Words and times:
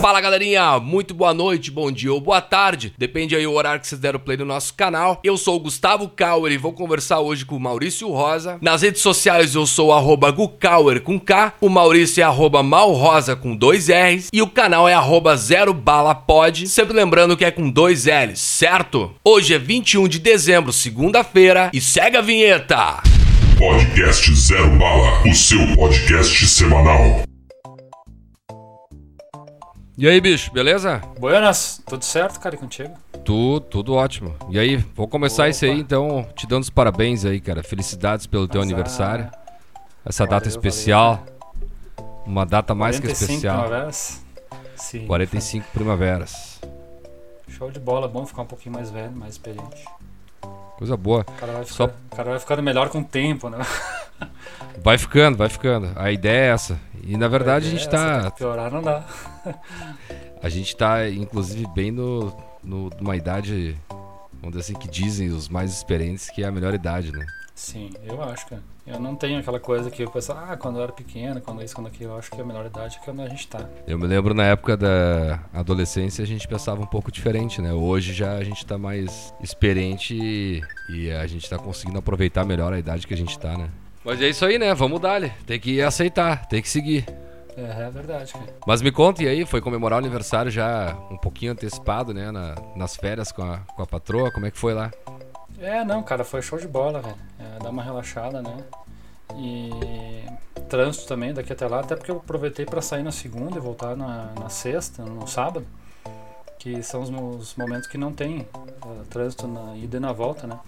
Fala 0.00 0.18
galerinha, 0.18 0.80
muito 0.80 1.12
boa 1.12 1.34
noite, 1.34 1.70
bom 1.70 1.92
dia 1.92 2.10
ou 2.10 2.22
boa 2.22 2.40
tarde, 2.40 2.94
depende 2.96 3.36
aí 3.36 3.46
o 3.46 3.52
horário 3.52 3.82
que 3.82 3.86
vocês 3.86 4.00
deram 4.00 4.18
play 4.18 4.34
no 4.34 4.46
nosso 4.46 4.72
canal. 4.72 5.20
Eu 5.22 5.36
sou 5.36 5.56
o 5.56 5.60
Gustavo 5.60 6.08
Kauer 6.08 6.52
e 6.52 6.56
vou 6.56 6.72
conversar 6.72 7.20
hoje 7.20 7.44
com 7.44 7.54
o 7.54 7.60
Maurício 7.60 8.08
Rosa. 8.08 8.56
Nas 8.62 8.80
redes 8.80 9.02
sociais 9.02 9.54
eu 9.54 9.66
sou 9.66 9.90
Gukauer 10.32 11.02
com 11.02 11.20
K, 11.20 11.52
o 11.60 11.68
Maurício 11.68 12.22
é 12.22 12.62
Malrosa 12.62 13.36
com 13.36 13.54
dois 13.54 13.88
R's 13.88 14.28
e 14.32 14.40
o 14.40 14.46
canal 14.46 14.88
é 14.88 14.94
arroba 14.94 15.36
Zero 15.36 15.74
Bala 15.74 16.14
Pod, 16.14 16.66
sempre 16.66 16.96
lembrando 16.96 17.36
que 17.36 17.44
é 17.44 17.50
com 17.50 17.68
dois 17.68 18.06
L's, 18.06 18.40
certo? 18.40 19.12
Hoje 19.22 19.52
é 19.52 19.58
21 19.58 20.08
de 20.08 20.18
dezembro, 20.18 20.72
segunda-feira 20.72 21.70
e 21.74 21.80
segue 21.80 22.16
a 22.16 22.22
vinheta! 22.22 23.02
Podcast 23.58 24.34
Zero 24.34 24.70
Bala, 24.78 25.28
o 25.28 25.34
seu 25.34 25.60
podcast 25.76 26.48
semanal. 26.48 27.29
E 30.00 30.08
aí, 30.08 30.18
bicho, 30.18 30.50
beleza? 30.50 31.02
Buenas, 31.18 31.82
tudo 31.86 32.02
certo, 32.06 32.40
cara, 32.40 32.54
e 32.54 32.58
contigo? 32.58 32.96
Tudo, 33.22 33.60
tudo 33.60 33.92
ótimo. 33.92 34.34
E 34.48 34.58
aí, 34.58 34.78
vou 34.96 35.06
começar 35.06 35.42
Opa. 35.42 35.50
isso 35.50 35.66
aí, 35.66 35.78
então, 35.78 36.26
te 36.34 36.46
dando 36.46 36.62
os 36.62 36.70
parabéns 36.70 37.26
aí, 37.26 37.38
cara. 37.38 37.62
Felicidades 37.62 38.26
pelo 38.26 38.48
teu 38.48 38.62
Azar. 38.62 38.72
aniversário. 38.72 39.30
Essa 40.02 40.24
Valeu, 40.24 40.38
data 40.38 40.48
especial. 40.48 41.22
Uma 42.24 42.46
data 42.46 42.74
mais 42.74 42.96
que 42.96 43.08
45 43.08 43.30
especial. 43.30 43.60
primaveras. 43.64 44.24
Sim. 44.74 45.06
45 45.06 45.66
primaveras. 45.70 46.62
Show 47.46 47.70
de 47.70 47.78
bola, 47.78 48.08
bom 48.08 48.24
ficar 48.24 48.40
um 48.40 48.46
pouquinho 48.46 48.76
mais 48.76 48.90
velho, 48.90 49.12
mais 49.12 49.32
experiente. 49.34 49.84
Coisa 50.80 50.96
boa. 50.96 51.20
O 51.28 51.32
cara 51.38 51.52
vai, 51.52 51.64
Só- 51.66 51.86
ficar, 51.88 51.98
o 52.12 52.16
cara 52.16 52.30
vai 52.30 52.38
ficando 52.40 52.62
melhor 52.62 52.88
com 52.88 53.00
o 53.00 53.04
tempo, 53.04 53.50
né? 53.50 53.58
Vai 54.82 54.96
ficando, 54.96 55.36
vai 55.36 55.48
ficando. 55.50 55.90
A 55.96 56.10
ideia 56.10 56.46
é 56.50 56.54
essa. 56.54 56.78
E 57.04 57.14
na 57.16 57.28
verdade 57.28 57.66
a 57.66 57.70
gente 57.70 57.82
É, 57.82 57.86
essa, 57.86 58.22
tá. 58.22 58.30
Piorar 58.30 58.70
não 58.70 58.82
dá. 58.82 59.04
A 60.42 60.48
gente 60.48 60.74
tá, 60.74 61.06
inclusive, 61.08 61.66
bem 61.74 61.90
no, 61.90 62.34
no, 62.64 62.88
numa 62.98 63.14
idade, 63.14 63.76
vamos 64.40 64.56
dizer 64.56 64.60
assim, 64.60 64.74
que 64.74 64.88
dizem 64.88 65.28
os 65.28 65.50
mais 65.50 65.70
experientes 65.70 66.30
que 66.30 66.42
é 66.42 66.46
a 66.46 66.50
melhor 66.50 66.72
idade, 66.72 67.12
né? 67.12 67.26
Sim, 67.60 67.90
eu 68.02 68.22
acho, 68.22 68.46
cara. 68.46 68.62
Eu 68.86 68.98
não 68.98 69.14
tenho 69.14 69.38
aquela 69.38 69.60
coisa 69.60 69.90
que 69.90 70.02
o 70.02 70.10
pessoal, 70.10 70.46
ah, 70.48 70.56
quando 70.56 70.78
eu 70.78 70.82
era 70.82 70.92
pequeno, 70.92 71.42
quando 71.42 71.62
isso, 71.62 71.74
quando 71.74 71.88
aquilo. 71.88 72.12
Eu 72.12 72.18
acho 72.18 72.30
que 72.30 72.40
a 72.40 72.44
melhor 72.44 72.64
idade 72.64 72.98
é 73.00 73.04
quando 73.04 73.20
a 73.20 73.28
gente 73.28 73.46
tá. 73.46 73.68
Eu 73.86 73.98
me 73.98 74.06
lembro 74.06 74.32
na 74.32 74.44
época 74.46 74.78
da 74.78 75.40
adolescência 75.52 76.22
a 76.24 76.26
gente 76.26 76.48
pensava 76.48 76.80
um 76.80 76.86
pouco 76.86 77.12
diferente, 77.12 77.60
né? 77.60 77.70
Hoje 77.70 78.14
já 78.14 78.32
a 78.32 78.42
gente 78.42 78.64
tá 78.64 78.78
mais 78.78 79.34
experiente 79.42 80.14
e, 80.18 80.62
e 80.88 81.12
a 81.12 81.26
gente 81.26 81.48
tá 81.50 81.58
conseguindo 81.58 81.98
aproveitar 81.98 82.46
melhor 82.46 82.72
a 82.72 82.78
idade 82.78 83.06
que 83.06 83.12
a 83.12 83.16
gente 83.16 83.38
tá, 83.38 83.58
né? 83.58 83.68
Mas 84.02 84.22
é 84.22 84.30
isso 84.30 84.42
aí, 84.46 84.58
né? 84.58 84.72
Vamos 84.74 84.98
dar, 84.98 85.20
tem 85.44 85.60
que 85.60 85.82
aceitar, 85.82 86.46
tem 86.46 86.62
que 86.62 86.68
seguir. 86.68 87.04
É, 87.58 87.82
é 87.82 87.90
verdade, 87.90 88.32
cara. 88.32 88.46
Mas 88.66 88.80
me 88.80 88.90
conta, 88.90 89.22
e 89.22 89.28
aí? 89.28 89.44
Foi 89.44 89.60
comemorar 89.60 89.98
o 89.98 90.00
aniversário 90.02 90.50
já 90.50 90.96
um 91.10 91.18
pouquinho 91.18 91.52
antecipado, 91.52 92.14
né? 92.14 92.30
Na- 92.30 92.54
nas 92.74 92.96
férias 92.96 93.30
com 93.30 93.42
a, 93.42 93.58
com 93.58 93.82
a 93.82 93.86
patroa, 93.86 94.30
como 94.32 94.46
é 94.46 94.50
que 94.50 94.58
foi 94.58 94.72
lá? 94.72 94.90
É, 95.58 95.84
não, 95.84 96.02
cara, 96.02 96.24
foi 96.24 96.40
show 96.42 96.58
de 96.58 96.66
bola, 96.68 97.00
velho. 97.00 97.16
É, 97.38 97.62
dá 97.62 97.70
uma 97.70 97.82
relaxada, 97.82 98.40
né? 98.42 98.56
E 99.36 99.70
trânsito 100.68 101.06
também 101.06 101.32
daqui 101.34 101.52
até 101.52 101.66
lá, 101.66 101.80
até 101.80 101.96
porque 101.96 102.10
eu 102.10 102.16
aproveitei 102.18 102.64
pra 102.64 102.80
sair 102.80 103.02
na 103.02 103.12
segunda 103.12 103.56
e 103.56 103.60
voltar 103.60 103.96
na, 103.96 104.32
na 104.38 104.48
sexta, 104.48 105.04
no 105.04 105.26
sábado, 105.26 105.66
que 106.58 106.82
são 106.82 107.02
os, 107.02 107.10
os 107.10 107.54
momentos 107.56 107.86
que 107.88 107.98
não 107.98 108.12
tem 108.12 108.46
eh, 108.62 109.02
trânsito 109.08 109.46
na 109.48 109.76
ida 109.76 109.96
e 109.96 110.00
na 110.00 110.12
volta, 110.12 110.46
né? 110.46 110.58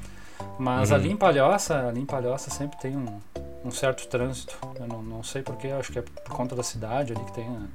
Mas 0.59 0.91
Uhum. 0.91 0.97
ali 0.97 1.11
em 1.13 1.17
Palhoça, 1.17 1.89
ali 1.89 2.01
em 2.01 2.07
Palhoça 2.07 2.51
sempre 2.51 2.79
tem 2.79 2.97
um, 2.97 3.21
um 3.65 3.71
certo 3.71 4.07
trânsito. 4.09 4.57
Eu 4.79 4.87
não, 4.89 5.03
não 5.03 5.23
sei 5.23 5.43
porquê, 5.43 5.69
acho 5.69 5.93
que 5.93 5.99
é 5.99 6.03
por 6.03 6.35
conta 6.35 6.55
da 6.57 6.63
cidade 6.63 7.13
ali 7.13 7.25
que 7.25 7.33
tem. 7.33 7.49
né? 7.49 7.69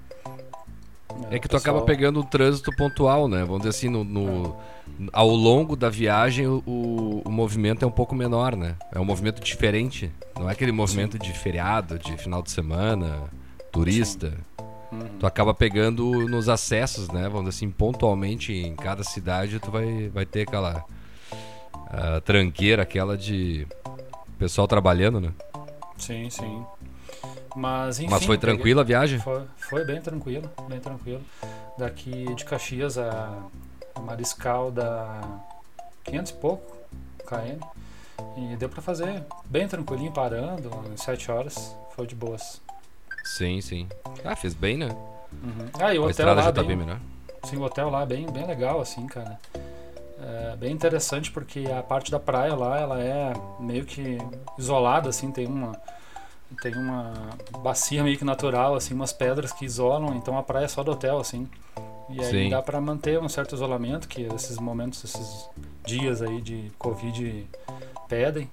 É 1.30 1.40
que 1.40 1.48
tu 1.48 1.52
pessoal- 1.54 1.76
acaba 1.78 1.86
pegando 1.86 2.20
um 2.20 2.24
trânsito 2.24 2.72
pontual, 2.76 3.28
né? 3.28 3.40
Vamos 3.42 3.60
dizer 3.60 3.70
assim, 3.70 3.90
no, 3.90 4.04
no- 4.04 4.56
ao 5.12 5.30
longo 5.30 5.76
da 5.76 5.90
viagem 5.90 6.48
o, 6.48 6.64
o- 6.66 7.22
o 7.26 7.32
movimento 7.32 7.84
é 7.84 7.88
um 7.88 7.92
pouco 7.92 8.16
menor, 8.16 8.56
né? 8.56 8.76
É 8.94 9.00
um 9.00 9.06
movimento 9.06 9.42
diferente. 9.44 10.12
Não 10.38 10.50
é 10.50 10.54
aquele 10.54 10.72
movimento 10.72 11.18
de 11.20 11.32
feriado, 11.34 12.00
de 12.00 12.16
final 12.18 12.42
de 12.42 12.52
semana, 12.52 13.24
turista. 13.72 14.34
Uhum. 14.92 15.00
Tu 15.20 15.28
acaba 15.28 15.54
pegando 15.54 16.28
nos 16.30 16.48
acessos, 16.48 17.10
né? 17.10 17.24
Vamos 17.24 17.50
dizer 17.50 17.58
assim, 17.58 17.70
pontualmente 17.70 18.54
em 18.54 18.74
cada 18.76 19.04
cidade 19.04 19.60
tu 19.60 19.70
vai, 19.70 20.10
vai 20.10 20.26
ter 20.26 20.44
aquela 20.44 20.84
ah, 21.90 22.22
tranqueira, 22.24 22.84
aquela 22.84 23.18
de 23.18 23.68
pessoal 24.40 24.68
trabalhando, 24.68 25.20
né? 25.20 25.32
Sim, 25.98 26.30
sim. 26.30 26.64
Mas 27.58 28.00
enfim. 28.00 28.12
Mas 28.12 28.24
foi 28.24 28.38
peguei- 28.38 28.56
tranquila 28.56 28.82
a 28.82 28.86
viagem? 28.86 29.18
Foi, 29.20 29.42
foi 29.58 29.84
bem 29.84 30.00
tranquilo, 30.00 30.48
bem 30.70 30.80
tranquilo. 30.80 31.24
Daqui 31.76 32.32
de 32.36 32.46
Caxias 32.46 33.00
a 33.00 33.34
Mariscal 34.00 34.70
dá 34.72 35.22
500 36.04 36.32
e 36.32 36.36
pouco 36.36 36.78
km. 37.26 37.60
E 38.38 38.56
deu 38.58 38.70
pra 38.70 38.80
fazer 38.82 39.24
bem 39.46 39.68
tranquilinho, 39.68 40.12
parando, 40.12 40.70
em 40.94 40.98
7 40.98 41.32
horas. 41.32 41.76
Foi 41.96 42.06
de 42.06 42.14
boas. 42.14 42.62
Sim, 43.24 43.60
sim. 43.60 43.88
Ah, 44.24 44.36
fez 44.36 44.54
bem, 44.54 44.78
né? 44.78 44.90
Uhum. 45.34 45.68
Ah, 45.80 45.94
e 45.94 45.98
o 45.98 46.04
a 46.04 46.08
hotel 46.08 46.36
lá, 46.36 46.42
já 46.44 46.52
tá 46.52 46.62
bem, 46.62 46.70
bem 46.78 46.86
melhor. 46.86 47.00
sim, 47.46 47.58
o 47.58 47.64
hotel 47.64 47.90
lá 47.90 48.06
bem, 48.06 48.28
bem 48.32 48.46
legal, 48.46 48.80
assim, 48.80 49.08
cara. 49.08 49.40
É 50.20 50.56
bem 50.56 50.72
interessante 50.72 51.32
porque 51.32 51.66
a 51.76 51.82
parte 51.82 52.12
da 52.12 52.20
praia 52.20 52.54
lá, 52.56 52.80
ela 52.80 53.00
é 53.02 53.34
meio 53.60 53.84
que 53.84 54.18
isolada, 54.60 55.10
assim, 55.10 55.32
tem 55.32 55.48
uma 55.48 55.74
tem 56.62 56.76
uma 56.76 57.14
bacia 57.62 58.04
meio 58.04 58.18
que 58.18 58.26
natural, 58.26 58.76
assim, 58.76 58.94
umas 58.94 59.12
pedras 59.14 59.52
que 59.52 59.66
isolam, 59.66 60.16
então 60.16 60.38
a 60.38 60.44
praia 60.44 60.66
é 60.66 60.68
só 60.68 60.84
do 60.84 60.92
hotel, 60.92 61.20
assim. 61.20 61.48
E 62.10 62.20
aí 62.24 62.32
Sim. 62.32 62.50
dá 62.50 62.62
pra 62.62 62.80
manter 62.80 63.20
um 63.20 63.28
certo 63.28 63.54
isolamento 63.56 64.08
que 64.08 64.22
esses 64.24 64.58
momentos, 64.58 65.04
esses 65.04 65.50
dias 65.86 66.22
aí 66.22 66.42
de 66.42 66.72
Covid 66.78 67.46
pedem. 68.08 68.50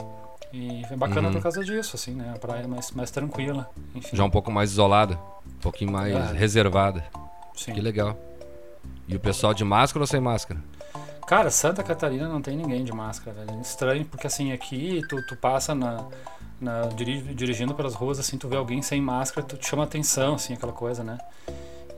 E 0.53 0.85
é 0.91 0.97
bacana 0.97 1.29
Uhum. 1.29 1.35
por 1.35 1.43
causa 1.43 1.65
disso, 1.65 1.97
assim, 1.97 2.13
né? 2.15 2.33
A 2.35 2.39
praia 2.39 2.63
é 2.63 2.67
mais, 2.67 2.91
mais 2.93 3.11
tranquila, 3.11 3.69
enfim. 3.95 4.17
Já 4.17 4.25
um 4.25 4.31
pouco 4.31 4.51
mais 4.53 4.71
isolada, 4.73 5.19
um 5.47 5.61
pouquinho 5.61 5.91
mais 5.93 6.15
Ah. 6.15 6.33
reservada. 6.33 7.05
Sim. 7.57 7.73
Que 7.75 7.81
legal. 7.81 8.17
E 9.09 9.15
o 9.17 9.21
pessoal 9.21 9.53
de 9.55 9.65
máscara 9.65 10.03
ou 10.03 10.07
sem 10.07 10.21
máscara? 10.21 10.61
Cara, 11.27 11.51
Santa 11.51 11.83
Catarina 11.83 12.29
não 12.29 12.43
tem 12.43 12.57
ninguém 12.57 12.85
de 12.85 12.93
máscara, 12.93 13.37
velho. 13.45 13.59
É 13.59 13.61
estranho, 13.63 14.05
porque 14.05 14.27
assim, 14.27 14.53
aqui 14.53 15.01
tu, 15.09 15.25
tu 15.27 15.37
passa 15.37 15.75
na, 15.75 16.05
na 16.65 16.83
diri- 16.87 17.21
dirigindo 17.35 17.75
pelas 17.75 17.95
ruas, 17.95 18.19
assim, 18.19 18.37
tu 18.37 18.49
vê 18.49 18.57
alguém 18.57 18.83
sem 18.83 19.01
máscara, 19.01 19.47
tu 19.47 19.57
te 19.57 19.67
chama 19.69 19.85
atenção, 19.85 20.35
assim, 20.35 20.55
aquela 20.55 20.73
coisa, 20.73 21.05
né? 21.05 21.19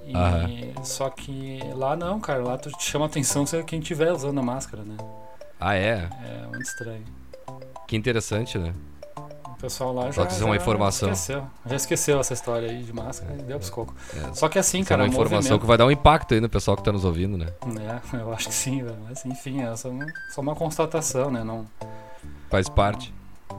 E, 0.07 0.15
Aham. 0.15 0.85
Só 0.85 1.09
que 1.11 1.59
lá 1.75 1.97
não, 1.97 2.21
cara, 2.21 2.43
lá 2.43 2.59
tu 2.59 2.71
te 2.71 2.85
chama 2.85 3.07
atenção 3.07 3.45
se 3.47 3.57
é 3.57 3.63
quem 3.63 3.81
tiver 3.81 4.13
usando 4.13 4.39
a 4.39 4.43
máscara, 4.43 4.83
né? 4.85 4.97
Ah, 5.59 5.75
é? 5.75 6.09
É 6.23 6.47
muito 6.47 6.63
estranho. 6.67 7.05
Que 7.89 7.97
interessante, 7.97 8.59
né? 8.59 8.75
O 9.47 9.59
pessoal 9.59 9.93
lá 9.95 10.07
já, 10.07 10.13
Só 10.13 10.27
que 10.27 10.33
isso 10.33 10.43
é 10.43 10.45
uma 10.45 10.55
já 10.55 10.61
informação. 10.61 11.11
esqueceu. 11.11 11.47
Já 11.65 11.77
esqueceu 11.77 12.21
essa 12.21 12.35
história 12.35 12.69
aí 12.71 12.83
de 12.83 12.93
máscara 12.93 13.33
e 13.35 13.43
deu 13.43 13.57
pros 13.59 13.71
cocos. 13.71 13.95
É. 14.15 14.33
Só 14.35 14.49
que 14.51 14.59
assim, 14.59 14.81
Isso 14.81 14.89
é 14.89 14.91
cara, 14.91 15.03
uma 15.03 15.09
o 15.09 15.13
informação 15.13 15.37
movimento- 15.39 15.61
que 15.61 15.67
vai 15.67 15.79
dar 15.79 15.87
um 15.87 15.91
impacto 15.91 16.35
aí 16.35 16.41
no 16.41 16.49
pessoal 16.49 16.77
que 16.77 16.83
tá 16.85 16.93
nos 16.93 17.05
ouvindo, 17.07 17.39
né? 17.39 17.47
É, 18.13 18.17
eu 18.21 18.33
acho 18.35 18.49
que 18.49 18.55
sim, 18.55 18.83
velho. 18.85 18.99
Mas 19.09 19.25
enfim, 19.25 19.63
é 19.63 19.75
só 19.75 19.89
uma, 19.89 20.07
só 20.35 20.41
uma 20.43 20.55
constatação, 20.55 21.31
né? 21.31 21.43
Não, 21.43 21.67
Faz 22.51 22.69
parte. 22.69 23.13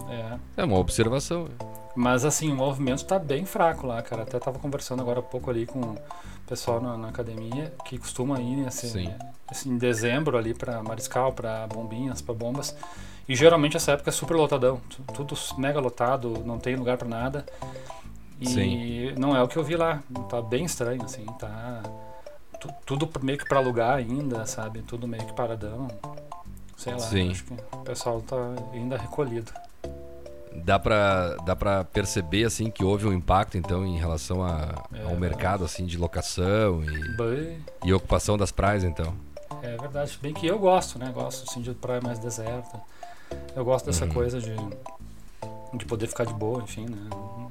É, 0.10 0.38
É 0.62 0.64
uma 0.64 0.78
observação. 0.78 1.48
Mas 1.96 2.24
assim, 2.26 2.52
o 2.52 2.56
movimento 2.56 3.06
tá 3.06 3.18
bem 3.18 3.46
fraco 3.46 3.88
lá, 3.88 4.02
cara. 4.02 4.22
Até 4.24 4.38
tava 4.40 4.60
conversando 4.60 5.02
agora 5.02 5.20
há 5.20 5.24
pouco 5.24 5.50
ali 5.50 5.66
com 5.66 5.80
o 5.82 5.98
pessoal 6.46 6.80
na, 6.80 6.96
na 6.98 7.10
academia 7.10 7.74
que 7.86 7.98
costuma 7.98 8.40
ir 8.40 8.56
nesse, 8.58 8.88
Sim. 8.90 9.12
assim, 9.48 9.72
em 9.72 9.78
dezembro 9.78 10.38
ali 10.38 10.54
pra 10.54 10.84
Mariscal, 10.84 11.34
pra 11.34 11.66
Bombinhas, 11.68 12.22
pra 12.22 12.36
Bombas. 12.36 12.76
E 13.28 13.36
geralmente 13.36 13.76
essa 13.76 13.94
época 13.94 14.10
é 14.10 14.14
super 14.14 14.36
lotadão. 14.38 14.80
tu- 14.90 15.02
Tudo 15.14 15.36
mega 15.58 15.80
lotado, 15.80 16.44
não 16.46 16.60
tem 16.60 16.76
lugar 16.76 16.98
pra 16.98 17.08
nada. 17.08 17.46
E 18.40 18.48
Sim. 18.48 19.14
não 19.18 19.36
é 19.36 19.42
o 19.42 19.48
que 19.48 19.58
eu 19.58 19.64
vi 19.64 19.76
lá. 19.76 20.02
Tá 20.30 20.40
bem 20.42 20.66
estranho, 20.66 21.04
assim. 21.04 21.26
Tá 21.40 21.82
tu- 22.62 22.72
tudo 22.86 23.10
meio 23.24 23.40
que 23.40 23.46
pra 23.46 23.58
alugar 23.58 23.96
ainda, 23.98 24.46
sabe? 24.46 24.84
Tudo 24.84 25.08
meio 25.08 25.26
que 25.26 25.34
paradão. 25.34 25.88
Sei 26.78 26.94
lá, 26.94 27.00
Sim. 27.00 27.32
acho 27.32 27.44
que 27.44 27.54
o 27.74 27.78
pessoal 27.80 28.22
tá 28.22 28.38
ainda 28.72 28.96
recolhido. 28.98 29.52
Dá 30.56 30.80
pra, 30.80 31.36
dá 31.46 31.56
pra 31.56 31.84
perceber, 31.84 32.44
assim, 32.46 32.70
que 32.72 32.84
houve 32.84 33.06
um 33.08 33.14
impacto, 33.14 33.58
então, 33.58 33.86
em 33.86 33.98
relação 33.98 34.44
a- 34.44 34.84
É, 34.94 35.04
ao 35.04 35.16
mercado, 35.16 35.64
assim, 35.64 35.86
de 35.86 35.98
locação 35.98 36.84
e, 36.84 37.10
Bem, 37.10 37.64
e 37.86 37.94
ocupação 37.94 38.38
das 38.38 38.52
praias, 38.52 38.84
então. 38.84 39.14
É 39.62 39.78
verdade, 39.78 40.18
bem 40.22 40.34
que 40.34 40.46
eu 40.48 40.58
gosto, 40.60 40.98
né? 41.00 41.12
Gosto 41.14 41.50
assim 41.50 41.62
de 41.62 41.74
praia 41.74 42.02
mais 42.02 42.20
deserta. 42.20 42.80
Eu 43.56 43.64
gosto 43.66 43.86
dessa 43.86 44.06
Uhum. 44.06 44.12
coisa 44.14 44.40
de, 44.42 44.56
de 45.74 45.86
poder 45.86 46.08
ficar 46.08 46.26
de 46.26 46.34
boa, 46.34 46.62
enfim, 46.64 46.86
né? 46.86 46.98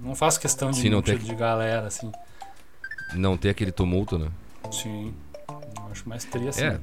Não 0.00 0.14
faço 0.14 0.38
questão 0.40 0.70
de 0.70 0.78
Sim, 0.80 0.90
não 0.90 1.02
ter- 1.02 1.18
de 1.18 1.34
galera, 1.34 1.86
assim. 1.86 2.10
Não 3.14 3.36
ter 3.36 3.50
aquele 3.50 3.72
tumulto, 3.72 4.18
né? 4.18 4.28
Sim. 4.70 5.14
Eu 5.48 5.86
acho 5.90 6.08
mais 6.08 6.24
tri 6.24 6.48
assim. 6.48 6.64
É, 6.64 6.80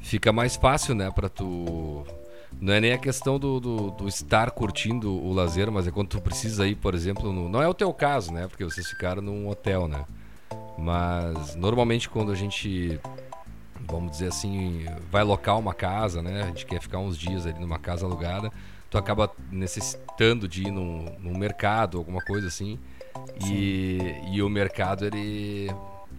fica 0.00 0.32
mais 0.32 0.56
fácil, 0.56 0.94
né, 0.94 1.10
pra 1.10 1.28
tu... 1.28 2.04
Não 2.60 2.72
é 2.72 2.80
nem 2.80 2.92
a 2.92 2.98
questão 2.98 3.38
do, 3.38 3.60
do, 3.60 3.90
do 3.90 4.08
estar 4.08 4.50
curtindo 4.50 5.12
o 5.12 5.32
lazer, 5.32 5.70
mas 5.70 5.86
é 5.86 5.90
quando 5.90 6.08
tu 6.08 6.20
precisa 6.20 6.66
ir, 6.66 6.76
por 6.76 6.94
exemplo, 6.94 7.32
no... 7.32 7.48
não 7.48 7.62
é 7.62 7.68
o 7.68 7.74
teu 7.74 7.92
caso, 7.92 8.32
né, 8.32 8.46
porque 8.48 8.64
vocês 8.64 8.86
ficaram 8.86 9.20
num 9.20 9.48
hotel, 9.48 9.86
né, 9.86 10.04
Mas 10.78 11.54
normalmente 11.56 12.08
quando 12.08 12.32
a 12.32 12.34
gente, 12.34 12.98
vamos 13.86 14.12
dizer 14.12 14.28
assim, 14.28 14.86
vai 15.10 15.22
locar 15.22 15.58
uma 15.58 15.74
casa, 15.74 16.22
né? 16.22 16.42
A 16.42 16.46
gente 16.46 16.64
quer 16.66 16.80
ficar 16.80 16.98
uns 16.98 17.18
dias 17.18 17.46
ali 17.46 17.58
numa 17.58 17.78
casa 17.78 18.06
alugada, 18.06 18.50
tu 18.90 18.98
acaba 18.98 19.30
necessitando 19.50 20.48
de 20.48 20.68
ir 20.68 20.70
num, 20.70 21.04
num 21.20 21.36
mercado, 21.36 21.98
alguma 21.98 22.20
coisa 22.22 22.46
assim. 22.46 22.78
E, 23.44 23.98
e 24.32 24.42
o 24.42 24.48
mercado, 24.48 25.04
ele, 25.04 25.68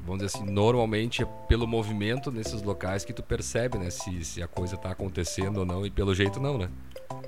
vamos 0.04 0.24
dizer 0.24 0.38
assim, 0.38 0.52
normalmente 0.52 1.24
é 1.24 1.26
pelo 1.48 1.68
movimento 1.68 2.32
nesses 2.32 2.62
locais 2.62 3.06
que 3.06 3.14
tu 3.14 3.24
percebe, 3.24 3.78
né? 3.78 3.90
Se, 3.90 4.24
se 4.26 4.42
a 4.42 4.48
coisa 4.48 4.78
tá 4.78 4.92
acontecendo 4.92 5.58
ou 5.60 5.66
não, 5.66 5.86
e 5.86 5.90
pelo 5.90 6.14
jeito 6.14 6.40
não, 6.40 6.58
né? 6.58 6.70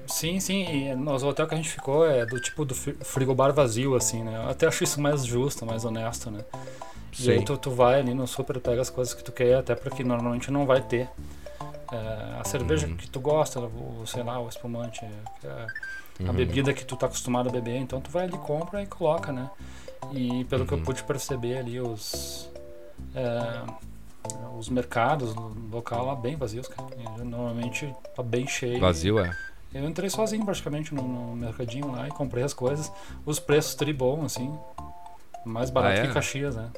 Sim, 0.08 0.40
sim, 0.40 0.64
e 0.64 0.96
nos 0.96 1.24
hotel 1.24 1.48
que 1.48 1.54
a 1.54 1.58
gente 1.58 1.70
ficou 1.70 2.10
é 2.10 2.26
do 2.26 2.40
tipo 2.40 2.64
do 2.64 2.74
frigobar 2.74 3.54
vazio, 3.54 3.96
assim, 3.96 4.24
né? 4.24 4.36
Eu 4.36 4.50
até 4.50 4.66
acho 4.66 4.84
isso 4.84 5.02
mais 5.02 5.26
justo, 5.26 5.66
mais 5.66 5.84
honesto, 5.84 6.32
né? 6.32 6.44
Sim. 7.12 7.30
E 7.30 7.32
aí 7.32 7.46
tu, 7.46 7.58
tu 7.58 7.72
vai 7.72 8.00
ali 8.00 8.14
no 8.14 8.28
super, 8.28 8.60
pega 8.60 8.82
as 8.82 8.90
coisas 8.90 9.14
que 9.14 9.24
tu 9.24 9.32
quer, 9.32 9.56
até 9.56 9.76
porque 9.76 10.04
normalmente 10.04 10.52
não 10.52 10.66
vai 10.66 10.82
ter. 10.82 11.10
É, 11.92 12.40
a 12.40 12.44
cerveja 12.44 12.88
uhum. 12.88 12.96
que 12.96 13.10
tu 13.10 13.20
gosta, 13.20 13.60
o, 13.60 14.06
sei 14.06 14.24
lá, 14.24 14.40
o 14.40 14.48
espumante, 14.50 15.04
é, 15.04 15.48
a 15.48 16.24
uhum. 16.24 16.34
bebida 16.34 16.74
que 16.74 16.86
tu 16.86 16.96
tá 16.96 17.06
acostumado 17.06 17.50
a 17.50 17.52
beber, 17.52 17.78
então 17.78 18.00
tu 18.02 18.12
vai 18.12 18.26
ali, 18.26 18.38
compra 18.38 18.82
e 18.82 18.86
coloca, 18.86 19.32
né? 19.32 19.50
E 20.12 20.46
pelo 20.46 20.62
uhum. 20.62 20.68
que 20.68 20.74
eu 20.74 20.78
uhum. 20.78 20.84
pude 20.84 21.04
perceber 21.04 21.58
ali, 21.58 21.80
os, 21.80 22.50
é, 23.16 23.64
os 24.58 24.70
mercados 24.70 25.34
no 25.34 25.56
local 25.72 26.06
lá 26.06 26.16
bem 26.16 26.36
vazios, 26.36 26.68
cara. 26.68 26.88
Normalmente 27.24 27.94
tá 28.16 28.24
bem 28.24 28.48
cheio. 28.48 28.80
Vazio, 28.80 29.20
é. 29.20 29.36
Eu 29.74 29.88
entrei 29.88 30.10
sozinho 30.10 30.46
praticamente 30.46 30.94
no, 30.94 31.04
no, 31.04 31.36
mercadinho 31.36 31.92
lá 31.92 32.08
e 32.08 32.12
comprei 32.12 32.44
as 32.44 32.54
coisas. 32.54 32.92
Os 33.26 33.40
preços 33.40 33.76
tri 33.76 33.94
bom, 33.94 34.24
assim. 34.24 34.58
Mais 35.46 35.70
barato 35.70 36.02
ah, 36.02 36.04
é? 36.04 36.08
que 36.08 36.14
Caxias, 36.14 36.56
né? 36.56 36.72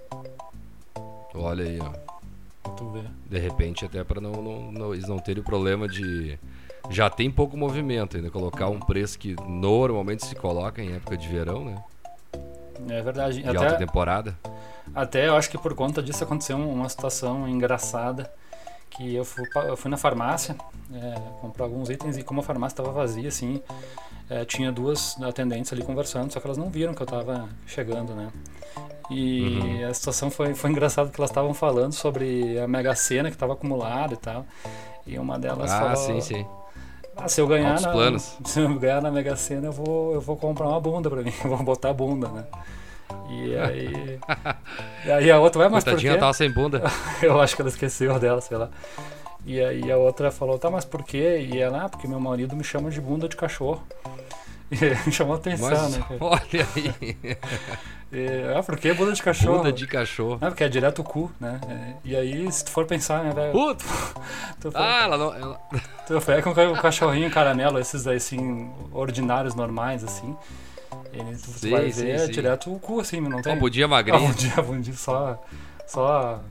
Olha 1.33 1.66
aí, 1.66 1.80
ó. 1.80 2.69
Tu 2.72 2.89
vê. 2.89 3.01
De 3.30 3.39
repente, 3.39 3.86
até 3.86 4.04
para 4.04 4.19
não, 4.19 4.31
não, 4.31 4.72
não, 4.72 4.94
eles 4.94 5.07
não 5.07 5.18
terem 5.18 5.42
o 5.42 5.45
problema 5.45 5.88
de. 5.88 6.38
Já 6.89 7.10
tem 7.10 7.30
pouco 7.30 7.56
movimento 7.56 8.18
ainda. 8.18 8.30
Colocar 8.30 8.68
um 8.68 8.80
preço 8.80 9.18
que 9.18 9.36
normalmente 9.48 10.25
se 10.25 10.36
coloca 10.36 10.81
em 10.81 10.94
época 10.94 11.15
de 11.15 11.27
verão, 11.27 11.65
né? 11.65 11.83
É 12.89 13.01
verdade. 13.01 13.42
De 13.42 13.48
até, 13.48 13.57
alta 13.57 13.77
temporada. 13.77 14.38
Até 14.94 15.27
eu 15.27 15.36
acho 15.36 15.50
que 15.50 15.57
por 15.57 15.74
conta 15.74 16.01
disso 16.01 16.24
aconteceu 16.24 16.57
uma 16.57 16.89
situação 16.89 17.47
engraçada 17.47 18.31
que 18.89 19.15
eu 19.15 19.24
fui, 19.24 19.47
eu 19.68 19.77
fui 19.77 19.89
na 19.89 19.97
farmácia 19.97 20.56
é, 20.94 21.15
comprar 21.41 21.65
alguns 21.65 21.89
itens 21.89 22.18
e 22.18 22.24
como 22.24 22.39
a 22.41 22.44
farmácia 22.44 22.74
estava 22.74 22.91
vazia, 22.91 23.30
assim, 23.30 23.62
é, 24.30 24.44
tinha 24.45 24.71
duas 24.71 25.15
atendentes 25.21 25.71
ali 25.71 25.83
conversando, 25.83 26.31
só 26.31 26.39
que 26.39 26.47
elas 26.47 26.57
não 26.57 26.69
viram 26.69 26.94
que 26.94 27.01
eu 27.01 27.06
estava 27.06 27.47
chegando, 27.65 28.13
né? 28.13 28.30
E 29.09 29.41
uhum. 29.41 29.89
a 29.89 29.94
situação 29.94 30.30
foi, 30.30 30.53
foi 30.53 30.69
engraçada 30.69 31.07
porque 31.07 31.19
elas 31.19 31.31
estavam 31.31 31.53
falando 31.53 31.94
sobre 31.94 32.59
a 32.59 32.68
Mega 32.68 32.95
Sena 32.95 33.30
que 33.30 33.36
estava 33.36 33.53
acumulada 33.53 34.13
e 34.13 34.18
tal. 34.18 34.45
E 35.06 35.18
uma 35.18 35.39
delas 35.39 35.71
ah, 35.71 35.80
falou... 35.80 35.95
sim, 35.95 36.21
sim. 36.21 36.45
Ah, 37.18 37.27
se 37.27 37.41
eu 37.41 37.47
ganhar 37.47 37.81
na, 37.81 37.91
planos. 37.91 38.38
se 38.45 38.59
eu 38.59 38.77
ganhar 38.77 39.01
na 39.01 39.09
Mega 39.09 39.36
Sena, 39.36 39.68
eu 39.68 39.71
vou, 39.71 40.13
eu 40.13 40.21
vou 40.21 40.38
comprar 40.38 40.68
uma 40.68 40.80
bunda 40.80 41.09
pra 41.09 41.24
mim, 41.24 41.33
eu 41.44 41.50
vou 41.50 41.63
botar 41.63 41.89
a 41.89 41.94
bunda, 41.94 42.27
né? 42.27 42.45
E 43.30 43.56
aí. 43.56 44.20
e 45.06 45.12
aí 45.12 45.32
a 45.32 45.40
outra, 45.40 45.62
vai, 45.62 45.70
mas 45.70 45.84
Coitadinha 45.84 46.14
por 46.14 46.18
quê? 46.18 46.20
tava 46.20 46.34
sem 46.34 46.52
bunda. 46.52 46.84
eu 47.22 47.40
acho 47.40 47.56
que 47.56 47.62
ela 47.62 47.70
esqueceu 47.70 48.20
dela, 48.20 48.42
sei 48.42 48.58
lá. 48.58 48.70
E 49.46 49.62
aí 49.62 49.92
a 49.92 49.98
outra 49.98 50.32
falou, 50.32 50.60
tá, 50.60 50.70
mas 50.70 50.86
por 50.86 51.04
quê? 51.04 51.48
E 51.52 51.60
ela, 51.60 51.86
ah, 51.86 51.90
porque 51.90 52.08
meu 52.08 52.20
marido 52.20 52.56
me 52.56 52.64
chama 52.64 52.90
de 52.90 53.00
bunda 53.00 53.28
de 53.28 53.36
cachorro. 53.36 53.84
Me 55.06 55.12
chamou 55.12 55.34
a 55.34 55.38
atenção, 55.38 55.68
mas, 55.68 55.98
né? 55.98 56.06
Olha 56.20 56.68
aí. 56.76 57.18
E, 58.12 58.28
ah, 58.58 58.64
por 58.64 58.76
que 58.76 58.92
bunda 58.92 59.14
de 59.14 59.22
cachorro? 59.22 59.58
Bunda 59.58 59.72
de 59.72 59.86
cachorro. 59.86 60.40
Ah, 60.42 60.48
porque 60.48 60.64
é 60.64 60.68
direto 60.68 61.00
o 61.00 61.04
cu, 61.04 61.32
né? 61.40 61.60
E 62.04 62.16
aí, 62.16 62.52
se 62.52 62.66
tu 62.66 62.72
for 62.72 62.88
pensar, 62.88 63.24
né, 63.24 63.32
velho? 63.32 63.52
Puta! 63.52 63.86
ah, 64.74 65.04
ela 65.04 65.16
não. 65.16 65.32
Ela... 65.32 65.60
Tu 66.08 66.20
pega 66.22 66.42
com 66.42 66.50
o 66.50 66.82
cachorrinho 66.82 67.30
caramelo, 67.30 67.78
esses 67.78 68.08
aí, 68.08 68.18
assim, 68.18 68.68
ordinários, 68.92 69.54
normais, 69.54 70.04
assim. 70.04 70.36
Ele, 71.12 71.36
tu 71.38 71.70
vai 71.70 71.90
ver 71.90 72.30
direto 72.30 72.74
o 72.74 72.80
cu, 72.80 73.00
assim, 73.00 73.20
não 73.20 73.42
tem. 73.42 73.54
Uma 73.54 73.60
budinha 73.60 73.88
magrinha. 73.88 74.20
Uma 74.20 74.28
budinha, 74.30 74.62
budinha 74.62 74.96
só. 74.96 75.44
Só. 75.88 76.42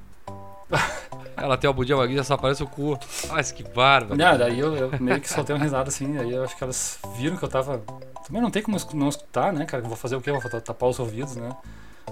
Ela 1.37 1.57
tem 1.57 1.69
uma 1.69 1.75
budinha 1.75 1.97
magrinha, 1.97 2.25
só 2.25 2.35
aparece 2.35 2.63
o 2.63 2.67
cu. 2.67 2.99
Mas 3.29 3.53
que 3.53 3.63
bárbaro. 3.63 4.17
Não, 4.17 4.37
daí 4.37 4.59
eu, 4.59 4.75
eu 4.77 4.91
meio 5.01 5.21
que 5.21 5.29
soltei 5.29 5.55
um 5.55 5.59
risada 5.59 5.89
assim, 5.89 6.19
aí 6.19 6.33
eu 6.33 6.43
acho 6.43 6.57
que 6.57 6.65
elas 6.65 6.99
viram 7.17 7.37
que 7.37 7.45
eu 7.45 7.49
tava. 7.49 7.83
Também 8.27 8.43
não 8.43 8.51
tem 8.51 8.63
como 8.63 8.77
não 8.95 9.09
escutar, 9.09 9.53
né, 9.53 9.65
cara? 9.65 9.83
Eu 9.83 9.89
vou 9.89 9.97
fazer 9.97 10.17
o 10.17 10.21
quê? 10.21 10.31
Eu 10.31 10.41
vou 10.41 10.61
tapar 10.61 10.89
os 10.89 10.99
ouvidos, 10.99 11.37
né? 11.37 11.51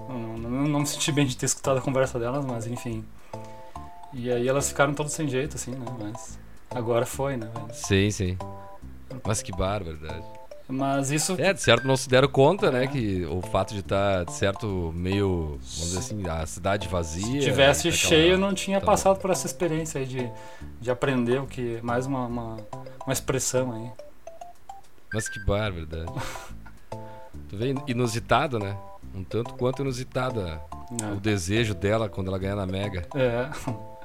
Não, 0.09 0.39
não, 0.39 0.51
não, 0.69 0.81
me 0.81 0.87
senti 0.87 1.11
bem 1.11 1.27
de 1.27 1.37
ter 1.37 1.47
escutado 1.47 1.79
a 1.79 1.81
conversa 1.81 2.19
delas, 2.19 2.45
mas 2.45 2.67
enfim. 2.67 3.05
E 4.13 4.31
aí 4.31 4.47
elas 4.47 4.69
ficaram 4.69 4.95
todas 4.95 5.13
sem 5.13 5.29
jeito, 5.29 5.57
assim, 5.57 5.73
né? 5.73 5.87
Mas 5.99 6.39
agora 6.71 7.05
foi, 7.05 7.37
né, 7.37 7.51
velho? 7.53 7.75
Sim, 7.75 8.11
sim. 8.11 8.39
Mas 9.25 9.43
que 9.43 9.51
barbaridade. 9.53 10.25
Mas 10.69 11.11
isso. 11.11 11.37
É, 11.39 11.53
de 11.53 11.63
certo 11.63 11.87
não 11.87 11.97
se 11.97 12.09
deram 12.09 12.29
conta, 12.29 12.73
né? 12.73 12.87
Que 12.87 13.25
o 13.27 13.41
fato 13.41 13.73
de 13.73 13.81
estar, 13.81 14.19
tá, 14.19 14.25
de 14.25 14.33
certo, 14.33 14.93
meio. 14.95 15.59
Vamos 15.61 15.81
dizer 15.81 15.99
assim, 15.99 16.29
a 16.29 16.45
cidade 16.45 16.89
vazia. 16.89 17.41
Se 17.41 17.47
tivesse 17.47 17.93
cheio, 17.93 18.33
eu 18.33 18.39
não 18.39 18.53
tinha 18.53 18.79
aquela... 18.79 18.93
passado 18.93 19.21
por 19.21 19.31
essa 19.31 19.47
experiência 19.47 20.01
aí 20.01 20.07
de, 20.07 20.31
de 20.81 20.91
aprender 20.91 21.41
o 21.41 21.47
que. 21.47 21.79
Mais 21.83 22.07
uma, 22.07 22.27
uma, 22.27 22.57
uma 23.05 23.13
expressão 23.13 23.73
aí. 23.73 23.91
Mas 25.13 25.29
que 25.29 25.39
barbaridade. 25.45 26.13
tu 27.49 27.57
vê 27.57 27.75
inusitado, 27.87 28.59
né? 28.59 28.77
Um 29.15 29.23
tanto 29.23 29.55
quanto 29.55 29.83
inusitada 29.83 30.61
é. 31.01 31.13
o 31.13 31.21
desejo 31.21 31.75
dela 31.75 32.09
quando 32.09 32.27
ela 32.27 32.39
ganhar 32.39 32.57
na 32.57 32.67
Mega. 32.67 33.07
É. 33.15 33.49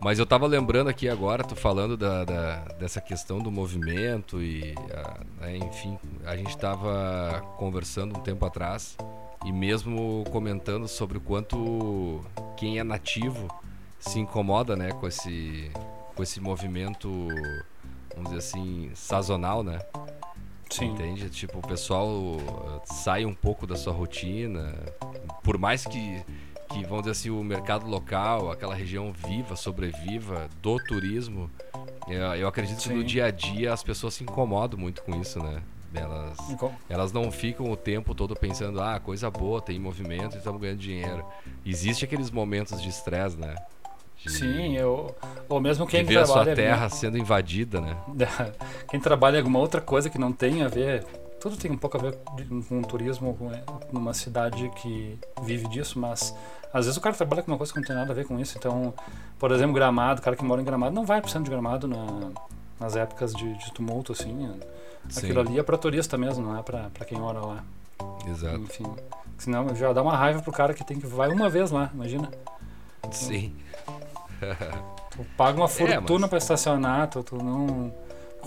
Mas 0.00 0.18
eu 0.18 0.26
tava 0.26 0.46
lembrando 0.46 0.88
aqui 0.88 1.08
agora, 1.08 1.42
tô 1.42 1.56
falando 1.56 1.96
da, 1.96 2.24
da 2.24 2.56
dessa 2.78 3.00
questão 3.00 3.40
do 3.40 3.50
movimento 3.50 4.40
e, 4.40 4.74
a, 4.92 5.20
né, 5.40 5.56
enfim, 5.56 5.98
a 6.24 6.36
gente 6.36 6.56
tava 6.56 7.42
conversando 7.56 8.16
um 8.16 8.22
tempo 8.22 8.44
atrás 8.46 8.96
e 9.44 9.52
mesmo 9.52 10.24
comentando 10.30 10.86
sobre 10.86 11.18
o 11.18 11.20
quanto 11.20 12.24
quem 12.56 12.78
é 12.78 12.84
nativo 12.84 13.48
se 13.98 14.20
incomoda, 14.20 14.76
né, 14.76 14.92
com 14.92 15.06
esse, 15.06 15.70
com 16.14 16.22
esse 16.22 16.40
movimento, 16.40 17.08
vamos 18.14 18.30
dizer 18.30 18.38
assim, 18.38 18.90
sazonal, 18.94 19.64
né? 19.64 19.80
Sim. 20.70 20.92
Entende? 20.92 21.30
Tipo, 21.30 21.58
o 21.58 21.62
pessoal 21.62 22.82
sai 22.84 23.24
um 23.24 23.34
pouco 23.34 23.66
da 23.66 23.74
sua 23.74 23.92
rotina, 23.92 24.74
por 25.42 25.58
mais 25.58 25.84
que 25.84 26.22
que, 26.68 26.82
vamos 26.82 27.00
dizer 27.00 27.12
assim, 27.12 27.30
o 27.30 27.42
mercado 27.42 27.86
local, 27.86 28.50
aquela 28.50 28.74
região 28.74 29.12
viva, 29.12 29.56
sobreviva 29.56 30.48
do 30.62 30.76
turismo, 30.76 31.50
eu, 32.06 32.20
eu 32.34 32.48
acredito 32.48 32.82
Sim. 32.82 32.90
que 32.90 32.94
no 32.96 33.04
dia 33.04 33.26
a 33.26 33.30
dia 33.30 33.72
as 33.72 33.82
pessoas 33.82 34.14
se 34.14 34.22
incomodam 34.22 34.78
muito 34.78 35.02
com 35.02 35.20
isso, 35.20 35.42
né? 35.42 35.62
Elas, 35.94 36.36
elas 36.88 37.12
não 37.12 37.32
ficam 37.32 37.70
o 37.70 37.76
tempo 37.76 38.14
todo 38.14 38.36
pensando, 38.36 38.80
ah, 38.80 39.00
coisa 39.00 39.30
boa, 39.30 39.60
tem 39.60 39.78
movimento 39.78 40.34
e 40.34 40.38
estamos 40.38 40.60
ganhando 40.60 40.78
dinheiro. 40.78 41.24
Existe 41.64 42.04
aqueles 42.04 42.30
momentos 42.30 42.80
de 42.82 42.88
estresse, 42.90 43.38
né? 43.38 43.54
De, 44.18 44.30
Sim, 44.30 44.76
eu, 44.76 45.14
ou 45.48 45.60
mesmo 45.60 45.86
quem 45.86 46.02
de 46.02 46.08
ver 46.08 46.24
trabalha... 46.24 46.40
a 46.40 46.44
sua 46.44 46.54
terra 46.54 46.88
sendo 46.90 47.16
invadida, 47.16 47.80
né? 47.80 47.96
Quem 48.90 48.98
trabalha 48.98 49.36
em 49.36 49.38
alguma 49.38 49.60
outra 49.60 49.80
coisa 49.80 50.10
que 50.10 50.18
não 50.18 50.32
tem 50.32 50.62
a 50.62 50.68
ver 50.68 51.06
tudo 51.40 51.56
tem 51.56 51.70
um 51.70 51.76
pouco 51.76 51.96
a 51.96 52.00
ver 52.00 52.18
com 52.68 52.82
turismo 52.82 53.36
numa 53.92 54.12
cidade 54.12 54.68
que 54.70 55.18
vive 55.42 55.68
disso, 55.68 55.98
mas 55.98 56.34
às 56.72 56.84
vezes 56.84 56.96
o 56.96 57.00
cara 57.00 57.14
trabalha 57.14 57.42
com 57.42 57.50
uma 57.50 57.56
coisa 57.56 57.72
que 57.72 57.78
não 57.78 57.86
tem 57.86 57.96
nada 57.96 58.12
a 58.12 58.14
ver 58.14 58.26
com 58.26 58.38
isso. 58.38 58.56
Então, 58.58 58.92
por 59.38 59.50
exemplo, 59.52 59.74
Gramado, 59.74 60.20
o 60.20 60.24
cara 60.24 60.36
que 60.36 60.44
mora 60.44 60.60
em 60.60 60.64
Gramado 60.64 60.94
não 60.94 61.04
vai 61.04 61.20
pro 61.20 61.30
centro 61.30 61.44
de 61.44 61.50
Gramado 61.50 61.86
na, 61.86 62.30
nas 62.78 62.96
épocas 62.96 63.32
de, 63.32 63.54
de 63.54 63.72
tumulto, 63.72 64.12
assim. 64.12 64.50
Aquilo 65.16 65.40
ali 65.40 65.58
é 65.58 65.62
pra 65.62 65.78
turista 65.78 66.18
mesmo, 66.18 66.44
não 66.44 66.58
é 66.58 66.62
pra, 66.62 66.90
pra 66.90 67.04
quem 67.04 67.18
mora 67.18 67.40
lá. 67.40 67.64
Exato. 68.26 68.58
Enfim. 68.58 68.86
Senão 69.38 69.74
já 69.74 69.92
dá 69.92 70.02
uma 70.02 70.16
raiva 70.16 70.42
pro 70.42 70.52
cara 70.52 70.74
que 70.74 70.84
tem 70.84 70.98
que 70.98 71.06
vai 71.06 71.30
uma 71.30 71.48
vez 71.48 71.70
lá, 71.70 71.90
imagina. 71.94 72.30
Sim. 73.12 73.54
tu 75.10 75.24
paga 75.36 75.58
uma 75.58 75.68
fortuna 75.68 75.96
é, 76.18 76.20
mas... 76.20 76.28
pra 76.28 76.38
estacionar, 76.38 77.08
tu, 77.08 77.22
tu 77.22 77.36
não 77.36 77.92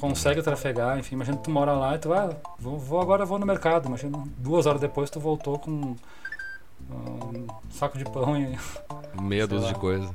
consegue 0.02 0.42
trafegar, 0.42 0.98
enfim, 0.98 1.14
imagina 1.14 1.38
tu 1.38 1.52
mora 1.52 1.74
lá 1.74 1.96
e 1.96 2.00
tu, 2.00 2.12
ah, 2.12 2.36
vou, 2.58 2.76
vou 2.76 3.00
agora 3.00 3.24
vou 3.24 3.38
no 3.38 3.46
mercado, 3.46 3.88
imagina, 3.88 4.24
duas 4.36 4.66
horas 4.66 4.82
depois 4.82 5.12
tu 5.12 5.20
voltou 5.20 5.60
com 5.60 5.96
um 6.90 7.48
saco 7.70 8.00
de 8.00 8.06
pão 8.06 8.36
e. 8.36 8.58
Meia 9.22 9.46
dúzia 9.46 9.68
de 9.68 9.76
coisa. 9.76 10.12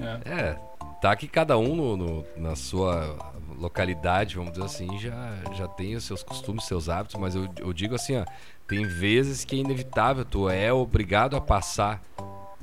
É. 0.00 0.30
é. 0.30 0.56
tá 1.02 1.14
que 1.14 1.28
cada 1.28 1.58
um 1.58 1.76
no, 1.76 1.96
no, 1.96 2.24
na 2.38 2.56
sua 2.56 3.14
localidade, 3.58 4.36
vamos 4.36 4.52
dizer 4.52 4.64
assim, 4.64 4.98
já, 4.98 5.34
já 5.52 5.68
tem 5.68 5.94
os 5.94 6.04
seus 6.04 6.22
costumes, 6.22 6.64
seus 6.64 6.88
hábitos, 6.88 7.20
mas 7.20 7.34
eu, 7.34 7.46
eu 7.58 7.72
digo 7.74 7.94
assim, 7.94 8.16
ó, 8.16 8.24
tem 8.66 8.86
vezes 8.86 9.44
que 9.44 9.56
é 9.56 9.58
inevitável, 9.58 10.24
tu 10.24 10.48
é 10.48 10.72
obrigado 10.72 11.36
a 11.36 11.40
passar 11.40 12.02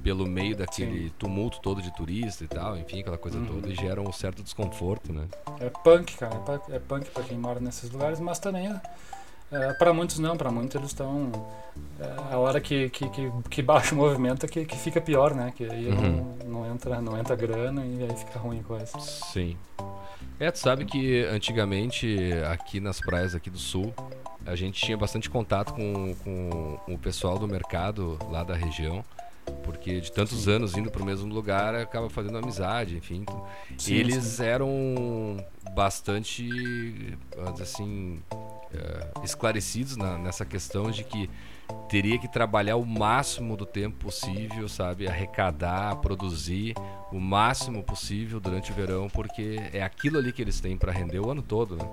pelo 0.04 0.28
meio 0.28 0.56
daquele 0.56 1.08
Sim. 1.08 1.14
tumulto 1.18 1.60
todo 1.62 1.82
de 1.82 1.92
turista 1.96 2.44
e 2.44 2.48
tal, 2.48 2.78
enfim, 2.78 3.00
aquela 3.00 3.18
coisa 3.18 3.38
uhum. 3.38 3.46
toda, 3.46 3.70
e 3.70 3.76
gera 3.76 4.02
um 4.02 4.12
certo 4.12 4.44
desconforto, 4.44 5.14
né? 5.14 5.26
É 5.60 5.70
punk, 5.70 6.18
cara, 6.18 6.36
é 6.70 6.80
punk, 6.80 7.08
é 7.08 7.12
pra 7.12 7.24
quem 7.24 7.38
mora 7.38 7.60
nesses 7.60 7.90
lugares, 7.90 8.20
mas 8.20 8.38
também 8.38 8.68
é, 8.68 8.82
É, 9.52 9.72
para 9.74 9.94
muitos 9.94 10.18
não, 10.18 10.36
para 10.36 10.52
muitos 10.52 10.76
eles 10.76 10.88
estão. 10.88 11.32
É, 12.00 12.34
a 12.34 12.38
hora 12.40 12.60
que, 12.60 12.90
que, 12.90 13.08
que, 13.10 13.32
que, 13.50 13.62
baixa 13.62 13.94
o 13.94 13.98
movimento 13.98 14.46
é 14.46 14.50
que, 14.50 14.66
que 14.66 14.76
fica 14.76 15.00
pior, 15.00 15.36
né? 15.36 15.54
Que 15.56 15.70
aí 15.70 15.88
uhum. 15.90 16.38
não, 16.44 16.64
não, 16.64 16.74
entra, 16.74 17.00
não 17.00 17.18
entra 17.18 17.36
grana 17.36 17.86
e 17.86 18.04
aí 18.04 18.18
fica 18.18 18.40
ruim 18.40 18.62
a 18.62 18.64
coisa. 18.64 19.00
Sim. 19.00 19.56
É, 20.40 20.50
tu 20.50 20.58
sabe 20.58 20.86
que 20.86 21.24
antigamente 21.26 22.18
aqui 22.52 22.80
nas 22.80 23.00
praias 23.00 23.36
aqui 23.36 23.50
do 23.50 23.60
sul 23.60 23.94
a 24.46 24.56
gente 24.56 24.84
tinha 24.84 24.98
bastante 24.98 25.30
contato 25.30 25.74
com, 25.74 26.16
com 26.24 26.80
o 26.88 26.98
pessoal 26.98 27.38
do 27.38 27.48
mercado 27.48 28.18
lá 28.32 28.44
da 28.44 28.56
região 28.56 29.06
porque 29.64 30.00
de 30.00 30.12
tantos 30.12 30.44
sim. 30.44 30.52
anos 30.52 30.78
indo 30.78 30.92
para 30.92 31.02
o 31.02 31.06
mesmo 31.06 31.34
lugar 31.34 31.76
acaba 31.76 32.10
fazendo 32.10 32.38
amizade, 32.38 32.98
enfim. 32.98 33.26
Sim, 33.78 33.96
eles 33.96 34.40
eram 34.40 35.44
bastante, 35.74 37.18
assim, 37.62 38.22
uh, 38.32 39.24
esclarecidos 39.24 39.98
na, 39.98 40.18
nessa 40.18 40.46
questão 40.46 40.92
de 40.92 41.04
que 41.04 41.30
teria 41.90 42.18
que 42.18 42.28
trabalhar 42.28 42.76
o 42.76 42.86
máximo 42.86 43.56
do 43.56 43.66
tempo 43.66 43.98
possível, 43.98 44.68
sabe, 44.68 45.08
arrecadar, 45.08 45.96
produzir 45.98 46.76
o 47.12 47.20
máximo 47.20 47.84
possível 47.84 48.40
durante 48.40 48.72
o 48.72 48.76
verão, 48.76 49.08
porque 49.10 49.58
é 49.72 49.82
aquilo 49.82 50.18
ali 50.18 50.32
que 50.32 50.42
eles 50.42 50.60
têm 50.60 50.78
para 50.78 50.92
render 50.92 51.20
o 51.20 51.30
ano 51.30 51.42
todo, 51.42 51.76
né? 51.76 51.90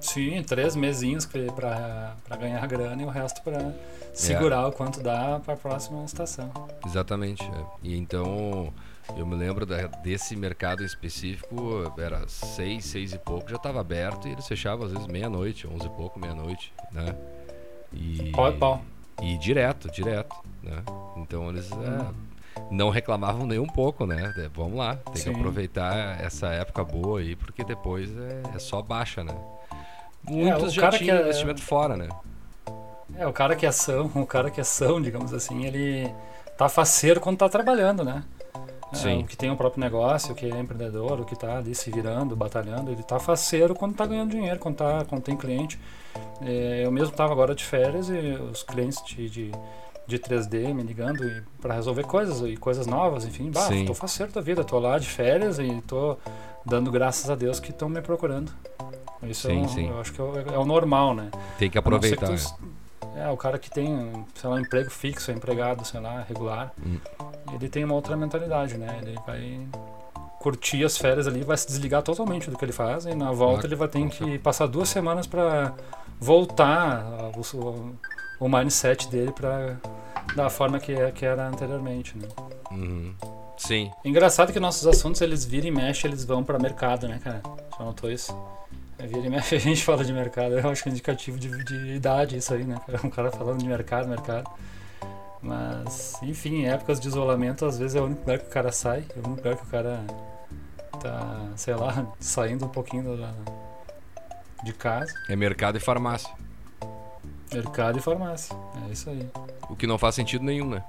Sim, 0.00 0.42
três 0.42 0.76
mesinhos 0.76 1.26
para 1.26 2.36
ganhar 2.38 2.66
grana 2.66 3.02
e 3.02 3.04
o 3.04 3.08
resto 3.08 3.42
para 3.42 3.74
segurar 4.12 4.62
é. 4.62 4.66
o 4.66 4.72
quanto 4.72 5.00
dá 5.00 5.40
para 5.44 5.54
a 5.54 5.56
próxima 5.56 6.04
estação. 6.04 6.50
Exatamente. 6.86 7.42
É. 7.42 7.64
E 7.82 7.96
então 7.96 8.72
eu 9.16 9.26
me 9.26 9.34
lembro 9.34 9.64
da, 9.64 9.86
desse 9.86 10.36
mercado 10.36 10.84
específico, 10.84 11.92
era 11.98 12.28
seis, 12.28 12.84
seis 12.84 13.12
e 13.12 13.18
pouco, 13.18 13.48
já 13.48 13.56
estava 13.56 13.80
aberto 13.80 14.28
e 14.28 14.32
eles 14.32 14.46
fechavam 14.46 14.86
às 14.86 14.92
vezes 14.92 15.06
meia-noite, 15.06 15.66
onze 15.66 15.86
e 15.86 15.90
pouco, 15.90 16.18
meia-noite, 16.18 16.72
né? 16.92 17.14
E, 17.92 18.30
pau 18.32 18.48
é 18.48 18.52
pau. 18.52 18.82
E 19.22 19.36
direto, 19.38 19.90
direto, 19.90 20.36
né? 20.62 20.82
Então 21.16 21.48
eles 21.48 21.70
é, 21.72 22.60
não 22.70 22.90
reclamavam 22.90 23.46
nem 23.46 23.58
um 23.58 23.66
pouco, 23.66 24.06
né? 24.06 24.32
Vamos 24.54 24.78
lá, 24.78 24.96
tem 24.96 25.16
Sim. 25.16 25.32
que 25.32 25.38
aproveitar 25.38 26.22
essa 26.22 26.48
época 26.48 26.84
boa 26.84 27.20
aí, 27.20 27.34
porque 27.34 27.64
depois 27.64 28.10
é, 28.16 28.42
é 28.54 28.58
só 28.58 28.82
baixa, 28.82 29.24
né? 29.24 29.34
Muitos 30.30 30.72
é, 30.72 30.80
já 30.80 30.90
tinham 30.90 31.16
é, 31.16 31.22
investimento 31.22 31.62
fora, 31.62 31.96
né? 31.96 32.08
É, 33.16 33.26
o 33.26 33.32
cara 33.32 33.56
que 33.56 33.66
é 33.66 33.68
ação, 33.68 34.10
o 34.14 34.26
cara 34.26 34.50
que 34.50 34.60
é 34.60 34.62
ação, 34.62 35.00
digamos 35.00 35.32
assim, 35.32 35.64
ele 35.64 36.12
tá 36.56 36.68
faceiro 36.68 37.20
quando 37.20 37.38
tá 37.38 37.48
trabalhando, 37.48 38.04
né? 38.04 38.24
É, 38.92 38.96
Sim. 38.96 39.20
É, 39.20 39.24
o 39.24 39.26
que 39.26 39.36
tem 39.36 39.50
o 39.50 39.56
próprio 39.56 39.80
negócio, 39.80 40.32
o 40.32 40.34
que 40.34 40.46
é 40.46 40.58
empreendedor, 40.58 41.20
o 41.20 41.24
que 41.24 41.36
tá 41.36 41.58
ali 41.58 41.74
se 41.74 41.90
virando, 41.90 42.34
batalhando, 42.34 42.90
ele 42.90 43.02
tá 43.02 43.18
faceiro 43.18 43.74
quando 43.74 43.94
tá 43.94 44.06
ganhando 44.06 44.30
dinheiro, 44.30 44.58
quando, 44.58 44.76
tá, 44.76 45.04
quando 45.08 45.22
tem 45.22 45.36
cliente. 45.36 45.78
É, 46.40 46.82
eu 46.84 46.90
mesmo 46.90 47.14
tava 47.14 47.32
agora 47.32 47.54
de 47.54 47.64
férias 47.64 48.08
e 48.08 48.38
os 48.50 48.62
clientes 48.62 49.02
de, 49.04 49.28
de, 49.28 49.52
de 50.06 50.18
3D 50.18 50.72
me 50.74 50.82
ligando 50.82 51.22
para 51.60 51.74
resolver 51.74 52.04
coisas 52.04 52.40
e 52.40 52.56
coisas 52.56 52.86
novas, 52.86 53.24
enfim, 53.24 53.50
bah, 53.50 53.68
tô 53.86 53.94
faceiro 53.94 54.32
da 54.32 54.40
vida, 54.40 54.64
tô 54.64 54.78
lá 54.78 54.98
de 54.98 55.08
férias 55.08 55.58
e 55.58 55.82
tô 55.86 56.16
dando 56.64 56.90
graças 56.90 57.28
a 57.30 57.34
Deus 57.34 57.60
que 57.60 57.70
estão 57.70 57.88
me 57.88 58.00
procurando. 58.00 58.52
Isso 59.22 59.48
sim, 59.48 59.60
é 59.60 59.64
um, 59.64 59.68
sim. 59.68 59.88
eu 59.88 60.00
acho 60.00 60.12
que 60.12 60.20
é, 60.20 60.54
é 60.54 60.58
o 60.58 60.64
normal, 60.64 61.14
né? 61.14 61.30
Tem 61.58 61.68
que 61.68 61.78
aproveitar. 61.78 62.30
É, 63.16 63.28
o 63.30 63.36
cara 63.36 63.58
que 63.58 63.68
tem, 63.68 64.24
sei 64.34 64.48
lá, 64.48 64.56
um 64.56 64.60
emprego 64.60 64.90
fixo, 64.90 65.32
empregado, 65.32 65.84
sei 65.84 66.00
lá, 66.00 66.24
regular, 66.28 66.72
hum. 66.84 66.98
ele 67.52 67.68
tem 67.68 67.84
uma 67.84 67.94
outra 67.94 68.16
mentalidade, 68.16 68.78
né? 68.78 68.98
Ele 69.02 69.18
vai 69.26 69.66
curtir 70.38 70.84
as 70.84 70.96
férias 70.96 71.26
ali, 71.26 71.42
vai 71.42 71.56
se 71.56 71.66
desligar 71.66 72.02
totalmente 72.02 72.48
do 72.48 72.56
que 72.56 72.64
ele 72.64 72.72
faz 72.72 73.06
e 73.06 73.14
na 73.14 73.32
volta 73.32 73.66
ah, 73.66 73.68
ele 73.68 73.74
vai 73.74 73.88
ter 73.88 74.08
que 74.08 74.38
passar 74.38 74.66
duas 74.66 74.88
semanas 74.88 75.26
para 75.26 75.74
voltar 76.20 77.04
o, 77.34 77.96
o 78.38 78.48
mindset 78.48 79.08
dele 79.08 79.32
para 79.32 79.76
da 80.36 80.48
forma 80.48 80.78
que, 80.78 80.92
é, 80.92 81.10
que 81.10 81.24
era 81.24 81.48
anteriormente, 81.48 82.16
né? 82.16 82.28
Uhum. 82.70 83.14
Sim. 83.56 83.90
Engraçado 84.04 84.52
que 84.52 84.60
nossos 84.60 84.86
assuntos 84.86 85.20
eles 85.20 85.44
viram 85.44 85.66
e 85.66 85.70
mexem, 85.70 86.10
eles 86.10 86.24
vão 86.24 86.44
para 86.44 86.58
mercado, 86.58 87.08
né, 87.08 87.18
cara? 87.22 87.42
Já 87.76 87.84
notou 87.84 88.10
isso? 88.10 88.32
É, 88.98 89.06
vira 89.06 89.26
e 89.26 89.30
mexe, 89.30 89.54
a 89.56 89.58
gente 89.58 89.84
fala 89.84 90.04
de 90.04 90.12
mercado, 90.12 90.58
eu 90.58 90.68
acho 90.68 90.82
que 90.82 90.88
é 90.88 90.92
indicativo 90.92 91.38
de, 91.38 91.48
de 91.64 91.94
idade 91.94 92.36
isso 92.36 92.52
aí, 92.52 92.64
né? 92.64 92.80
Um 93.04 93.10
cara 93.10 93.30
falando 93.30 93.58
de 93.58 93.66
mercado, 93.66 94.08
mercado. 94.08 94.50
Mas, 95.40 96.20
enfim, 96.22 96.62
em 96.62 96.68
épocas 96.68 96.98
de 96.98 97.06
isolamento, 97.06 97.64
às 97.64 97.78
vezes 97.78 97.94
é 97.94 98.00
o 98.00 98.04
único 98.04 98.22
lugar 98.22 98.38
que 98.40 98.46
o 98.46 98.50
cara 98.50 98.72
sai, 98.72 99.04
é 99.16 99.20
o 99.20 99.26
único 99.26 99.36
lugar 99.36 99.56
que 99.56 99.62
o 99.62 99.68
cara 99.68 100.04
tá, 101.00 101.46
sei 101.54 101.74
lá, 101.74 102.06
saindo 102.18 102.64
um 102.66 102.68
pouquinho 102.68 103.16
da, 103.16 103.32
de 104.64 104.72
casa. 104.72 105.12
É 105.28 105.36
mercado 105.36 105.76
e 105.76 105.80
farmácia. 105.80 106.30
Mercado 107.52 107.98
e 107.98 108.02
farmácia, 108.02 108.54
é 108.84 108.92
isso 108.92 109.08
aí. 109.08 109.26
O 109.70 109.76
que 109.76 109.86
não 109.86 109.96
faz 109.96 110.16
sentido 110.16 110.44
nenhum, 110.44 110.70
né? 110.70 110.82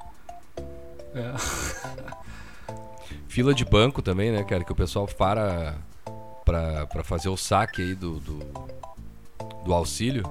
É. 1.13 1.33
Fila 3.27 3.53
de 3.53 3.63
banco 3.63 4.01
também, 4.01 4.31
né, 4.31 4.43
cara? 4.43 4.63
Que 4.63 4.71
o 4.71 4.75
pessoal 4.75 5.07
para 5.07 5.75
para 6.49 7.03
fazer 7.03 7.29
o 7.29 7.37
saque 7.37 7.81
aí 7.81 7.95
do, 7.95 8.19
do, 8.19 8.39
do, 9.63 9.73
auxílio. 9.73 10.23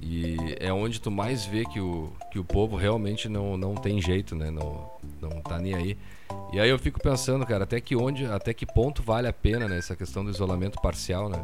E 0.00 0.36
é 0.60 0.72
onde 0.72 1.00
tu 1.00 1.10
mais 1.10 1.44
vê 1.44 1.64
que 1.64 1.80
o, 1.80 2.12
que 2.30 2.38
o 2.38 2.44
povo 2.44 2.76
realmente 2.76 3.28
não, 3.28 3.56
não 3.56 3.74
tem 3.74 4.00
jeito, 4.00 4.36
né? 4.36 4.50
Não, 4.50 4.90
não 5.20 5.40
tá 5.40 5.58
nem 5.58 5.74
aí. 5.74 5.98
E 6.52 6.60
aí 6.60 6.68
eu 6.68 6.78
fico 6.78 7.00
pensando, 7.00 7.44
cara, 7.44 7.64
até 7.64 7.80
que 7.80 7.96
onde, 7.96 8.26
até 8.26 8.54
que 8.54 8.66
ponto 8.66 9.02
vale 9.02 9.26
a 9.26 9.32
pena 9.32 9.66
né, 9.66 9.78
essa 9.78 9.96
questão 9.96 10.24
do 10.24 10.30
isolamento 10.30 10.80
parcial, 10.80 11.28
né? 11.28 11.42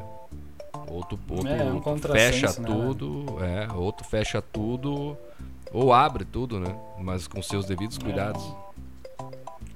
Ou 0.87 1.03
tu, 1.03 1.19
ou 1.29 1.41
tu, 1.41 1.49
é, 1.49 1.59
é 1.59 1.73
um 1.73 1.99
fecha 1.99 2.47
né, 2.61 2.67
tudo, 2.67 3.37
né? 3.41 3.65
é, 3.69 3.73
ou 3.73 3.93
tu 3.93 4.05
fecha 4.05 4.43
tudo, 4.43 5.17
ou 5.73 5.93
abre 5.93 6.25
tudo, 6.25 6.61
né? 6.61 6.77
Mas 6.99 7.27
com 7.27 7.43
seus 7.43 7.65
devidos 7.65 7.99
é. 7.99 8.01
cuidados. 8.01 8.43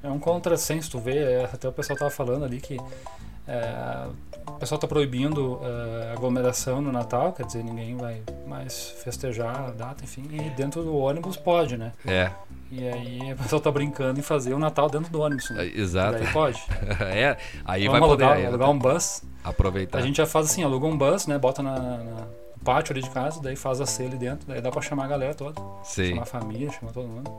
É, 0.02 0.06
é 0.08 0.10
um 0.10 0.18
contrassenso, 0.18 0.90
tu 0.90 0.98
vê, 0.98 1.16
é, 1.16 1.44
até 1.44 1.68
o 1.68 1.72
pessoal 1.72 1.98
tava 1.98 2.10
falando 2.10 2.44
ali 2.44 2.60
que 2.60 2.76
é, 3.46 4.06
o 4.46 4.52
pessoal 4.52 4.76
está 4.76 4.86
proibindo 4.86 5.60
é, 5.62 6.12
aglomeração 6.12 6.80
no 6.80 6.92
Natal, 6.92 7.32
quer 7.32 7.46
dizer, 7.46 7.62
ninguém 7.64 7.96
vai 7.96 8.22
mais 8.46 8.90
festejar 9.02 9.68
a 9.68 9.70
data, 9.70 10.04
enfim, 10.04 10.28
e 10.30 10.50
dentro 10.50 10.82
do 10.82 10.96
ônibus 10.96 11.36
pode, 11.36 11.76
né? 11.76 11.92
É. 12.06 12.30
E 12.70 12.86
aí 12.86 13.32
o 13.32 13.36
pessoal 13.36 13.58
está 13.58 13.70
brincando 13.70 14.18
em 14.18 14.22
fazer 14.22 14.54
o 14.54 14.58
Natal 14.58 14.88
dentro 14.88 15.10
do 15.10 15.20
ônibus. 15.20 15.50
Né? 15.50 15.66
É, 15.66 15.80
exato. 15.80 16.16
aí 16.16 16.26
pode. 16.32 16.62
é, 17.00 17.36
aí 17.64 17.86
Vamos 17.86 18.00
vai 18.00 18.08
poder. 18.08 18.24
Alugar, 18.24 18.46
alugar 18.46 18.70
um 18.70 18.78
bus. 18.78 19.22
Aproveitar. 19.42 19.98
A 19.98 20.02
gente 20.02 20.16
já 20.16 20.26
faz 20.26 20.46
assim, 20.46 20.62
aluga 20.62 20.86
um 20.86 20.96
bus, 20.96 21.26
né? 21.26 21.38
Bota 21.38 21.62
na, 21.62 21.78
na 21.78 22.26
no 22.56 22.64
pátio 22.64 22.92
ali 22.92 23.02
de 23.02 23.10
casa, 23.10 23.42
daí 23.42 23.56
faz 23.56 23.80
a 23.80 23.86
ceia 23.86 24.08
ali 24.08 24.16
dentro, 24.16 24.46
daí 24.48 24.60
dá 24.60 24.70
para 24.70 24.80
chamar 24.80 25.04
a 25.04 25.08
galera 25.08 25.34
toda. 25.34 25.60
Sim. 25.82 26.10
Chamar 26.10 26.22
a 26.22 26.26
família, 26.26 26.70
chamar 26.70 26.92
todo 26.92 27.06
mundo. 27.06 27.30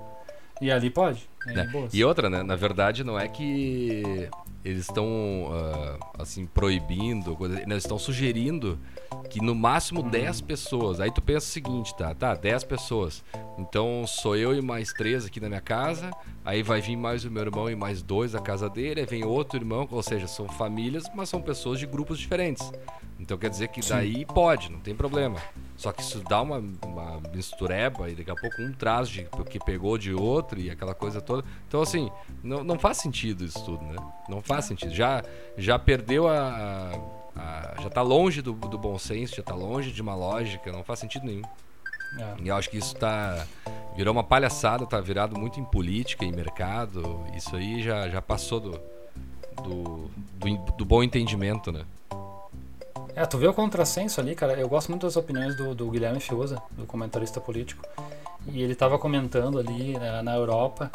E 0.61 0.71
ali 0.71 0.89
pode. 0.89 1.29
Né? 1.45 1.69
E 1.93 2.03
outra, 2.03 2.29
né? 2.29 2.41
Na 2.41 2.55
verdade, 2.55 3.03
não 3.03 3.19
é 3.19 3.27
que 3.27 4.29
eles 4.63 4.85
estão 4.87 5.05
uh, 5.05 5.99
assim 6.17 6.47
proibindo, 6.47 7.37
eles 7.67 7.83
estão 7.83 7.99
sugerindo 7.99 8.79
que 9.29 9.39
no 9.39 9.53
máximo 9.53 10.01
uhum. 10.01 10.09
10 10.09 10.41
pessoas. 10.41 10.99
Aí 10.99 11.11
tu 11.11 11.21
pensa 11.21 11.45
o 11.45 11.49
seguinte, 11.49 11.95
tá? 11.95 12.15
Tá, 12.15 12.33
10 12.33 12.63
pessoas. 12.63 13.23
Então 13.59 14.05
sou 14.07 14.35
eu 14.35 14.55
e 14.55 14.61
mais 14.61 14.91
três 14.91 15.25
aqui 15.25 15.39
na 15.39 15.47
minha 15.47 15.61
casa, 15.61 16.09
aí 16.43 16.63
vai 16.63 16.81
vir 16.81 16.95
mais 16.95 17.23
o 17.25 17.31
meu 17.31 17.43
irmão 17.43 17.69
e 17.69 17.75
mais 17.75 18.01
dois 18.01 18.31
da 18.31 18.39
casa 18.39 18.67
dele, 18.67 19.01
aí 19.01 19.05
vem 19.05 19.23
outro 19.23 19.59
irmão, 19.59 19.87
ou 19.91 20.01
seja, 20.01 20.27
são 20.27 20.47
famílias, 20.47 21.03
mas 21.13 21.29
são 21.29 21.41
pessoas 21.41 21.79
de 21.79 21.85
grupos 21.85 22.17
diferentes. 22.17 22.71
Então 23.19 23.37
quer 23.37 23.49
dizer 23.49 23.67
que 23.67 23.81
daí 23.87 24.15
Sim. 24.15 24.25
pode, 24.25 24.71
não 24.71 24.79
tem 24.79 24.95
problema. 24.95 25.39
Só 25.77 25.91
que 25.91 26.01
isso 26.01 26.23
dá 26.27 26.41
uma, 26.41 26.63
uma 26.85 27.21
mistureba 27.33 28.09
e 28.09 28.15
daqui 28.15 28.31
a 28.31 28.35
pouco 28.35 28.61
um 28.61 28.71
traz 28.71 29.09
de 29.09 29.27
que 29.49 29.59
pegou 29.59 29.97
de 29.97 30.13
outro 30.13 30.59
e 30.59 30.69
aquela 30.69 30.95
coisa 30.95 31.19
toda. 31.19 31.45
Então, 31.67 31.81
assim, 31.81 32.09
não, 32.41 32.63
não 32.63 32.79
faz 32.79 32.97
sentido 32.97 33.43
isso 33.43 33.63
tudo, 33.63 33.83
né? 33.83 33.95
Não 34.29 34.41
faz 34.41 34.65
sentido. 34.65 34.93
Já, 34.93 35.23
já 35.57 35.77
perdeu 35.77 36.27
a, 36.27 36.91
a. 37.35 37.81
já 37.81 37.89
tá 37.89 38.01
longe 38.01 38.41
do, 38.41 38.53
do 38.53 38.77
bom 38.77 38.97
senso, 38.97 39.35
já 39.35 39.43
tá 39.43 39.53
longe 39.53 39.91
de 39.91 40.01
uma 40.01 40.15
lógica, 40.15 40.71
não 40.71 40.83
faz 40.83 40.99
sentido 40.99 41.25
nenhum. 41.25 41.43
É. 42.17 42.35
E 42.43 42.47
eu 42.47 42.55
acho 42.55 42.69
que 42.69 42.77
isso 42.77 42.95
tá. 42.95 43.45
Virou 43.95 44.13
uma 44.13 44.23
palhaçada, 44.23 44.85
tá 44.85 44.99
virado 45.01 45.37
muito 45.37 45.59
em 45.59 45.65
política, 45.65 46.23
em 46.23 46.31
mercado. 46.31 47.25
Isso 47.35 47.55
aí 47.55 47.81
já, 47.81 48.07
já 48.09 48.21
passou 48.21 48.59
do, 48.59 48.79
do, 49.61 50.09
do, 50.39 50.57
do 50.77 50.85
bom 50.85 51.03
entendimento, 51.03 51.71
né? 51.71 51.85
É, 53.15 53.25
tu 53.25 53.37
vê 53.37 53.47
o 53.47 53.53
contrassenso 53.53 54.19
ali, 54.19 54.35
cara. 54.35 54.53
Eu 54.53 54.67
gosto 54.67 54.89
muito 54.89 55.05
das 55.05 55.15
opiniões 55.15 55.55
do, 55.55 55.73
do 55.73 55.89
Guilherme 55.89 56.19
Fiuza, 56.19 56.61
do 56.71 56.85
comentarista 56.85 57.39
político. 57.39 57.81
E 58.47 58.61
ele 58.61 58.73
estava 58.73 58.99
comentando 58.99 59.57
ali 59.57 59.97
né, 59.97 60.21
na 60.21 60.35
Europa, 60.35 60.91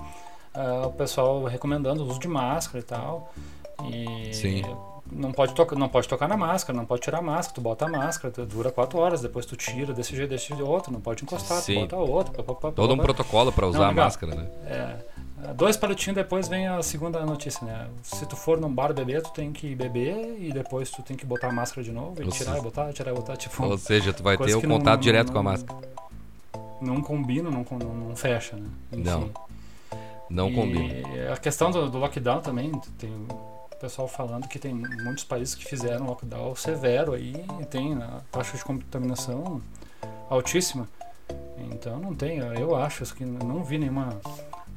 uh, 0.55 0.87
o 0.87 0.93
pessoal 0.93 1.45
recomendando 1.45 2.05
o 2.05 2.07
uso 2.07 2.21
de 2.21 2.29
máscara 2.29 2.79
e 2.79 2.83
tal. 2.83 3.33
E 3.85 4.35
Sim. 4.35 4.63
Não 5.11 5.33
pode, 5.33 5.55
tocar, 5.55 5.77
não 5.77 5.89
pode 5.89 6.07
tocar 6.07 6.29
na 6.29 6.37
máscara, 6.37 6.77
não 6.77 6.87
pode 6.87 7.03
tirar 7.03 7.19
a 7.19 7.23
máscara, 7.23 7.55
tu 7.55 7.61
bota 7.61 7.87
a 7.87 7.89
máscara, 7.89 8.47
dura 8.47 8.71
quatro 8.71 8.99
horas, 9.01 9.21
depois 9.21 9.45
tu 9.45 9.57
tira 9.57 9.93
desse 9.93 10.15
jeito, 10.15 10.31
desse 10.31 10.53
outro, 10.63 10.93
não 10.93 11.01
pode 11.01 11.25
encostar, 11.25 11.59
Sim. 11.59 11.75
tu 11.75 11.81
bota 11.81 11.97
outra. 11.97 12.33
Pá, 12.35 12.43
pá, 12.45 12.55
pá, 12.55 12.73
Todo 12.73 12.95
um 12.95 12.99
protocolo 12.99 13.51
para 13.51 13.67
usar 13.67 13.79
não, 13.79 13.87
a 13.87 13.93
máscara, 13.93 14.37
né? 14.37 14.49
É, 14.67 14.97
Dois 15.57 15.77
palitinhos 15.77 16.15
depois 16.17 16.49
vem 16.49 16.67
a 16.69 16.83
segunda 16.83 17.25
notícia, 17.25 17.65
né? 17.67 17.89
Se 18.03 18.25
tu 18.27 18.37
for 18.37 18.61
num 18.61 18.73
bar 18.73 18.93
beber, 18.93 19.23
tu 19.23 19.31
tem 19.33 19.53
que 19.53 19.75
beber 19.75 20.37
e 20.39 20.53
depois 20.53 20.91
tu 20.91 21.03
tem 21.03 21.17
que 21.17 21.25
botar 21.27 21.49
a 21.49 21.53
máscara 21.53 21.83
de 21.83 21.93
novo 21.93 22.21
e 22.23 22.25
Ou 22.25 22.31
tirar 22.31 22.51
seja- 22.53 22.59
e 22.59 22.63
botar, 22.63 22.93
tirar 22.93 23.15
botar. 23.15 23.37
Tipo, 23.37 23.65
Ou 23.65 23.79
seja, 23.79 24.13
tu 24.13 24.23
vai 24.23 24.37
ter 24.37 24.55
o 24.55 24.61
que 24.61 24.67
não- 24.67 24.79
contato 24.79 25.01
direto 25.01 25.27
não- 25.29 25.33
com 25.35 25.39
a 25.39 25.43
máscara. 25.43 25.79
não 26.81 27.03
combina, 27.03 27.51
não, 27.51 27.65
não, 27.79 28.17
fecha, 28.17 28.57
né? 28.57 28.69
Enfim. 28.93 29.03
Não, 29.03 29.31
Não 30.31 30.49
E 30.49 30.55
combina. 30.55 31.33
A 31.33 31.37
questão 31.37 31.71
do, 31.73 31.91
do 31.91 31.99
lockdown 31.99 32.41
também, 32.41 32.71
tem 32.97 33.11
o 33.11 33.77
pessoal 33.81 34.07
falando 34.07 34.47
que 34.47 34.61
tem 34.61 34.73
muitos 34.73 35.25
países 35.25 35.57
que 35.57 35.65
fizeram 35.65 36.07
lockdown 36.07 36.55
severo 36.55 37.15
aí 37.15 37.35
e 37.61 37.65
tem 37.67 37.95
a 37.95 38.21
taxa 38.31 38.57
de 38.57 38.65
contaminação 38.65 39.61
altíssima. 40.29 40.89
Então 41.73 41.99
não 41.99 42.15
tem, 42.15 42.39
eu 42.39 42.77
acho 42.77 43.05
que 43.15 43.25
não 43.25 43.65
vi 43.65 43.77
nenhuma. 43.79 44.21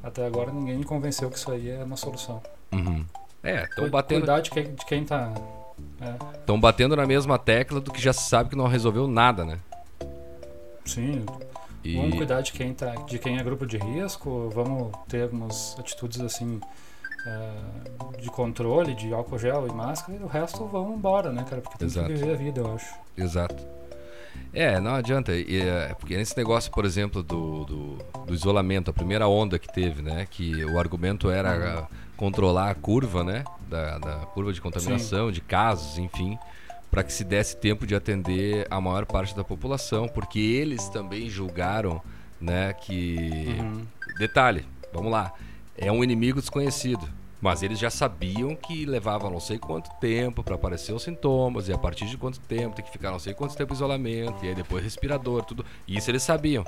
Até 0.04 0.26
agora 0.26 0.52
ninguém 0.52 0.76
me 0.78 0.84
convenceu 0.84 1.30
que 1.30 1.38
isso 1.38 1.50
aí 1.50 1.70
é 1.70 1.82
uma 1.82 1.96
solução. 1.96 2.42
Uhum. 2.72 3.04
É, 3.42 3.64
estão 3.64 3.88
batendo, 3.90 4.20
Cuidar 4.20 4.40
de 4.40 4.50
quem, 4.50 4.74
de 4.74 4.84
quem 4.86 5.04
tá. 5.04 5.32
é, 6.00 6.14
tão 6.46 6.58
batendo 6.60 6.94
na 6.96 7.06
mesma 7.06 7.38
tecla 7.38 7.80
do 7.80 7.92
que 7.92 8.00
já 8.00 8.12
se 8.12 8.28
sabe 8.28 8.50
que 8.50 8.56
não 8.56 8.66
resolveu 8.66 9.06
nada, 9.06 9.44
né? 9.44 9.58
sim, 10.84 11.24
E 11.82 11.96
vamos 11.96 12.16
cuidar 12.16 12.40
de 12.42 12.52
quem, 12.52 12.72
tá, 12.74 12.94
de 13.06 13.18
quem 13.18 13.38
é 13.38 13.42
grupo 13.42 13.66
de 13.66 13.76
risco, 13.78 14.50
vamos 14.54 14.92
ter 15.08 15.22
algumas 15.22 15.76
atitudes 15.78 16.20
assim. 16.20 16.60
é, 17.26 18.20
de 18.20 18.28
controle, 18.30 18.94
de 18.94 19.12
álcool 19.14 19.38
gel 19.38 19.66
e 19.66 19.72
máscara, 19.72 20.18
e 20.18 20.22
o 20.22 20.26
resto 20.26 20.66
vamos 20.66 20.94
embora, 20.96 21.32
né, 21.32 21.44
cara? 21.48 21.62
Porque 21.62 21.78
tem 21.78 21.86
Exato. 21.86 22.08
que 22.08 22.14
viver 22.14 22.32
a 22.32 22.36
vida, 22.36 22.60
eu 22.60 22.74
acho. 22.74 22.94
Exato. 23.16 23.56
É, 24.52 24.78
não 24.78 24.94
adianta. 24.94 25.32
É, 25.32 25.94
porque 25.98 26.16
nesse 26.16 26.36
negócio, 26.36 26.70
por 26.70 26.84
exemplo, 26.84 27.22
do, 27.22 27.64
do, 27.64 27.98
do 28.26 28.34
isolamento, 28.34 28.90
a 28.90 28.94
primeira 28.94 29.26
onda 29.26 29.58
que 29.58 29.72
teve, 29.72 30.00
né? 30.02 30.26
Que 30.30 30.64
o 30.64 30.78
argumento 30.78 31.30
era 31.30 31.88
controlar 32.16 32.70
a 32.70 32.74
curva, 32.74 33.24
né? 33.24 33.44
Da, 33.68 33.98
da 33.98 34.16
curva 34.26 34.52
de 34.52 34.60
contaminação, 34.60 35.32
de 35.32 35.40
casos, 35.40 35.98
enfim, 35.98 36.38
para 36.90 37.02
que 37.02 37.12
se 37.12 37.24
desse 37.24 37.56
tempo 37.56 37.86
de 37.86 37.94
atender 37.94 38.66
a 38.70 38.80
maior 38.80 39.04
parte 39.04 39.34
da 39.34 39.42
população, 39.42 40.06
porque 40.06 40.38
eles 40.38 40.88
também 40.88 41.28
julgaram, 41.28 42.00
né? 42.40 42.72
Que 42.72 43.56
Uhum. 43.58 43.86
Detalhe, 44.18 44.64
vamos 44.92 45.10
lá. 45.10 45.32
É 45.76 45.90
um 45.90 46.04
inimigo 46.04 46.40
desconhecido. 46.40 47.08
Mas 47.44 47.62
eles 47.62 47.78
já 47.78 47.90
sabiam 47.90 48.56
que 48.56 48.86
levava 48.86 49.28
não 49.28 49.38
sei 49.38 49.58
quanto 49.58 49.90
tempo 50.00 50.42
para 50.42 50.54
aparecer 50.54 50.94
os 50.94 51.02
sintomas, 51.02 51.68
e 51.68 51.74
a 51.74 51.76
partir 51.76 52.06
de 52.06 52.16
quanto 52.16 52.40
tempo 52.40 52.74
tem 52.74 52.82
que 52.82 52.90
ficar 52.90 53.10
não 53.10 53.18
sei 53.18 53.34
quanto 53.34 53.54
tempo 53.54 53.70
em 53.70 53.76
isolamento, 53.76 54.42
e 54.42 54.48
aí 54.48 54.54
depois 54.54 54.82
respirador, 54.82 55.44
tudo. 55.44 55.62
Isso 55.86 56.10
eles 56.10 56.22
sabiam. 56.22 56.64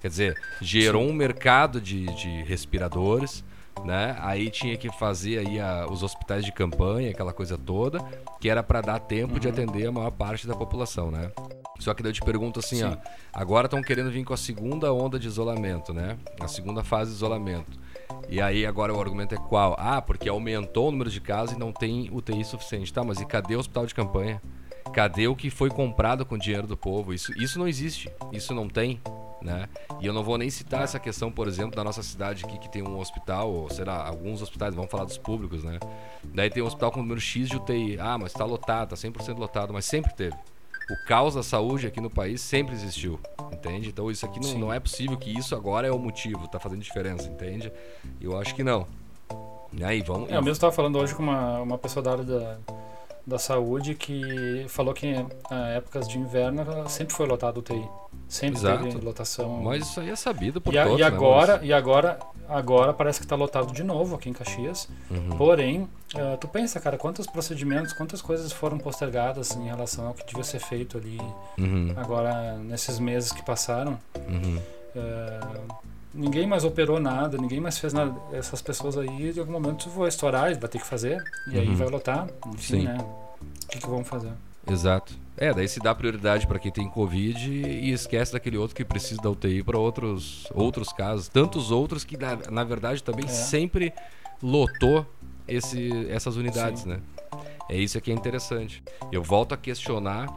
Quer 0.00 0.06
dizer, 0.06 0.40
gerou 0.60 1.02
um 1.02 1.12
mercado 1.12 1.80
de, 1.80 2.06
de 2.14 2.42
respiradores, 2.44 3.42
né? 3.84 4.16
Aí 4.20 4.48
tinha 4.48 4.76
que 4.76 4.90
fazer 4.96 5.38
aí 5.38 5.58
a- 5.58 5.88
os 5.90 6.04
hospitais 6.04 6.44
de 6.44 6.52
campanha, 6.52 7.10
aquela 7.10 7.32
coisa 7.32 7.58
toda, 7.58 7.98
que 8.40 8.48
era 8.48 8.62
para 8.62 8.80
dar 8.80 9.00
tempo 9.00 9.40
de 9.40 9.48
atender 9.48 9.88
a 9.88 9.92
maior 9.92 10.12
parte 10.12 10.46
da 10.46 10.54
população, 10.54 11.10
né? 11.10 11.32
Só 11.80 11.94
que 11.94 12.00
daí 12.02 12.10
eu 12.10 12.14
te 12.14 12.20
pergunto 12.20 12.60
assim, 12.60 12.76
Sim. 12.76 12.84
ó, 12.84 12.96
agora 13.32 13.66
estão 13.66 13.82
querendo 13.82 14.08
vir 14.12 14.24
com 14.24 14.32
a 14.32 14.36
segunda 14.36 14.92
onda 14.92 15.18
de 15.18 15.26
isolamento, 15.26 15.92
né? 15.92 16.16
A 16.38 16.46
segunda 16.46 16.84
fase 16.84 17.10
de 17.10 17.16
isolamento. 17.16 17.82
E 18.28 18.40
aí 18.40 18.64
agora 18.64 18.94
o 18.94 19.00
argumento 19.00 19.34
é 19.34 19.38
qual? 19.38 19.76
Ah, 19.78 20.00
porque 20.00 20.28
aumentou 20.28 20.88
o 20.88 20.90
número 20.90 21.10
de 21.10 21.20
casos 21.20 21.54
e 21.54 21.58
não 21.58 21.72
tem 21.72 22.08
UTI 22.10 22.44
suficiente. 22.44 22.92
Tá, 22.92 23.04
mas 23.04 23.20
e 23.20 23.26
cadê 23.26 23.56
o 23.56 23.58
hospital 23.58 23.86
de 23.86 23.94
campanha? 23.94 24.40
Cadê 24.92 25.26
o 25.26 25.36
que 25.36 25.50
foi 25.50 25.70
comprado 25.70 26.24
com 26.24 26.36
dinheiro 26.36 26.66
do 26.66 26.76
povo? 26.76 27.14
Isso, 27.14 27.32
isso 27.40 27.58
não 27.58 27.68
existe. 27.68 28.10
Isso 28.32 28.54
não 28.54 28.68
tem. 28.68 29.00
Né? 29.40 29.68
E 30.00 30.06
eu 30.06 30.12
não 30.12 30.22
vou 30.22 30.38
nem 30.38 30.48
citar 30.48 30.84
essa 30.84 31.00
questão, 31.00 31.30
por 31.30 31.48
exemplo, 31.48 31.74
da 31.74 31.82
nossa 31.82 32.00
cidade 32.02 32.44
aqui, 32.44 32.58
que 32.58 32.70
tem 32.70 32.80
um 32.80 32.98
hospital, 33.00 33.50
ou 33.50 33.68
será, 33.68 34.06
alguns 34.06 34.40
hospitais, 34.40 34.72
vamos 34.72 34.88
falar 34.88 35.04
dos 35.04 35.18
públicos, 35.18 35.64
né? 35.64 35.80
Daí 36.22 36.48
tem 36.48 36.62
um 36.62 36.66
hospital 36.66 36.92
com 36.92 37.00
número 37.00 37.20
X 37.20 37.48
de 37.48 37.56
UTI. 37.56 37.98
Ah, 37.98 38.16
mas 38.16 38.32
tá 38.32 38.44
lotado, 38.44 38.90
tá 38.90 38.96
100% 38.96 39.36
lotado, 39.38 39.72
mas 39.72 39.84
sempre 39.84 40.14
teve. 40.14 40.36
O 40.90 41.06
caos 41.06 41.34
da 41.34 41.42
saúde 41.42 41.86
aqui 41.86 42.00
no 42.00 42.10
país 42.10 42.40
sempre 42.40 42.74
existiu, 42.74 43.18
entende? 43.52 43.88
Então 43.88 44.10
isso 44.10 44.26
aqui 44.26 44.40
não, 44.40 44.58
não 44.58 44.72
é 44.72 44.80
possível 44.80 45.16
que 45.16 45.30
isso 45.30 45.54
agora 45.54 45.86
é 45.86 45.92
o 45.92 45.98
motivo, 45.98 46.48
tá 46.48 46.58
fazendo 46.58 46.82
diferença, 46.82 47.28
entende? 47.28 47.72
Eu 48.20 48.38
acho 48.38 48.54
que 48.54 48.64
não. 48.64 48.86
E 49.72 49.82
aí, 49.82 50.02
vamos... 50.02 50.28
É, 50.30 50.36
eu 50.36 50.42
mesmo 50.42 50.52
estava 50.52 50.72
falando 50.72 50.98
hoje 50.98 51.14
com 51.14 51.22
uma, 51.22 51.60
uma 51.60 51.78
pessoa 51.78 52.02
da 52.02 52.12
área 52.12 52.24
da, 52.24 52.58
da 53.26 53.38
saúde 53.38 53.94
que 53.94 54.66
falou 54.68 54.92
que 54.92 55.06
em 55.06 55.26
épocas 55.76 56.08
de 56.08 56.18
inverno 56.18 56.64
sempre 56.88 57.14
foi 57.14 57.26
lotado 57.26 57.56
o 57.56 57.60
UTI. 57.60 57.88
Sempre 58.28 58.58
Exato. 58.58 58.84
teve 58.84 59.04
lotação. 59.04 59.62
Mas 59.62 59.86
isso 59.86 60.00
aí 60.00 60.10
é 60.10 60.16
sabido 60.16 60.60
por 60.60 60.74
e, 60.74 60.82
todos, 60.82 60.98
e 60.98 61.00
né, 61.00 61.06
agora, 61.06 61.52
Maurício? 61.52 61.66
e 61.66 61.72
agora, 61.72 62.18
agora 62.48 62.92
parece 62.92 63.18
que 63.20 63.24
está 63.26 63.36
lotado 63.36 63.72
de 63.72 63.82
novo 63.82 64.14
aqui 64.16 64.28
em 64.28 64.32
Caxias. 64.32 64.88
Uhum. 65.10 65.36
Porém, 65.36 65.88
eh, 66.14 66.36
tu 66.36 66.48
pensa, 66.48 66.78
cara, 66.80 66.96
quantos 66.98 67.26
procedimentos, 67.26 67.92
quantas 67.92 68.20
coisas 68.22 68.52
foram 68.52 68.78
postergadas 68.78 69.56
em 69.56 69.64
relação 69.66 70.08
ao 70.08 70.14
que 70.14 70.24
devia 70.26 70.44
ser 70.44 70.58
feito 70.60 70.98
ali 70.98 71.18
Uhum, 71.58 71.92
agora 71.96 72.56
nesses 72.58 72.98
meses 72.98 73.32
que 73.32 73.42
passaram. 73.44 73.98
uhum. 74.28 74.60
É, 74.94 75.40
ninguém 76.12 76.46
mais 76.46 76.64
operou 76.64 77.00
nada, 77.00 77.38
ninguém 77.38 77.58
mais 77.60 77.78
fez 77.78 77.92
nada. 77.94 78.14
Essas 78.32 78.60
pessoas 78.60 78.98
aí, 78.98 79.32
de 79.32 79.40
algum 79.40 79.52
momento, 79.52 79.88
vão 79.88 80.06
estourar, 80.06 80.54
vai 80.58 80.68
ter 80.68 80.78
que 80.78 80.86
fazer, 80.86 81.22
e 81.50 81.58
aí 81.58 81.68
Uhum. 81.68 81.76
vai 81.76 81.88
lotar. 81.88 82.28
Enfim, 82.48 82.80
Sim. 82.80 82.82
né? 82.84 82.98
O 83.00 83.66
que, 83.68 83.78
que 83.78 83.88
vão 83.88 84.04
fazer? 84.04 84.32
Exato. 84.70 85.14
É, 85.36 85.52
daí 85.52 85.66
se 85.66 85.80
dá 85.80 85.94
prioridade 85.94 86.46
para 86.46 86.58
quem 86.58 86.70
tem 86.70 86.88
Covid 86.88 87.50
e 87.50 87.90
esquece 87.90 88.32
daquele 88.32 88.56
outro 88.58 88.76
que 88.76 88.84
precisa 88.84 89.20
da 89.20 89.30
UTI 89.30 89.62
para 89.62 89.78
outros, 89.78 90.46
outros 90.54 90.92
casos. 90.92 91.28
Tantos 91.28 91.70
outros 91.70 92.04
que, 92.04 92.16
na, 92.16 92.36
na 92.50 92.62
verdade, 92.64 93.02
também 93.02 93.24
É. 93.24 93.28
sempre 93.28 93.92
lotou 94.42 95.06
esse, 95.48 95.90
essas 96.08 96.36
unidades, 96.36 96.82
Sim. 96.82 96.90
né? 96.90 97.00
É 97.68 97.76
isso 97.76 98.00
que 98.00 98.10
é 98.10 98.14
interessante. 98.14 98.82
Eu 99.10 99.22
volto 99.22 99.52
a 99.52 99.56
questionar 99.56 100.28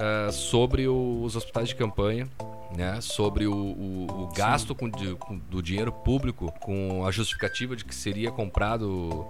ah, 0.00 0.30
sobre 0.32 0.86
o- 0.88 1.22
os 1.24 1.34
hospitais 1.36 1.68
de 1.68 1.74
campanha, 1.74 2.28
né? 2.76 3.00
Sobre 3.00 3.46
o, 3.46 3.52
o- 3.54 4.06
o 4.22 4.28
gasto 4.34 4.74
com, 4.74 4.88
com- 5.18 5.38
do 5.50 5.60
dinheiro 5.62 5.90
público 5.92 6.52
com 6.60 7.04
a 7.04 7.10
justificativa 7.10 7.74
de 7.76 7.84
que 7.84 7.94
seria 7.94 8.30
comprado 8.30 9.26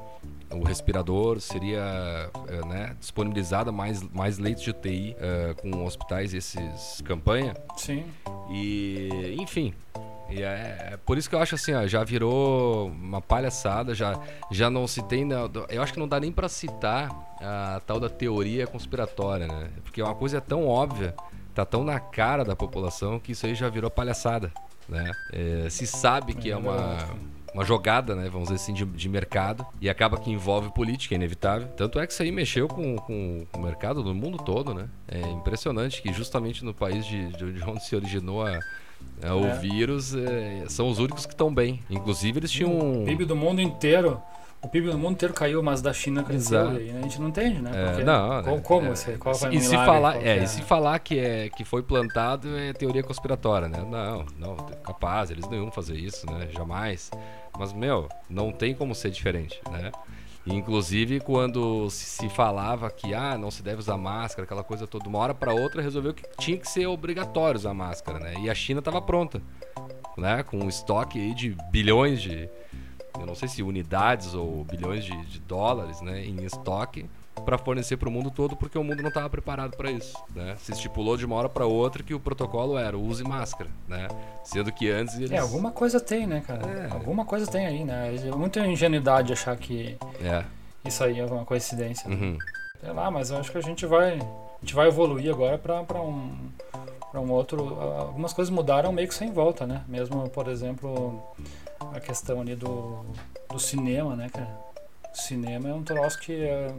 o 0.50 0.62
respirador, 0.64 1.40
seria 1.40 2.31
eh, 2.48 2.66
né, 2.66 2.96
disponibilizada 2.98 3.70
mais, 3.70 4.02
mais 4.02 4.38
leitos 4.38 4.62
de 4.64 4.70
UTI 4.70 5.14
eh, 5.18 5.54
com 5.61 5.85
hospitais 5.85 6.33
esses 6.35 7.00
campanha. 7.04 7.54
Sim, 7.76 8.04
E, 8.50 9.37
enfim. 9.38 9.74
E 10.31 10.42
é, 10.42 10.90
é 10.92 10.96
por 11.07 11.16
isso 11.16 11.28
que 11.28 11.35
eu 11.35 11.38
acho 11.40 11.54
assim, 11.54 11.72
ó, 11.72 11.87
já 11.87 12.04
virou 12.04 12.88
uma 12.88 13.20
palhaçada, 13.20 13.94
já, 13.94 14.18
já 14.50 14.68
não 14.68 14.87
se 14.87 15.02
tem. 15.02 15.24
na- 15.24 15.48
Eu 15.70 15.83
acho 15.83 15.92
que 15.94 15.98
não 15.98 16.09
dá 16.09 16.20
nem 16.20 16.31
pra 16.31 16.48
citar 16.50 17.09
a 17.40 17.81
tal 17.87 17.98
da 17.98 18.11
teoria 18.11 18.66
conspiratória, 18.66 19.46
né? 19.46 19.70
Porque 19.83 20.02
uma 20.02 20.14
coisa 20.14 20.37
é 20.37 20.40
tão 20.40 20.66
óbvia, 20.66 21.14
tá 21.54 21.64
tão 21.64 21.83
na 21.83 21.98
cara 21.98 22.44
da 22.44 22.54
população 22.54 23.18
que 23.18 23.33
isso 23.33 23.46
aí 23.46 23.54
já 23.54 23.70
virou 23.70 23.90
palhaçada, 23.90 24.52
né? 24.87 25.11
É, 25.33 25.70
se 25.70 25.87
sabe 25.87 26.35
que 26.35 26.50
é, 26.50 26.52
É 26.52 26.57
uma, 26.57 26.76
verdade. 26.76 27.12
Uma 27.54 27.64
jogada, 27.64 28.14
né? 28.14 28.28
Vamos 28.30 28.48
dizer 28.48 28.56
assim, 28.62 28.72
de, 28.72 28.84
de 28.84 29.08
mercado 29.08 29.66
e 29.80 29.88
acaba 29.88 30.18
que 30.18 30.30
envolve 30.30 30.70
política, 30.72 31.14
é 31.14 31.16
inevitável. 31.16 31.68
Tanto 31.76 31.98
é 31.98 32.06
que 32.06 32.12
isso 32.12 32.22
aí 32.22 32.30
mexeu 32.30 32.68
com, 32.68 32.96
com 32.96 33.46
o 33.54 33.58
mercado 33.61 34.02
do 34.02 34.14
mundo 34.14 34.38
todo, 34.38 34.74
né? 34.74 34.88
É 35.06 35.20
impressionante 35.20 36.02
que 36.02 36.12
justamente 36.12 36.64
no 36.64 36.74
país 36.74 37.04
de, 37.06 37.28
de 37.28 37.62
onde 37.64 37.82
se 37.87 37.96
originou 37.96 38.46
a, 38.46 38.58
a- 39.22 39.34
o 39.34 39.46
É. 39.46 39.54
vírus 39.58 40.14
é, 40.14 40.64
são 40.68 40.88
os 40.88 40.98
únicos 40.98 41.24
que 41.26 41.32
estão 41.32 41.52
bem. 41.52 41.80
Inclusive 41.88 42.38
eles 42.38 42.50
tinham 42.50 43.02
o. 43.02 43.04
PIB 43.04 43.24
do 43.24 43.34
mundo 43.37 43.61
inteiro. 43.61 44.20
O 44.61 44.66
PIB 44.68 44.90
do 44.90 44.98
mundo 44.98 45.12
inteiro 45.12 45.32
caiu, 45.32 45.62
mas 45.62 45.80
da 45.80 45.92
China 45.92 46.24
cresceu. 46.24 46.80
E 46.82 46.90
a 46.90 47.00
gente 47.02 47.20
não 47.20 47.28
entende, 47.28 47.62
né? 47.62 47.70
É, 47.72 47.87
Porque 47.90 48.02
não, 48.02 48.42
qual, 48.42 48.56
né? 48.56 48.61
como? 48.64 48.87
É, 48.88 48.90
você, 48.96 49.12
qual 49.16 49.32
e 49.37 49.38
vai 49.38 49.52
se 49.52 49.68
milagre, 49.70 49.87
falar, 49.87 50.16
é, 50.16 50.38
que 50.38 50.44
e 50.44 50.48
se 50.48 50.62
falar 50.62 50.98
que 50.98 51.16
é 51.18 51.48
que 51.48 51.64
foi 51.64 51.80
plantado 51.80 52.58
é 52.58 52.72
teoria 52.72 53.04
conspiratória, 53.04 53.68
né? 53.68 53.78
Não, 53.88 54.26
não, 54.37 54.56
capaz, 54.82 55.30
eles 55.30 55.46
não 55.48 55.54
iam 55.58 55.70
fazer 55.70 55.94
isso, 55.94 56.26
né? 56.26 56.48
Jamais. 56.50 57.08
Mas 57.58 57.72
meu, 57.72 58.08
não 58.28 58.52
tem 58.52 58.74
como 58.74 58.94
ser 58.94 59.10
diferente, 59.10 59.60
né? 59.70 59.90
Inclusive 60.46 61.20
quando 61.20 61.90
se 61.90 62.06
se 62.06 62.28
falava 62.28 62.90
que 62.90 63.12
ah, 63.12 63.36
não 63.36 63.50
se 63.50 63.62
deve 63.62 63.80
usar 63.80 63.96
máscara, 63.96 64.44
aquela 64.44 64.64
coisa 64.64 64.86
toda, 64.86 65.08
uma 65.08 65.18
hora 65.18 65.34
para 65.34 65.52
outra 65.52 65.82
resolveu 65.82 66.14
que 66.14 66.22
tinha 66.38 66.56
que 66.56 66.68
ser 66.68 66.86
obrigatório 66.86 67.58
usar 67.58 67.74
máscara, 67.74 68.18
né? 68.18 68.34
E 68.40 68.48
a 68.48 68.54
China 68.54 68.78
estava 68.78 69.02
pronta, 69.02 69.42
né? 70.16 70.42
Com 70.42 70.58
um 70.58 70.68
estoque 70.68 71.18
aí 71.18 71.34
de 71.34 71.56
bilhões 71.70 72.22
de 72.22 72.48
eu 73.18 73.26
não 73.26 73.34
sei 73.34 73.48
se 73.48 73.62
unidades 73.62 74.34
ou 74.34 74.64
bilhões 74.64 75.04
de, 75.04 75.26
de 75.26 75.40
dólares, 75.40 76.00
né, 76.00 76.24
em 76.24 76.44
estoque 76.44 77.06
para 77.44 77.59
fornecer 77.59 77.96
para 77.96 78.09
o 78.09 78.12
mundo 78.12 78.31
todo, 78.31 78.57
porque 78.57 78.79
o 78.79 78.85
mundo 78.85 79.03
não 79.03 79.09
estava 79.09 79.29
preparado 79.29 79.77
para 79.77 79.90
isso, 79.90 80.16
né? 80.35 80.57
Se 80.61 80.72
estipulou 80.72 81.16
de 81.16 81.24
uma 81.24 81.37
hora 81.37 81.48
para 81.48 81.66
outra 81.66 82.03
que 82.03 82.14
o 82.14 82.20
protocolo 82.20 82.79
era 82.79 82.96
use 82.96 83.24
máscara, 83.24 83.70
né? 83.87 84.09
Sendo 84.44 84.72
que 84.72 84.90
antes 84.90 85.16
eles 85.16 85.31
É, 85.33 85.38
alguma 85.38 85.70
coisa 85.70 86.01
tem, 86.01 86.27
né, 86.27 86.42
cara? 86.46 86.66
É. 86.66 86.92
Alguma 86.92 87.24
coisa 87.24 87.46
tem 87.46 87.66
aí, 87.66 87.85
né? 87.85 88.14
É 88.16 88.31
muita 88.35 88.66
ingenuidade 88.66 89.33
achar 89.33 89.57
que 89.57 89.96
é, 90.22 90.44
isso 90.85 91.03
aí 91.05 91.18
é 91.18 91.24
uma 91.24 91.44
coincidência. 91.44 92.09
né? 92.09 92.16
uhum, 92.16 92.38
Sei 92.81 92.92
lá, 92.92 93.11
mas 93.11 93.31
eu 93.31 93.38
acho 93.38 93.51
que 93.51 93.59
a 93.59 93.62
gente 93.62 93.85
vai, 93.87 94.18
a 94.18 94.61
gente 94.61 94.74
vai 94.74 94.88
evoluir 94.88 95.33
agora 95.33 95.59
para 95.59 96.01
um 96.01 96.51
para 97.11 97.20
um 97.20 97.31
outro. 97.31 97.81
Algumas 97.81 98.33
coisas 98.33 98.53
mudaram 98.53 98.92
meio 98.92 99.09
que 99.09 99.14
sem 99.14 99.33
volta, 99.33 99.66
né? 99.66 99.83
Mesmo, 99.88 100.29
por 100.29 100.46
exemplo, 100.48 101.22
a 101.94 102.01
questão 102.01 102.40
ali 102.40 102.55
do, 102.55 103.05
do 103.51 103.59
cinema, 103.59 104.14
né, 104.14 104.29
cara? 104.29 104.48
O 105.12 105.16
cinema 105.16 105.68
é 105.70 105.74
um 105.74 105.83
troço 105.83 106.18
que 106.20 106.35
é, 106.35 106.74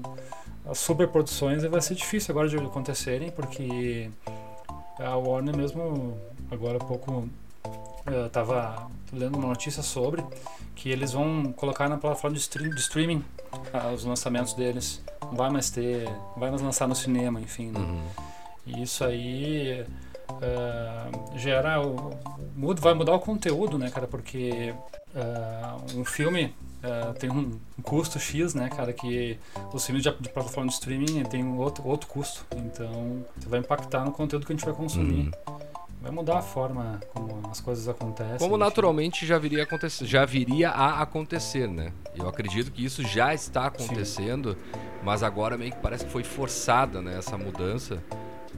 as 0.65 0.79
superproduções 0.79 1.63
vai 1.63 1.81
ser 1.81 1.95
difícil 1.95 2.31
agora 2.31 2.47
de 2.47 2.57
acontecerem, 2.57 3.31
porque 3.31 4.09
a 4.99 5.15
Warner 5.15 5.55
mesmo, 5.55 6.17
agora 6.51 6.77
há 6.77 6.83
pouco, 6.83 7.29
eu 8.05 8.29
tava 8.29 8.89
lendo 9.13 9.37
uma 9.37 9.47
notícia 9.47 9.81
sobre 9.81 10.23
que 10.75 10.89
eles 10.89 11.13
vão 11.13 11.51
colocar 11.53 11.89
na 11.89 11.97
plataforma 11.97 12.35
de, 12.35 12.41
stream, 12.41 12.69
de 12.69 12.79
streaming 12.79 13.23
ah, 13.73 13.91
os 13.91 14.03
lançamentos 14.03 14.53
deles. 14.53 15.01
Não 15.21 15.35
vai 15.35 15.49
mais 15.49 15.69
ter, 15.69 16.05
não 16.05 16.39
vai 16.39 16.49
mais 16.49 16.61
lançar 16.61 16.87
no 16.87 16.95
cinema, 16.95 17.39
enfim. 17.39 17.71
Né? 17.71 17.79
Uhum. 17.79 18.01
E 18.65 18.83
isso 18.83 19.03
aí 19.03 19.85
uh, 20.29 21.37
gera. 21.37 21.77
Muda, 22.55 22.81
vai 22.81 22.93
mudar 22.93 23.13
o 23.13 23.19
conteúdo, 23.19 23.77
né, 23.77 23.89
cara? 23.89 24.07
Porque 24.07 24.73
uh, 25.13 25.99
um 25.99 26.05
filme 26.05 26.55
uh, 26.83 27.13
tem 27.13 27.29
um, 27.29 27.59
um, 27.77 27.81
custo 27.81 28.19
X, 28.19 28.53
né, 28.53 28.69
cara? 28.69 28.93
Que 28.93 29.37
os 29.73 29.85
filmes 29.85 30.03
de, 30.03 30.11
de 30.19 30.29
plataforma 30.29 30.69
de 30.69 30.73
streaming 30.73 31.23
tem 31.23 31.45
outro, 31.57 31.87
outro 31.87 32.07
custo. 32.07 32.45
Então, 32.55 33.25
você 33.37 33.49
vai 33.49 33.59
impactar 33.59 34.05
no 34.05 34.11
conteúdo 34.11 34.45
que 34.45 34.53
a 34.53 34.55
gente 34.55 34.65
vai 34.65 34.73
consumir. 34.73 35.31
Uhum. 35.47 35.59
Vai 36.01 36.11
mudar 36.11 36.37
a 36.37 36.41
forma 36.41 36.99
como 37.13 37.41
as 37.51 37.59
coisas 37.59 37.89
acontecem. 37.89 38.37
Como 38.37 38.57
naturalmente 38.57 39.25
já 39.25 39.37
viria, 39.37 39.63
acontecer, 39.63 40.05
já 40.05 40.23
viria 40.25 40.69
a 40.69 41.01
acontecer, 41.01 41.67
né? 41.67 41.91
Eu 42.15 42.27
acredito 42.27 42.71
que 42.71 42.85
isso 42.85 43.03
já 43.03 43.33
está 43.33 43.65
acontecendo, 43.65 44.53
Sim. 44.53 44.79
mas 45.03 45.23
agora 45.23 45.57
meio 45.57 45.73
que 45.73 45.79
parece 45.79 46.05
que 46.05 46.11
foi 46.11 46.23
forçada 46.23 47.01
né, 47.01 47.17
essa 47.17 47.37
mudança 47.37 48.01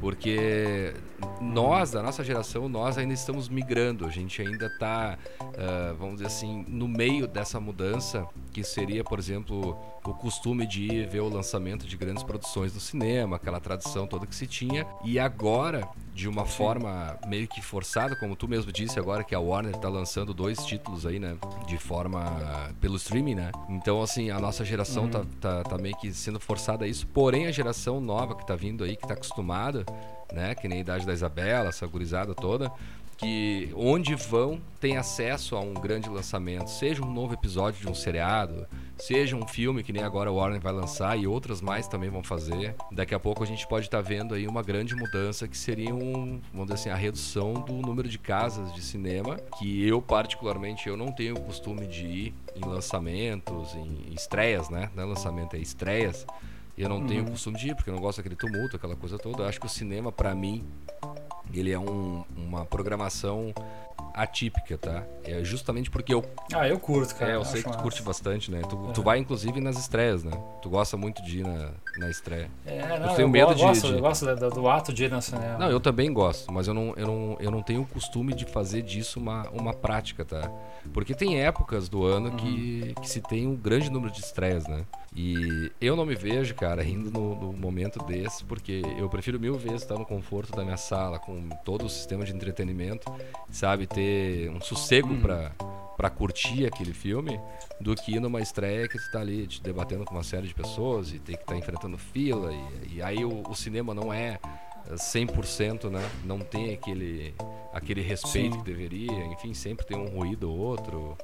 porque 0.01 0.93
nós, 1.41 1.91
da 1.91 2.01
nossa 2.01 2.23
geração, 2.23 2.69
nós 2.69 2.97
ainda 2.97 3.13
estamos 3.13 3.49
migrando, 3.49 4.05
a 4.05 4.09
gente 4.09 4.41
ainda 4.41 4.67
está, 4.67 5.17
uh, 5.41 5.95
vamos 5.95 6.15
dizer 6.15 6.27
assim, 6.27 6.65
no 6.67 6.87
meio 6.87 7.27
dessa 7.27 7.59
mudança, 7.59 8.25
que 8.53 8.63
seria, 8.63 9.03
por 9.03 9.19
exemplo, 9.19 9.77
o 10.03 10.13
costume 10.13 10.65
de 10.65 10.83
ir 10.83 11.07
ver 11.07 11.19
o 11.19 11.29
lançamento 11.29 11.85
de 11.85 11.95
grandes 11.97 12.23
produções 12.23 12.73
no 12.73 12.79
cinema, 12.79 13.35
aquela 13.35 13.59
tradição 13.59 14.07
toda 14.07 14.25
que 14.25 14.35
se 14.35 14.47
tinha, 14.47 14.85
e 15.03 15.19
agora, 15.19 15.87
de 16.13 16.27
uma 16.27 16.45
forma 16.45 17.17
meio 17.27 17.47
que 17.47 17.61
forçada, 17.61 18.15
como 18.15 18.35
tu 18.35 18.47
mesmo 18.47 18.71
disse 18.71 18.99
agora, 18.99 19.23
que 19.23 19.35
a 19.35 19.39
Warner 19.39 19.75
está 19.75 19.89
lançando 19.89 20.33
dois 20.33 20.65
títulos 20.65 21.05
aí, 21.05 21.19
né, 21.19 21.37
de 21.67 21.77
forma 21.77 22.71
pelo 22.79 22.95
streaming, 22.95 23.35
né, 23.35 23.51
então 23.69 24.01
assim, 24.01 24.29
a 24.29 24.39
nossa 24.39 24.63
geração 24.63 25.07
tá, 25.07 25.19
uhum. 25.19 25.25
tá, 25.39 25.63
tá, 25.63 25.77
meio 25.77 25.95
que 25.97 26.13
sendo 26.13 26.39
forçada 26.39 26.85
a 26.85 26.87
isso, 26.87 27.05
porém 27.07 27.47
a 27.47 27.51
geração 27.51 27.99
nova 27.99 28.35
que 28.35 28.41
está 28.41 28.55
vindo 28.55 28.83
aí, 28.83 28.95
que 28.95 29.03
está 29.03 29.13
acostumada, 29.13 29.85
né? 30.31 30.55
Que 30.55 30.67
nem 30.67 30.79
a 30.79 30.81
idade 30.81 31.05
da 31.05 31.13
Isabela, 31.13 31.69
essa 31.69 31.85
gurizada 31.87 32.33
toda. 32.33 32.71
Que 33.17 33.71
onde 33.75 34.15
vão 34.15 34.59
tem 34.79 34.97
acesso 34.97 35.55
a 35.55 35.59
um 35.59 35.75
grande 35.75 36.09
lançamento, 36.09 36.71
seja 36.71 37.03
um 37.03 37.13
novo 37.13 37.35
episódio 37.35 37.79
de 37.79 37.87
um 37.87 37.93
seriado, 37.93 38.65
seja 38.97 39.35
um 39.35 39.47
filme 39.47 39.83
que 39.83 39.93
nem 39.93 40.01
agora 40.01 40.31
o 40.31 40.37
Warner 40.37 40.59
vai 40.59 40.73
lançar 40.73 41.15
e 41.19 41.27
outras 41.27 41.61
mais 41.61 41.87
também 41.87 42.09
vão 42.09 42.23
fazer. 42.23 42.73
Daqui 42.91 43.13
a 43.13 43.19
pouco 43.19 43.43
a 43.43 43.45
gente 43.45 43.67
pode 43.67 43.85
estar 43.85 44.01
tá 44.01 44.09
vendo 44.09 44.33
aí 44.33 44.47
uma 44.47 44.63
grande 44.63 44.95
mudança 44.95 45.47
que 45.47 45.55
seria 45.55 45.93
um, 45.93 46.41
vamos 46.51 46.67
dizer 46.67 46.73
assim, 46.73 46.89
a 46.89 46.95
redução 46.95 47.53
do 47.53 47.73
número 47.73 48.09
de 48.09 48.17
casas 48.17 48.73
de 48.73 48.81
cinema, 48.81 49.37
que 49.59 49.87
eu 49.87 50.01
particularmente 50.01 50.89
eu 50.89 50.97
não 50.97 51.11
tenho 51.11 51.35
o 51.35 51.41
costume 51.41 51.85
de 51.85 52.05
ir 52.05 52.33
em 52.55 52.67
lançamentos, 52.67 53.75
em 53.75 54.13
estreias, 54.15 54.67
né? 54.67 54.89
Não 54.95 55.03
é 55.03 55.05
lançamento, 55.05 55.55
é 55.55 55.59
estreias 55.59 56.25
eu 56.83 56.89
não 56.89 56.97
uhum. 56.97 57.07
tenho 57.07 57.25
costume 57.25 57.57
de 57.57 57.69
ir, 57.69 57.75
porque 57.75 57.89
eu 57.89 57.93
não 57.93 58.01
gosto 58.01 58.17
daquele 58.17 58.35
tumulto, 58.35 58.75
aquela 58.75 58.95
coisa 58.95 59.17
toda. 59.17 59.43
Eu 59.43 59.47
acho 59.47 59.59
que 59.59 59.65
o 59.65 59.69
cinema, 59.69 60.11
para 60.11 60.33
mim, 60.33 60.65
ele 61.59 61.71
é 61.71 61.79
um, 61.79 62.23
uma 62.35 62.65
programação 62.65 63.53
atípica, 64.13 64.77
tá? 64.77 65.03
É 65.23 65.43
justamente 65.43 65.89
porque 65.89 66.13
eu. 66.13 66.23
Ah, 66.53 66.67
eu 66.67 66.79
curto, 66.79 67.15
cara. 67.15 67.31
É, 67.31 67.35
eu 67.35 67.45
sei 67.45 67.61
que 67.61 67.69
tu 67.69 67.69
massa. 67.69 67.81
curte 67.81 68.01
bastante, 68.01 68.51
né? 68.51 68.61
Tu, 68.67 68.87
é. 68.89 68.91
tu 68.91 69.01
vai 69.01 69.19
inclusive 69.19 69.59
nas 69.61 69.77
estreias, 69.77 70.23
né? 70.23 70.31
Tu 70.61 70.69
gosta 70.69 70.97
muito 70.97 71.21
de 71.23 71.39
ir 71.39 71.43
na, 71.43 71.71
na 71.97 72.09
estreia. 72.09 72.49
É, 72.65 72.99
não, 72.99 73.09
eu 73.09 73.15
tenho 73.15 73.25
eu 73.25 73.29
medo 73.29 73.55
gosto, 73.55 73.81
de, 73.83 73.87
de. 73.87 73.97
Eu 73.97 74.01
gosto 74.01 74.35
do, 74.35 74.49
do, 74.49 74.69
ato 74.69 74.93
de 74.93 75.05
ir 75.05 75.11
no 75.11 75.21
cinema. 75.21 75.57
Não, 75.57 75.69
eu 75.69 75.79
também 75.79 76.11
gosto, 76.11 76.51
mas 76.51 76.67
eu 76.67 76.73
não, 76.73 76.93
eu 76.97 77.07
não, 77.07 77.37
eu 77.39 77.51
não 77.51 77.61
tenho 77.61 77.81
o 77.81 77.85
costume 77.85 78.33
de 78.33 78.45
fazer 78.45 78.81
disso 78.81 79.19
uma, 79.19 79.47
uma 79.49 79.73
prática, 79.73 80.25
tá? 80.25 80.49
Porque 80.93 81.13
tem 81.13 81.41
épocas 81.41 81.87
do 81.87 82.05
ano 82.05 82.29
uhum. 82.29 82.37
que, 82.37 82.95
que 83.01 83.09
se 83.09 83.21
tem 83.21 83.47
um 83.47 83.55
grande 83.55 83.89
número 83.89 84.11
de 84.11 84.19
estreias, 84.19 84.67
né? 84.67 84.85
E 85.13 85.69
eu 85.81 85.95
não 85.95 86.05
me 86.05 86.15
vejo, 86.15 86.55
cara, 86.55 86.83
indo 86.85 87.11
no, 87.11 87.35
no, 87.35 87.53
momento 87.53 88.01
desse, 88.05 88.45
porque 88.45 88.81
eu 88.97 89.09
prefiro 89.09 89.37
mil 89.37 89.55
vezes 89.57 89.81
estar 89.81 89.95
no 89.95 90.05
conforto 90.05 90.55
da 90.55 90.63
minha 90.63 90.77
sala, 90.77 91.19
com 91.19 91.33
todo 91.63 91.85
o 91.85 91.89
sistema 91.89 92.25
de 92.25 92.33
entretenimento, 92.33 93.11
sabe? 93.49 93.87
Ter 93.87 94.49
um 94.49 94.61
sossego 94.61 95.13
hum. 95.13 95.21
pra, 95.21 95.51
pra 95.97 96.09
curtir 96.09 96.65
aquele 96.65 96.93
filme, 96.93 97.39
do 97.79 97.95
que 97.95 98.15
ir 98.15 98.19
numa 98.19 98.41
estreia 98.41 98.87
que 98.87 98.97
tu 98.97 99.11
tá 99.11 99.19
ali 99.19 99.47
te 99.47 99.61
debatendo 99.61 100.05
com 100.05 100.13
uma 100.15 100.23
série 100.23 100.47
de 100.47 100.53
pessoas 100.53 101.11
e 101.11 101.19
tem 101.19 101.35
que 101.35 101.41
estar 101.41 101.53
tá 101.53 101.57
enfrentando 101.57 101.97
fila. 101.97 102.51
E, 102.53 102.95
e 102.95 103.01
aí 103.01 103.23
o, 103.23 103.43
o, 103.47 103.55
cinema 103.55 103.93
não 103.93 104.13
é 104.13 104.39
100%, 104.89 105.89
né? 105.89 106.07
Não 106.23 106.39
tem 106.39 106.73
aquele, 106.73 107.33
aquele 107.73 108.01
respeito 108.01 108.53
Sim. 108.53 108.59
que 108.59 108.65
deveria, 108.65 109.25
enfim, 109.25 109.53
sempre 109.53 109.85
tem 109.85 109.97
um 109.97 110.09
ruído 110.09 110.51
ou 110.51 110.57
outro. 110.57 111.17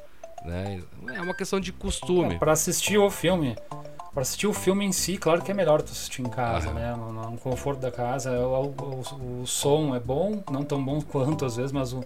Né? 0.45 0.81
É 1.13 1.21
uma 1.21 1.33
questão 1.33 1.59
de 1.59 1.71
costume. 1.71 2.35
É, 2.35 2.37
para 2.37 2.51
assistir 2.51 2.97
o 2.97 3.09
filme, 3.09 3.55
para 4.13 4.21
assistir 4.21 4.47
o 4.47 4.53
filme 4.53 4.85
em 4.85 4.91
si, 4.91 5.17
claro 5.17 5.41
que 5.41 5.51
é 5.51 5.53
melhor 5.53 5.81
tu 5.81 5.91
assistir 5.91 6.21
em 6.21 6.29
casa, 6.29 6.69
ah. 6.69 6.73
né? 6.73 6.95
No, 6.95 7.11
no, 7.11 7.37
conforto 7.37 7.79
da 7.79 7.91
casa. 7.91 8.31
O, 8.31 8.65
o, 8.65 9.41
o, 9.41 9.47
som 9.47 9.95
é 9.95 9.99
bom, 9.99 10.43
não 10.49 10.63
tão 10.63 10.83
bom 10.83 11.01
quanto 11.07 11.45
às 11.45 11.55
vezes, 11.55 11.71
mas 11.71 11.93
o, 11.93 12.03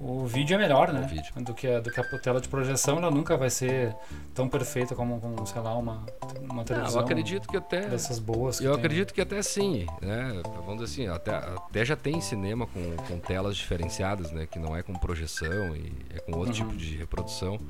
o 0.00 0.24
vídeo 0.24 0.54
é 0.54 0.58
melhor, 0.58 0.92
né? 0.92 1.06
Do 1.36 1.52
que, 1.52 1.66
a, 1.66 1.78
do 1.78 1.90
que 1.90 2.00
a 2.00 2.04
tela 2.18 2.40
de 2.40 2.48
projeção, 2.48 2.96
ela 2.96 3.10
nunca 3.10 3.36
vai 3.36 3.50
ser 3.50 3.94
tão 4.34 4.48
perfeita 4.48 4.94
como, 4.94 5.20
como 5.20 5.46
sei 5.46 5.60
lá, 5.60 5.76
uma, 5.76 6.06
uma 6.40 6.64
televisão. 6.64 6.94
Não, 6.94 7.00
eu 7.00 7.04
acredito 7.04 7.46
que 7.46 7.56
até. 7.56 7.86
Dessas 7.86 8.18
boas. 8.18 8.60
eu 8.60 8.72
tem. 8.72 8.80
acredito 8.80 9.12
que 9.12 9.20
até 9.20 9.42
sim, 9.42 9.86
né? 10.00 10.40
Vamos 10.64 10.82
dizer 10.82 11.02
assim, 11.02 11.14
até, 11.14 11.34
até 11.34 11.84
já 11.84 11.96
tem 11.96 12.18
cinema 12.20 12.66
com, 12.66 12.96
com 12.96 13.18
telas 13.18 13.56
diferenciadas, 13.56 14.32
né? 14.32 14.46
Que 14.46 14.58
não 14.58 14.74
é 14.74 14.82
com 14.82 14.94
projeção 14.94 15.76
e 15.76 15.92
é 16.14 16.20
com 16.20 16.32
outro 16.38 16.46
uhum. 16.46 16.70
tipo 16.70 16.76
de 16.76 16.96
reprodução. 16.96 17.60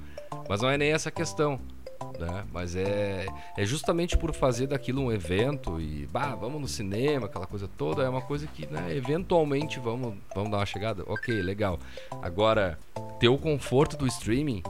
Mas 0.48 0.62
não 0.62 0.70
é 0.70 0.78
nem 0.78 0.92
essa 0.92 1.10
questão. 1.10 1.58
Né? 2.18 2.44
Mas 2.52 2.76
é, 2.76 3.26
é 3.56 3.64
justamente 3.64 4.16
por 4.16 4.34
fazer 4.34 4.66
daquilo 4.66 5.02
um 5.02 5.12
evento 5.12 5.80
e 5.80 6.06
bah, 6.06 6.34
vamos 6.34 6.60
no 6.60 6.68
cinema, 6.68 7.26
aquela 7.26 7.46
coisa 7.46 7.68
toda, 7.68 8.02
é 8.02 8.08
uma 8.08 8.20
coisa 8.22 8.46
que 8.46 8.66
né, 8.66 8.94
eventualmente 8.94 9.78
vamos, 9.78 10.14
vamos 10.34 10.50
dar 10.50 10.58
uma 10.58 10.66
chegada. 10.66 11.02
Ok, 11.06 11.40
legal. 11.42 11.78
Agora, 12.22 12.78
ter 13.18 13.28
o 13.28 13.38
conforto 13.38 13.96
do 13.96 14.06
streaming, 14.06 14.62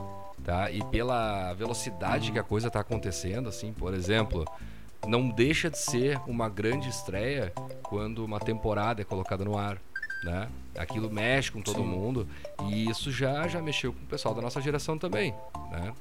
tá? 0.43 0.71
E 0.71 0.83
pela 0.85 1.53
velocidade 1.53 2.31
que 2.31 2.39
a 2.39 2.43
coisa 2.43 2.67
está 2.67 2.79
acontecendo, 2.79 3.49
assim, 3.49 3.73
por 3.73 3.93
exemplo, 3.93 4.45
não 5.07 5.29
deixa 5.29 5.69
de 5.69 5.77
ser 5.77 6.19
uma 6.27 6.49
grande 6.49 6.89
estreia 6.89 7.51
quando 7.83 8.23
uma 8.23 8.39
temporada 8.39 9.01
é 9.01 9.05
colocada 9.05 9.43
no 9.43 9.57
ar. 9.57 9.77
Né? 10.23 10.47
Aquilo 10.77 11.09
mexe 11.09 11.51
com 11.51 11.61
todo 11.61 11.79
Sim. 11.79 11.87
mundo 11.87 12.27
e 12.69 12.87
isso 12.87 13.11
já 13.11 13.47
já 13.47 13.59
mexeu 13.59 13.91
com 13.91 14.03
o 14.03 14.05
pessoal 14.05 14.35
da 14.35 14.41
nossa 14.41 14.61
geração 14.61 14.95
também, 14.95 15.33
né? 15.71 15.93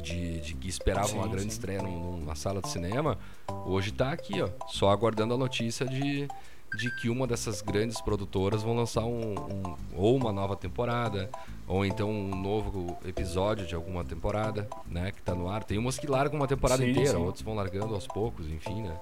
De, 0.00 0.40
de 0.40 0.54
que 0.54 0.68
esperavam 0.68 1.08
sim, 1.08 1.16
uma 1.16 1.26
grande 1.26 1.44
sim. 1.44 1.48
estreia 1.48 1.82
num, 1.82 2.18
numa 2.18 2.34
sala 2.34 2.60
de 2.60 2.68
cinema, 2.68 3.18
hoje 3.66 3.90
está 3.90 4.12
aqui, 4.12 4.40
ó, 4.40 4.48
só 4.68 4.90
aguardando 4.90 5.34
a 5.34 5.36
notícia 5.36 5.86
de, 5.86 6.28
de 6.76 6.96
que 6.96 7.08
uma 7.08 7.26
dessas 7.26 7.60
grandes 7.60 8.00
produtoras 8.00 8.62
vão 8.62 8.76
lançar 8.76 9.04
um, 9.04 9.34
um, 9.34 9.76
ou 9.94 10.16
uma 10.16 10.32
nova 10.32 10.56
temporada 10.56 11.30
ou 11.66 11.84
então 11.84 12.10
um 12.10 12.34
novo 12.34 12.98
episódio 13.04 13.66
de 13.66 13.74
alguma 13.74 14.04
temporada, 14.04 14.68
né, 14.86 15.12
que 15.12 15.20
está 15.20 15.34
no 15.34 15.48
ar. 15.48 15.62
Tem 15.62 15.78
umas 15.78 15.98
que 15.98 16.06
largam 16.06 16.38
uma 16.38 16.48
temporada 16.48 16.82
sim, 16.82 16.90
inteira, 16.90 17.18
outros 17.18 17.42
vão 17.42 17.54
largando 17.54 17.94
aos 17.94 18.06
poucos, 18.06 18.48
enfim, 18.48 18.82
né? 18.82 18.96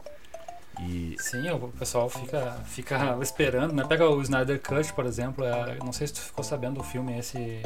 E... 0.80 1.16
Sim, 1.18 1.48
o 1.50 1.68
pessoal 1.70 2.08
fica, 2.08 2.52
fica 2.64 3.18
esperando, 3.20 3.72
né? 3.72 3.84
Pega 3.84 4.08
o 4.08 4.22
Snyder 4.22 4.60
Cut, 4.60 4.92
por 4.92 5.06
exemplo, 5.06 5.44
é, 5.44 5.76
não 5.82 5.92
sei 5.92 6.06
se 6.06 6.14
tu 6.14 6.20
ficou 6.20 6.44
sabendo 6.44 6.74
do 6.74 6.84
filme 6.84 7.18
esse 7.18 7.62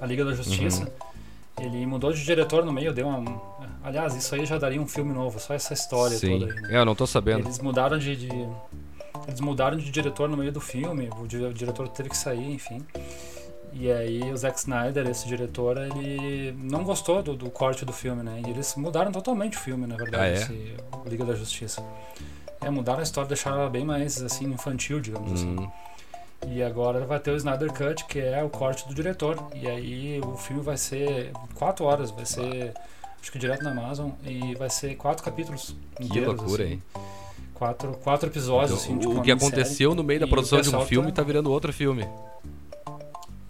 A 0.00 0.04
Liga 0.04 0.24
da 0.24 0.34
Justiça. 0.34 0.84
Uhum. 0.84 1.09
Ele 1.58 1.84
mudou 1.86 2.12
de 2.12 2.24
diretor 2.24 2.64
no 2.64 2.72
meio, 2.72 2.92
deu 2.92 3.06
uma. 3.06 3.40
Aliás, 3.82 4.14
isso 4.14 4.34
aí 4.34 4.44
já 4.44 4.58
daria 4.58 4.80
um 4.80 4.86
filme 4.86 5.12
novo, 5.12 5.38
só 5.40 5.54
essa 5.54 5.72
história 5.72 6.16
Sim. 6.16 6.38
toda 6.38 6.52
aí. 6.52 6.60
Né? 6.60 6.68
É, 6.72 6.78
eu 6.78 6.84
não 6.84 6.94
tô 6.94 7.06
sabendo. 7.06 7.40
Eles 7.46 7.58
mudaram 7.58 7.98
de, 7.98 8.16
de, 8.16 8.48
Eles 9.26 9.40
mudaram 9.40 9.76
de 9.76 9.90
diretor 9.90 10.28
no 10.28 10.36
meio 10.36 10.52
do 10.52 10.60
filme, 10.60 11.10
o, 11.18 11.26
diretor 11.26 11.88
teve 11.88 12.08
que 12.08 12.16
sair, 12.16 12.52
enfim. 12.52 12.84
E 13.72 13.90
aí 13.90 14.32
o 14.32 14.36
Zack 14.36 14.58
Snyder, 14.58 15.06
esse 15.06 15.26
diretor, 15.28 15.76
ele 15.76 16.52
não 16.58 16.82
gostou 16.82 17.22
do, 17.22 17.36
do 17.36 17.50
corte 17.50 17.84
do 17.84 17.92
filme, 17.92 18.22
né? 18.22 18.42
E 18.44 18.50
eles 18.50 18.74
mudaram 18.74 19.12
totalmente 19.12 19.56
o 19.56 19.60
filme, 19.60 19.86
na 19.86 19.96
verdade, 19.96 20.24
ah, 20.24 20.28
é? 20.28 20.34
esse 20.34 20.76
Liga 21.06 21.24
da 21.24 21.34
Justiça. 21.34 21.82
É, 22.60 22.68
mudaram 22.68 23.00
a 23.00 23.02
história, 23.02 23.28
deixaram 23.28 23.60
ela 23.60 23.70
bem 23.70 23.84
mais 23.84 24.20
assim 24.20 24.46
infantil, 24.46 25.00
digamos 25.00 25.30
hum. 25.30 25.34
assim. 25.34 25.70
E 26.46 26.62
agora 26.62 27.04
vai 27.04 27.20
ter 27.20 27.30
o 27.32 27.36
Snyder 27.36 27.72
Cut, 27.72 28.04
que 28.06 28.18
é 28.18 28.42
o 28.42 28.48
corte 28.48 28.86
do 28.88 28.94
diretor. 28.94 29.38
E 29.54 29.68
aí 29.68 30.20
o 30.24 30.36
filme 30.36 30.62
vai 30.62 30.76
ser 30.76 31.32
quatro 31.54 31.84
horas, 31.84 32.10
vai 32.10 32.24
ser 32.26 32.72
acho 33.20 33.30
que 33.30 33.38
direto 33.38 33.62
na 33.62 33.70
Amazon 33.72 34.10
e 34.24 34.54
vai 34.54 34.70
ser 34.70 34.94
quatro 34.96 35.22
capítulos. 35.22 35.76
Que 35.96 36.04
inteiros, 36.04 36.36
loucura, 36.36 36.64
assim. 36.64 36.72
hein? 36.74 36.82
Quatro, 37.54 37.92
quatro 38.02 38.28
episódios, 38.30 38.82
então, 38.84 38.94
assim, 38.96 38.98
tipo, 38.98 39.18
O 39.20 39.22
que 39.22 39.30
aconteceu 39.30 39.94
no 39.94 40.02
meio 40.02 40.18
da 40.20 40.26
produção 40.26 40.62
de 40.62 40.74
um 40.74 40.80
filme 40.86 41.08
tá... 41.12 41.16
tá 41.16 41.22
virando 41.22 41.50
outro 41.52 41.70
filme. 41.74 42.08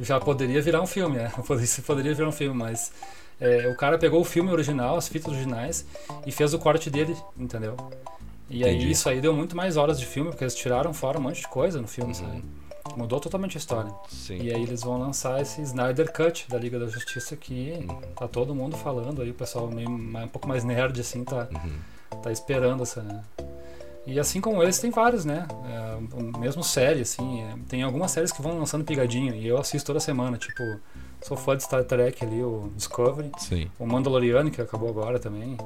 já 0.00 0.18
poderia 0.18 0.60
virar 0.60 0.82
um 0.82 0.86
filme? 0.86 1.18
Isso 1.62 1.82
poderia 1.82 2.12
virar 2.12 2.28
um 2.28 2.32
filme, 2.32 2.56
mas 2.58 2.92
é, 3.40 3.68
o 3.68 3.76
cara 3.76 3.98
pegou 3.98 4.20
o 4.20 4.24
filme 4.24 4.50
original, 4.50 4.96
as 4.96 5.06
fitas 5.08 5.32
originais, 5.32 5.86
e 6.26 6.32
fez 6.32 6.52
o 6.52 6.58
corte 6.58 6.90
dele, 6.90 7.16
entendeu? 7.38 7.76
E 8.48 8.64
aí 8.64 8.74
Entendi. 8.74 8.90
isso 8.90 9.08
aí 9.08 9.20
deu 9.20 9.32
muito 9.32 9.56
mais 9.56 9.76
horas 9.76 10.00
de 10.00 10.04
filme, 10.06 10.30
porque 10.30 10.42
eles 10.42 10.56
tiraram 10.56 10.92
fora 10.92 11.18
um 11.18 11.22
monte 11.22 11.42
de 11.42 11.46
coisa 11.48 11.80
no 11.80 11.86
filme, 11.86 12.10
Uhum. 12.10 12.14
sabe? 12.14 12.44
Mudou 12.96 13.20
totalmente 13.20 13.56
a 13.56 13.58
história. 13.58 13.92
Sim. 14.08 14.38
E 14.42 14.52
aí 14.52 14.62
eles 14.62 14.82
vão 14.82 14.98
lançar 14.98 15.40
esse 15.40 15.60
Snyder 15.62 16.12
Cut 16.12 16.48
da 16.48 16.58
Liga 16.58 16.78
da 16.78 16.86
Justiça 16.86 17.36
que 17.36 17.72
Uhum. 17.88 18.00
tá 18.16 18.26
todo 18.28 18.54
mundo 18.54 18.76
falando 18.76 19.22
aí, 19.22 19.30
o 19.30 19.34
pessoal 19.34 19.68
meio, 19.68 19.88
um 19.88 20.28
pouco 20.28 20.46
mais 20.48 20.64
nerd 20.64 21.00
assim 21.00 21.24
tá, 21.24 21.48
Uhum. 21.52 22.20
tá 22.22 22.30
esperando 22.32 22.82
essa. 22.82 23.24
E 24.06 24.18
assim 24.18 24.40
como 24.40 24.62
eles, 24.62 24.78
tem 24.78 24.90
vários, 24.90 25.24
né? 25.24 25.46
É, 25.66 26.38
mesmo 26.38 26.64
série, 26.64 27.02
assim. 27.02 27.42
é, 27.42 27.54
tem 27.68 27.82
algumas 27.82 28.10
séries 28.10 28.32
que 28.32 28.40
vão 28.42 28.58
lançando 28.58 28.82
pigadinho 28.84 29.34
e 29.34 29.46
eu 29.46 29.58
assisto 29.58 29.86
toda 29.86 30.00
semana, 30.00 30.38
tipo, 30.38 30.62
sou 31.22 31.36
fã 31.36 31.56
de 31.56 31.62
Star 31.62 31.84
Trek 31.84 32.24
ali, 32.24 32.42
o 32.42 32.72
Discovery, 32.74 33.30
Sim. 33.38 33.70
o 33.78 33.86
Mandaloriano, 33.86 34.50
que 34.50 34.60
acabou 34.60 34.88
agora 34.88 35.18
também. 35.18 35.56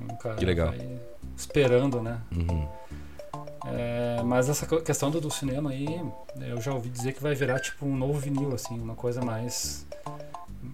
Um 0.00 0.16
cara 0.16 0.36
Que 0.36 0.44
legal. 0.46 0.68
vai 0.68 0.98
esperando, 1.36 2.00
né? 2.00 2.18
Uhum. 2.34 2.66
É, 3.66 4.22
mas 4.24 4.48
essa 4.48 4.66
questão 4.80 5.10
do, 5.10 5.20
do 5.20 5.30
cinema 5.30 5.70
aí, 5.70 5.86
eu 6.40 6.60
já 6.60 6.72
ouvi 6.72 6.88
dizer 6.88 7.12
que 7.12 7.22
vai 7.22 7.34
virar 7.34 7.60
tipo 7.60 7.86
um 7.86 7.96
novo 7.96 8.18
vinil, 8.18 8.52
assim, 8.54 8.78
uma 8.78 8.94
coisa 8.94 9.22
mais. 9.22 9.86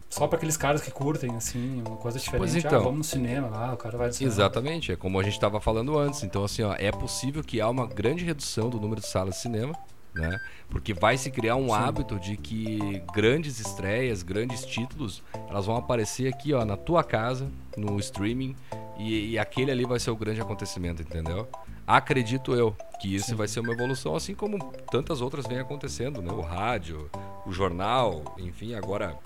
Só 0.08 0.26
para 0.26 0.36
aqueles 0.36 0.56
caras 0.56 0.80
que 0.80 0.90
curtem, 0.90 1.34
assim, 1.36 1.82
uma 1.86 1.96
coisa 1.96 2.18
diferente. 2.18 2.50
Pois 2.50 2.56
então. 2.56 2.80
Ah, 2.80 2.82
vamos 2.82 2.98
no 2.98 3.04
cinema 3.04 3.48
lá, 3.48 3.74
o 3.74 3.76
cara 3.76 3.96
vai 3.98 4.08
no. 4.08 4.14
Exatamente, 4.22 4.92
é 4.92 4.96
como 4.96 5.20
a 5.20 5.22
gente 5.22 5.34
estava 5.34 5.60
falando 5.60 5.98
antes. 5.98 6.22
Então, 6.22 6.44
assim, 6.44 6.62
ó, 6.62 6.74
é 6.78 6.90
possível 6.90 7.42
que 7.42 7.60
há 7.60 7.68
uma 7.68 7.86
grande 7.86 8.24
redução 8.24 8.70
do 8.70 8.80
número 8.80 9.00
de 9.00 9.06
salas 9.06 9.34
de 9.34 9.42
cinema, 9.42 9.74
né? 10.14 10.40
Porque 10.70 10.94
vai 10.94 11.18
se 11.18 11.30
criar 11.30 11.56
um 11.56 11.68
Sim. 11.68 11.74
hábito 11.74 12.18
de 12.18 12.36
que 12.38 13.02
grandes 13.12 13.60
estreias, 13.60 14.22
grandes 14.22 14.64
títulos, 14.64 15.22
elas 15.48 15.66
vão 15.66 15.76
aparecer 15.76 16.32
aqui, 16.32 16.54
ó, 16.54 16.64
na 16.64 16.76
tua 16.76 17.04
casa, 17.04 17.50
no 17.76 17.98
streaming, 18.00 18.56
e, 18.98 19.32
e 19.32 19.38
aquele 19.38 19.70
ali 19.70 19.84
vai 19.84 20.00
ser 20.00 20.10
o 20.10 20.16
grande 20.16 20.40
acontecimento, 20.40 21.02
entendeu? 21.02 21.46
Acredito 21.88 22.54
eu 22.54 22.76
que 23.00 23.14
isso 23.14 23.28
Sim. 23.28 23.34
vai 23.34 23.48
ser 23.48 23.60
uma 23.60 23.72
evolução, 23.72 24.14
assim 24.14 24.34
como 24.34 24.58
tantas 24.90 25.22
outras 25.22 25.46
vêm 25.46 25.58
acontecendo, 25.58 26.20
né? 26.20 26.30
O 26.30 26.42
rádio, 26.42 27.10
o 27.46 27.50
jornal, 27.50 28.34
enfim, 28.36 28.74
agora 28.74 29.18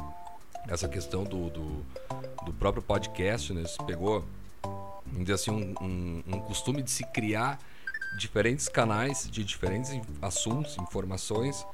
essa 0.68 0.88
questão 0.88 1.24
do, 1.24 1.50
do, 1.50 1.84
do 2.44 2.52
próprio 2.52 2.80
podcast, 2.80 3.52
né? 3.52 3.62
Isso 3.62 3.82
pegou, 3.84 4.24
vamos 4.62 5.22
dizer 5.22 5.32
assim, 5.32 5.50
um, 5.50 5.74
um, 5.84 6.22
um 6.36 6.40
costume 6.40 6.84
de 6.84 6.90
se 6.92 7.04
criar 7.06 7.58
diferentes 8.16 8.68
canais 8.68 9.28
de 9.28 9.42
diferentes 9.42 9.90
assuntos, 10.20 10.78
informações, 10.78 11.66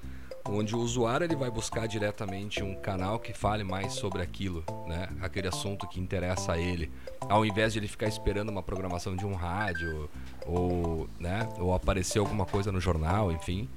onde 0.49 0.75
o 0.75 0.79
usuário 0.79 1.25
ele 1.25 1.37
vai 1.37 1.51
buscar 1.51 1.87
diretamente 1.87 2.63
um 2.63 2.75
canal 2.75 3.19
que 3.19 3.35
fale 3.35 3.63
mais 3.63 3.93
sobre 3.93 4.23
aquilo, 4.23 4.65
né? 4.87 5.09
Aquele 5.21 5.49
assunto 5.49 5.87
que 5.87 6.01
interessa 6.01 6.53
a 6.53 6.59
ele, 6.59 6.91
ao 7.29 7.45
invés 7.45 7.73
de 7.73 7.79
ele 7.79 7.89
ficar 7.89 8.07
esperando 8.07 8.49
uma 8.49 8.63
programação 8.63 9.15
de 9.15 9.27
um 9.27 9.35
rádio 9.35 10.09
ou, 10.49 11.09
né, 11.21 11.47
ou 11.61 11.75
aparecer 11.75 12.19
alguma 12.19 12.47
coisa 12.47 12.73
no 12.73 12.81
jornal, 12.81 13.31
enfim. 13.31 13.69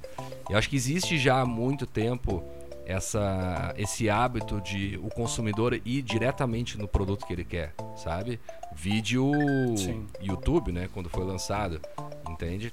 Eu 0.48 0.56
acho 0.56 0.68
que 0.68 0.76
existe 0.76 1.18
já 1.18 1.40
há 1.40 1.46
muito 1.46 1.86
tempo 1.86 2.42
essa 2.84 3.72
esse 3.76 4.10
hábito 4.10 4.60
de 4.60 4.98
o 5.02 5.08
consumidor 5.08 5.74
ir 5.84 6.02
diretamente 6.02 6.76
no 6.76 6.88
produto 6.88 7.24
que 7.26 7.32
ele 7.32 7.44
quer, 7.44 7.72
sabe? 7.96 8.40
Vídeo 8.74 9.30
Sim. 9.76 10.06
YouTube, 10.20 10.72
né, 10.72 10.88
quando 10.92 11.08
foi 11.08 11.24
lançado, 11.24 11.80
entende? 12.28 12.72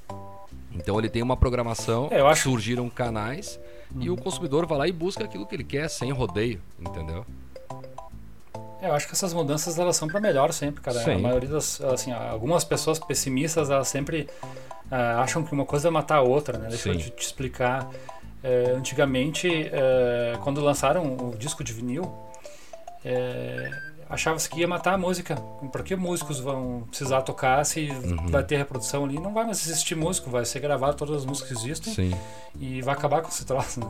Então 0.71 0.97
ele 0.97 1.09
tem 1.09 1.21
uma 1.21 1.35
programação, 1.37 2.07
É, 2.11 2.21
acho- 2.21 2.43
surgiram 2.49 2.89
canais 2.89 3.59
e 3.99 4.09
o 4.09 4.15
consumidor 4.15 4.65
vai 4.65 4.77
lá 4.77 4.87
e 4.87 4.91
busca 4.91 5.23
aquilo 5.25 5.45
que 5.45 5.55
ele 5.55 5.63
quer 5.63 5.89
sem 5.89 6.11
rodeio, 6.11 6.61
entendeu? 6.79 7.25
É, 8.81 8.87
eu 8.87 8.93
acho 8.93 9.07
que 9.07 9.13
essas 9.13 9.33
mudanças 9.33 9.77
elas 9.77 9.95
são 9.95 10.07
para 10.07 10.19
melhor 10.19 10.53
sempre, 10.53 10.81
cara. 10.81 10.99
Sim. 10.99 11.15
A 11.15 11.19
maioria 11.19 11.49
das, 11.49 11.81
assim, 11.81 12.11
algumas 12.11 12.63
pessoas 12.63 12.97
pessimistas 12.99 13.69
elas 13.69 13.87
sempre 13.87 14.27
ah, 14.89 15.21
acham 15.21 15.43
que 15.43 15.53
uma 15.53 15.65
coisa 15.65 15.83
vai 15.89 16.01
matar 16.01 16.17
a 16.17 16.21
outra, 16.21 16.57
né? 16.57 16.69
Deixa 16.69 16.89
eu 16.89 16.93
Sim. 16.93 16.99
te, 16.99 17.09
te 17.11 17.25
explicar. 17.25 17.89
É, 18.41 18.71
antigamente, 18.71 19.49
é, 19.49 20.37
quando 20.41 20.61
lançaram 20.61 21.03
o 21.03 21.35
disco 21.37 21.61
de 21.61 21.73
vinil, 21.73 22.09
é, 23.03 23.69
achava-se 24.09 24.49
que 24.49 24.59
ia 24.59 24.67
matar 24.67 24.95
a 24.95 24.97
música. 24.97 25.35
Por 25.71 25.83
que 25.83 25.95
músicos 25.95 26.39
vão 26.39 26.83
precisar 26.89 27.21
tocar 27.21 27.63
se 27.65 27.89
Uhum. 27.89 28.27
vai 28.27 28.43
ter 28.43 28.57
reprodução 28.57 29.05
ali? 29.05 29.19
Não 29.19 29.33
vai 29.33 29.45
mais 29.45 29.65
existir 29.65 29.95
músico, 29.95 30.29
vai 30.29 30.43
ser 30.45 30.59
gravado 30.59 30.97
todas 30.97 31.17
as 31.17 31.25
músicas 31.25 31.49
que 31.51 31.57
existem 31.57 31.93
Sim. 31.93 32.13
e 32.59 32.81
vai 32.81 32.93
acabar 32.95 33.21
com 33.21 33.29
esse 33.29 33.45
troço, 33.45 33.79
né? 33.79 33.87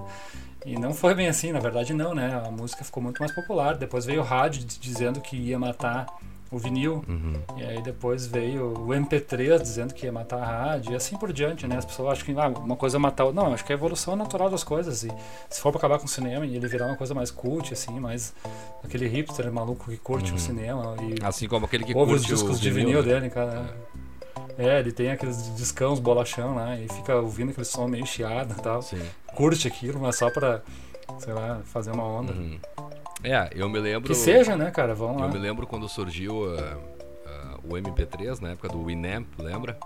E 0.66 0.78
não 0.78 0.94
foi 0.94 1.16
bem 1.16 1.28
assim, 1.30 1.52
na 1.54 1.60
verdade 1.60 1.94
não, 1.94 2.14
né? 2.14 2.42
A 2.46 2.52
música 2.52 2.84
ficou 2.84 3.02
muito 3.02 3.20
mais 3.20 3.32
popular. 3.32 3.78
Depois 3.78 4.06
veio 4.06 4.20
o 4.22 4.24
rádio 4.26 4.66
dizendo 4.66 5.22
que 5.22 5.38
ia 5.38 5.58
matar 5.58 6.06
o 6.52 6.58
vinil. 6.58 7.04
Uhum. 7.08 7.34
E 7.58 7.64
aí 7.64 7.82
depois 7.82 8.26
veio 8.26 8.74
o 8.74 8.88
MP3 8.88 9.62
dizendo 9.62 9.94
que 9.94 10.06
ia 10.06 10.12
matar 10.12 10.42
a 10.42 10.46
rádio. 10.46 10.94
E 10.94 10.96
assim 10.96 11.18
por 11.18 11.32
diante, 11.32 11.68
né? 11.68 11.78
As 11.78 11.86
pessoas 11.86 12.14
acham 12.14 12.26
que 12.26 12.40
ah, 12.40 12.48
uma 12.48 12.76
coisa 12.76 12.98
é 12.98 13.00
matar 13.00 13.26
outra. 13.26 13.44
Não, 13.44 13.54
acho 13.54 13.64
que 13.64 13.72
é 13.72 13.76
a 13.76 13.78
evolução 13.78 14.16
natural 14.16 14.50
das 14.50 14.64
coisas. 14.64 15.04
E 15.04 15.12
se 15.50 15.62
for 15.62 15.72
pra 15.72 15.80
acabar 15.80 16.00
com 16.00 16.06
o 16.06 16.10
cinema 16.10 16.46
e 16.46 16.56
ele 16.56 16.68
virar 16.68 16.88
uma 16.88 16.96
coisa 16.96 17.14
mais 17.14 17.30
cult, 17.32 17.74
assim, 17.74 18.00
mais 18.00 18.34
aquele 18.84 19.08
hipster 19.08 19.52
maluco 19.52 19.90
que 19.90 19.98
curte 19.98 20.32
Uhum. 20.32 20.38
o 20.38 20.40
cinema 20.40 20.96
e 21.02 21.24
Assim 21.26 21.48
como 21.48 21.66
aquele 21.66 21.84
que 21.84 21.94
ouve 21.96 22.14
os 22.14 22.20
curte 22.22 22.34
discos 22.34 22.58
o 22.58 22.62
de 22.62 22.72
vinil 22.72 23.04
né? 23.04 23.14
dele, 23.14 23.30
cara. 23.30 23.76
É, 24.58 24.80
ele 24.80 24.92
tem 24.92 25.10
aqueles 25.12 25.56
discão, 25.56 25.96
bolachão 25.96 26.56
lá, 26.56 26.78
e 26.78 26.88
fica 26.90 27.16
ouvindo 27.16 27.52
aquele 27.52 27.66
som 27.66 27.88
meio 27.88 28.06
chiado 28.06 28.54
e 28.58 28.62
tal. 28.62 28.82
Sim. 28.82 29.00
Curte 29.36 29.68
aquilo, 29.68 30.00
mas 30.02 30.18
só 30.18 30.30
pra, 30.30 30.62
sei 31.20 31.34
lá, 31.34 31.62
fazer 31.64 31.92
uma 31.92 32.04
onda. 32.04 32.34
Uhum. 32.34 32.60
É, 33.24 33.50
eu 33.54 33.68
me 33.70 33.80
lembro. 33.80 34.08
Que 34.08 34.16
seja, 34.16 34.56
né, 34.56 34.72
cara? 34.72 34.94
Vamos 34.96 35.22
lá. 35.22 35.28
Eu 35.28 35.34
me 35.34 35.40
lembro 35.40 35.68
quando 35.68 35.88
surgiu 35.90 36.56
ah, 36.58 36.78
ah, 37.26 37.58
o 37.64 37.70
MP3, 37.76 38.40
na 38.40 38.50
época 38.52 38.70
do 38.70 38.84
Winamp, 38.86 39.28
lembra? 39.38 39.78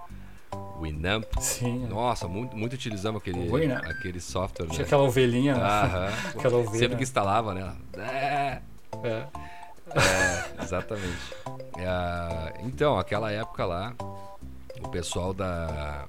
Winamp. 0.80 1.26
Sim. 1.40 1.88
Nossa, 1.88 2.28
muito, 2.28 2.56
muito 2.56 2.74
utilizamos 2.74 3.22
aquele, 3.22 3.50
Winamp. 3.50 3.84
aquele 3.86 4.20
software. 4.20 4.68
Tinha 4.68 4.80
Né? 4.80 4.86
aquela 4.86 5.04
ovelhinha, 5.04 5.56
né? 5.56 5.64
Aquela 6.38 6.58
ovelha. 6.58 6.78
Sempre 6.80 6.98
que 6.98 7.04
instalava, 7.04 7.54
né? 7.54 7.74
É, 7.98 8.60
É. 9.04 9.26
é, 9.96 10.64
exatamente. 10.64 11.34
É, 11.78 12.54
então, 12.64 12.98
aquela 13.00 13.32
época 13.32 13.66
lá, 13.66 13.94
o 14.82 14.90
pessoal 14.90 15.34
da, 15.34 16.06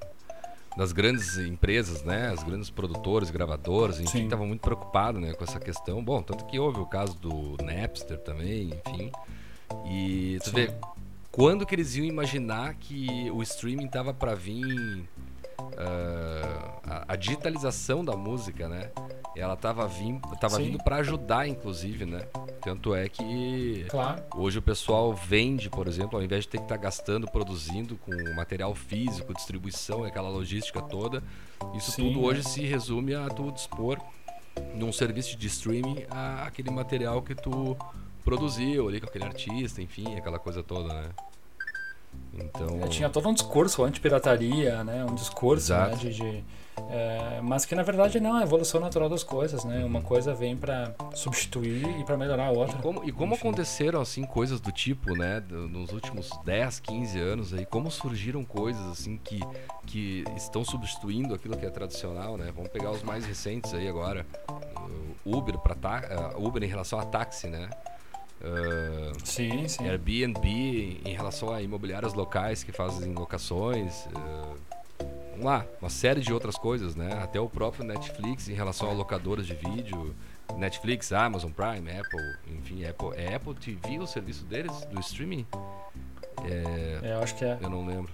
das 0.76 0.92
grandes 0.92 1.38
empresas, 1.38 2.02
né? 2.02 2.28
As 2.28 2.42
grandes 2.42 2.70
produtoras, 2.70 3.30
gravadoras, 3.30 4.00
enfim, 4.00 4.24
estavam 4.24 4.46
muito 4.46 4.60
preocupados 4.60 5.20
né, 5.20 5.32
com 5.32 5.44
essa 5.44 5.60
questão. 5.60 6.02
Bom, 6.02 6.22
tanto 6.22 6.44
que 6.46 6.58
houve 6.58 6.80
o 6.80 6.86
caso 6.86 7.16
do 7.16 7.56
Napster 7.62 8.18
também, 8.18 8.70
enfim. 8.86 9.12
E 9.86 10.38
tu 10.42 10.50
Sim. 10.50 10.56
vê, 10.56 10.74
quando 11.30 11.64
que 11.64 11.74
eles 11.74 11.94
iam 11.96 12.04
imaginar 12.04 12.74
que 12.74 13.30
o 13.30 13.42
streaming 13.42 13.88
tava 13.88 14.12
para 14.12 14.34
vir 14.34 15.08
ah, 15.76 16.80
a, 16.84 17.12
a 17.12 17.16
digitalização 17.16 18.04
da 18.04 18.16
música, 18.16 18.68
né? 18.68 18.90
Ela 19.36 19.56
tava, 19.56 19.86
vim, 19.88 20.20
tava 20.40 20.56
Sim. 20.56 20.64
vindo 20.64 20.78
para 20.84 20.96
ajudar, 20.96 21.48
inclusive, 21.48 22.04
né? 22.06 22.20
Tanto 22.62 22.94
é 22.94 23.08
que 23.08 23.84
Claro. 23.90 24.22
hoje 24.36 24.58
o 24.58 24.62
pessoal 24.62 25.12
vende, 25.12 25.68
por 25.68 25.88
exemplo, 25.88 26.16
ao 26.16 26.24
invés 26.24 26.44
de 26.44 26.50
ter 26.50 26.58
que 26.58 26.64
estar 26.64 26.76
gastando, 26.76 27.28
produzindo 27.30 27.96
com 27.96 28.12
material 28.34 28.74
físico, 28.76 29.34
distribuição, 29.34 30.04
aquela 30.04 30.28
logística 30.28 30.80
toda, 30.80 31.20
isso 31.74 31.90
Sim, 31.90 32.12
tudo 32.12 32.20
é. 32.24 32.28
hoje 32.28 32.44
se 32.44 32.62
resume 32.62 33.14
a 33.14 33.28
tu 33.28 33.50
dispor 33.50 33.98
num 34.74 34.92
serviço 34.92 35.36
de 35.36 35.48
streaming 35.48 36.04
a- 36.08 36.44
aquele 36.46 36.70
material 36.70 37.20
que 37.20 37.34
tu 37.34 37.76
produziu 38.24 38.88
ali 38.88 39.00
com 39.00 39.06
aquele 39.08 39.24
artista, 39.24 39.82
enfim, 39.82 40.14
aquela 40.16 40.38
coisa 40.38 40.62
toda, 40.62 40.94
né? 40.94 41.08
Então, 42.32 42.80
É, 42.82 42.86
tinha 42.86 43.10
todo 43.10 43.28
um 43.28 43.34
discurso 43.34 43.82
anti-pirataria, 43.84 44.84
né? 44.84 45.04
Um 45.04 45.14
discurso 45.14 45.72
né, 45.74 45.94
de. 45.96 46.14
de, 46.14 46.44
é, 46.90 47.40
mas 47.42 47.64
que 47.64 47.74
na 47.74 47.82
verdade 47.82 48.18
não, 48.20 48.36
é 48.36 48.40
a 48.40 48.42
evolução 48.42 48.80
natural 48.80 49.08
das 49.08 49.22
coisas, 49.22 49.64
né? 49.64 49.84
Uma 49.84 50.02
coisa 50.02 50.34
vem 50.34 50.56
pra 50.56 50.94
substituir 51.14 52.00
e 52.00 52.04
pra 52.04 52.16
melhorar 52.16 52.46
a 52.46 52.50
outra. 52.50 52.78
E 52.78 52.82
como, 52.82 53.04
e 53.04 53.12
como 53.12 53.34
aconteceram 53.34 54.00
assim 54.00 54.24
coisas 54.24 54.60
do 54.60 54.72
tipo, 54.72 55.16
né, 55.16 55.42
nos 55.48 55.92
últimos 55.92 56.30
10, 56.44 56.80
15 56.80 57.18
anos 57.18 57.54
aí, 57.54 57.64
como 57.66 57.90
surgiram 57.90 58.44
coisas 58.44 58.84
assim 58.88 59.16
que, 59.16 59.40
que 59.86 60.24
estão 60.36 60.64
substituindo 60.64 61.34
aquilo 61.34 61.56
que 61.56 61.66
é 61.66 61.70
tradicional, 61.70 62.36
né? 62.36 62.52
Vamos 62.54 62.70
pegar 62.70 62.90
os 62.90 63.02
mais 63.02 63.24
recentes 63.24 63.72
aí 63.74 63.88
agora. 63.88 64.26
Uber 65.24 65.58
para 65.58 66.36
Uber 66.36 66.62
em 66.62 66.66
relação 66.66 66.98
a 66.98 67.04
táxi, 67.04 67.48
né? 67.48 67.70
Ah, 68.42 69.12
Sim, 69.24 69.66
sim. 69.66 69.88
Airbnb 69.88 71.00
em 71.04 71.14
relação 71.14 71.52
a 71.52 71.62
imobiliárias 71.62 72.12
locais 72.12 72.62
que 72.62 72.72
fazem 72.72 73.12
locações. 73.14 74.06
vamos 74.12 74.73
lá, 75.42 75.66
uma 75.80 75.90
série 75.90 76.20
de 76.20 76.32
outras 76.32 76.56
coisas, 76.56 76.94
né? 76.94 77.18
Até 77.22 77.40
o 77.40 77.48
próprio 77.48 77.84
Netflix 77.84 78.48
em 78.48 78.54
relação 78.54 78.88
a 78.90 78.92
locadoras 78.92 79.46
de 79.46 79.54
vídeo. 79.54 80.14
Netflix, 80.56 81.10
Amazon 81.12 81.50
Prime, 81.50 81.90
Apple, 81.90 82.36
enfim, 82.58 82.84
Apple. 82.84 83.08
É 83.16 83.34
Apple 83.34 83.54
TV 83.54 83.98
o 83.98 84.06
serviço 84.06 84.44
deles, 84.44 84.84
do 84.86 85.00
streaming? 85.00 85.46
É, 86.44 87.00
É, 87.02 87.12
eu 87.14 87.22
acho 87.22 87.34
que 87.34 87.44
é. 87.44 87.58
eu 87.60 87.70
não 87.70 87.86
lembro. 87.86 88.12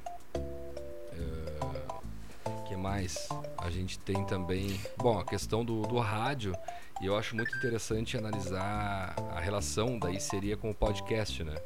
O 2.47 2.63
que 2.65 2.77
mais? 2.77 3.29
A 3.59 3.69
gente 3.71 3.99
tem 3.99 4.25
também. 4.25 4.79
Bom, 4.97 5.19
a 5.19 5.25
questão 5.25 5.65
do, 5.65 5.83
do 5.83 5.99
rádio 5.99 6.55
E 7.03 7.07
eu 7.07 7.17
acho 7.17 7.35
muito 7.35 7.55
interessante 7.57 8.17
analisar 8.17 9.15
a 9.35 9.41
relação 9.41 9.99
daí 9.99 10.21
seria 10.21 10.57
com 10.57 10.71
o 10.71 10.75
podcast, 10.75 11.43
né? 11.43 11.57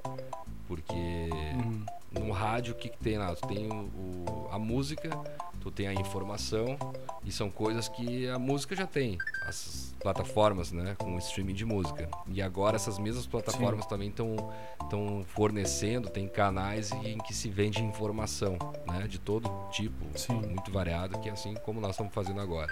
Porque 0.67 0.95
Uhum. 0.95 1.85
no 2.13 2.31
rádio 2.33 2.73
o 2.73 2.77
que, 2.77 2.89
que 2.89 2.97
tem 2.99 3.19
lá? 3.19 3.35
Tem 3.35 3.67
o, 3.71 3.75
o- 3.75 4.49
a 4.53 4.59
música, 4.59 5.11
tu 5.65 5.71
tem 5.71 5.87
a 5.89 5.95
informação 5.95 6.79
e 7.25 7.33
são 7.33 7.51
coisas 7.51 7.89
que 7.89 8.29
a 8.29 8.39
música 8.39 8.77
já 8.77 8.87
tem. 8.87 9.17
As 9.47 9.95
plataformas, 9.99 10.71
né? 10.71 10.95
Com 10.99 11.17
streaming 11.19 11.55
de 11.55 11.65
música. 11.65 12.07
E 12.29 12.43
agora 12.43 12.77
essas 12.77 12.99
mesmas 12.99 13.27
plataformas 13.27 13.87
também 13.87 14.11
estão 14.11 14.53
estão 14.83 15.25
fornecendo, 15.29 16.11
tem 16.11 16.29
canais 16.29 16.93
em 16.93 17.17
que 17.17 17.33
se 17.33 17.49
vende 17.49 17.83
informação, 17.83 18.59
né? 18.87 19.09
De 19.09 19.19
todo 19.19 19.51
tipo, 19.71 20.05
Sim. 20.19 20.35
muito 20.35 20.71
variado, 20.71 21.19
que 21.19 21.31
é 21.31 21.33
assim 21.33 21.55
como 21.55 21.81
nós 21.81 21.93
estamos 21.93 22.13
fazendo 22.13 22.41
agora. 22.41 22.71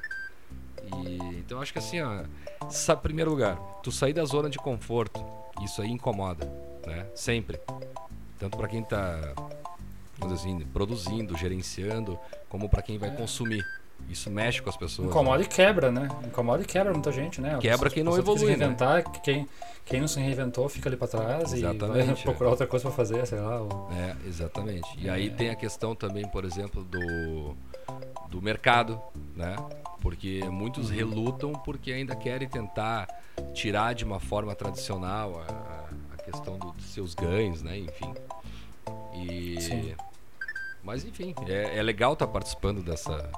E, 0.85 1.17
então 1.39 1.63
acho 1.63 1.73
que 1.73 1.79
assim, 1.79 2.03
ó, 2.03 2.25
sa- 2.69 2.95
primeiro 2.95 3.31
lugar, 3.31 3.57
tu 3.83 3.91
sair 3.91 4.13
da 4.13 4.25
zona 4.27 4.51
de 4.51 4.59
conforto, 4.59 5.25
isso 5.63 5.81
aí 5.81 5.91
incomoda, 5.91 6.45
né? 6.87 7.07
Sempre. 7.15 7.59
Tanto 8.39 8.59
para 8.59 8.69
quem 8.69 8.83
tá 8.83 9.17
dizer 9.17 9.35
assim, 10.21 10.61
produzindo, 10.73 11.37
gerenciando, 11.37 12.19
como 12.49 12.69
para 12.69 12.83
quem 12.83 12.99
vai 12.99 13.11
É. 13.11 13.13
consumir. 13.13 13.65
Isso 14.09 14.29
mexe 14.31 14.61
com 14.61 14.69
as 14.69 14.77
pessoas. 14.77 15.09
Incomoda 15.09 15.39
né? 15.39 15.45
e 15.45 15.49
quebra, 15.49 15.91
né? 15.93 16.09
Incomoda 16.27 16.63
e 16.63 16.67
quebra 16.67 16.93
muita 16.93 17.13
gente, 17.13 17.41
né? 17.41 17.57
Quebra 17.61 17.89
quem 17.89 18.03
não 18.03 18.13
que 18.13 18.19
evolui, 18.19 18.41
né? 18.41 18.53
se 18.55 18.59
reinventar, 18.59 19.11
quem, 19.23 19.49
quem 19.85 20.01
não 20.01 20.09
se 20.09 20.19
reinventou 20.19 20.69
fica 20.69 20.89
ali 20.89 20.97
pra 20.97 21.07
trás 21.07 21.53
e 21.53 21.61
vai 21.63 21.71
Exatamente, 21.75 22.23
procurar 22.25 22.51
outra 22.51 22.67
coisa 22.67 22.85
pra 22.87 22.93
fazer, 22.97 23.25
sei 23.27 23.39
lá. 23.39 23.61
ou- 23.61 23.89
É, 23.93 24.17
exatamente. 24.27 24.89
E 24.99 25.09
aí 25.09 25.29
É. 25.29 25.31
tem 25.31 25.51
a 25.51 25.55
questão 25.55 25.95
também, 25.95 26.27
por 26.27 26.45
exemplo, 26.45 26.83
do, 26.83 27.55
do 28.29 28.43
mercado, 28.43 29.01
né? 29.37 29.55
Porque 30.01 30.43
muitos 30.51 30.91
Uhum. 30.91 30.97
relutam 30.97 31.53
porque 31.53 31.93
ainda 31.93 32.17
querem 32.17 32.49
tentar 32.49 33.07
tirar 33.55 33.95
de 33.95 34.05
uma 34.05 34.19
forma 34.19 34.53
tradicional 34.53 35.45
a, 35.49 35.53
a- 35.53 35.89
a 36.15 36.17
questão 36.25 36.59
do- 36.59 36.73
dos 36.73 36.87
seus 36.87 37.15
ganhos, 37.15 37.63
né? 37.63 37.79
Enfim. 37.79 38.13
E... 39.15 39.61
Sim. 39.61 39.95
Mas 40.83 41.05
enfim, 41.05 41.35
é, 41.47 41.79
é 41.79 41.83
legal 41.83 42.15
estar 42.15 42.27
participando 42.27 42.83
dessa... 42.83 43.31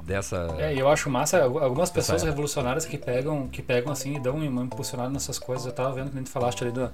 Dessa... 0.00 0.54
É, 0.58 0.72
e 0.72 0.78
eu 0.78 0.88
acho 0.88 1.10
massa 1.10 1.42
algu- 1.42 1.58
algumas 1.58 1.90
pessoas 1.90 2.22
revolucionárias 2.22 2.84
que 2.86 2.96
pegam, 2.96 3.48
que 3.48 3.60
pegam 3.60 3.90
assim 3.92 4.14
e 4.16 4.20
dão 4.20 4.36
uma 4.36 4.62
impulsionada 4.62 5.10
nessas 5.10 5.36
coisas. 5.36 5.66
Eu 5.66 5.72
tava 5.72 5.92
vendo 5.92 6.10
que 6.10 6.16
a 6.16 6.18
gente 6.20 6.30
falaste 6.30 6.62
ali 6.62 6.70
do- 6.70 6.92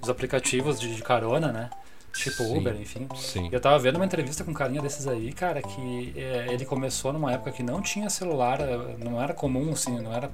dos 0.00 0.08
aplicativos 0.08 0.80
de, 0.80 0.96
de 0.96 1.02
carona, 1.02 1.52
né? 1.52 1.70
Tipo 2.16 2.44
Sim. 2.44 2.58
Uber, 2.58 2.74
enfim. 2.80 3.08
Sim. 3.16 3.48
Eu 3.52 3.60
tava 3.60 3.78
vendo 3.78 3.96
uma 3.96 4.04
entrevista 4.04 4.42
com 4.42 4.50
um 4.50 4.54
carinha 4.54 4.80
desses 4.80 5.06
aí, 5.06 5.32
cara, 5.32 5.60
que 5.62 6.12
é, 6.16 6.46
ele 6.50 6.64
começou 6.64 7.12
numa 7.12 7.32
época 7.32 7.52
que 7.52 7.62
não 7.62 7.80
tinha 7.82 8.08
celular, 8.10 8.60
é, 8.60 8.96
não 9.04 9.20
era 9.22 9.34
comum, 9.34 9.72
assim, 9.72 9.98
não 10.00 10.12
era 10.12 10.30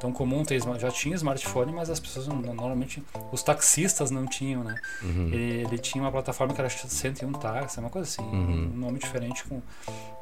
tão 0.00 0.12
comum 0.12 0.44
ter, 0.44 0.60
já 0.78 0.90
tinha 0.90 1.14
smartphone, 1.14 1.72
mas 1.72 1.88
as 1.88 1.98
pessoas 2.00 2.26
não- 2.26 2.36
normalmente, 2.36 3.02
os 3.30 3.42
taxistas 3.42 4.10
não 4.10 4.26
tinham, 4.26 4.62
né? 4.64 4.74
Uhum. 5.02 5.28
Ele, 5.32 5.62
ele 5.64 5.78
tinha 5.78 6.02
uma 6.02 6.10
plataforma 6.12 6.52
que 6.52 6.60
era 6.60 6.68
101 6.68 7.32
táxi, 7.32 7.78
uma 7.78 7.88
coisa 7.88 8.08
assim, 8.08 8.22
Uhum. 8.22 8.72
um 8.74 8.76
nome 8.78 8.98
diferente. 8.98 9.44
Com, 9.44 9.62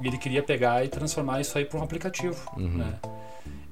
e 0.01 0.07
ele 0.07 0.19
queria 0.19 0.43
pegar 0.43 0.85
e 0.85 0.89
transformar 0.89 1.41
isso 1.41 1.57
aí 1.59 1.65
para 1.65 1.79
um 1.81 1.83
aplicativo, 1.83 2.37
Uhum. 2.57 2.69
né? 2.79 2.95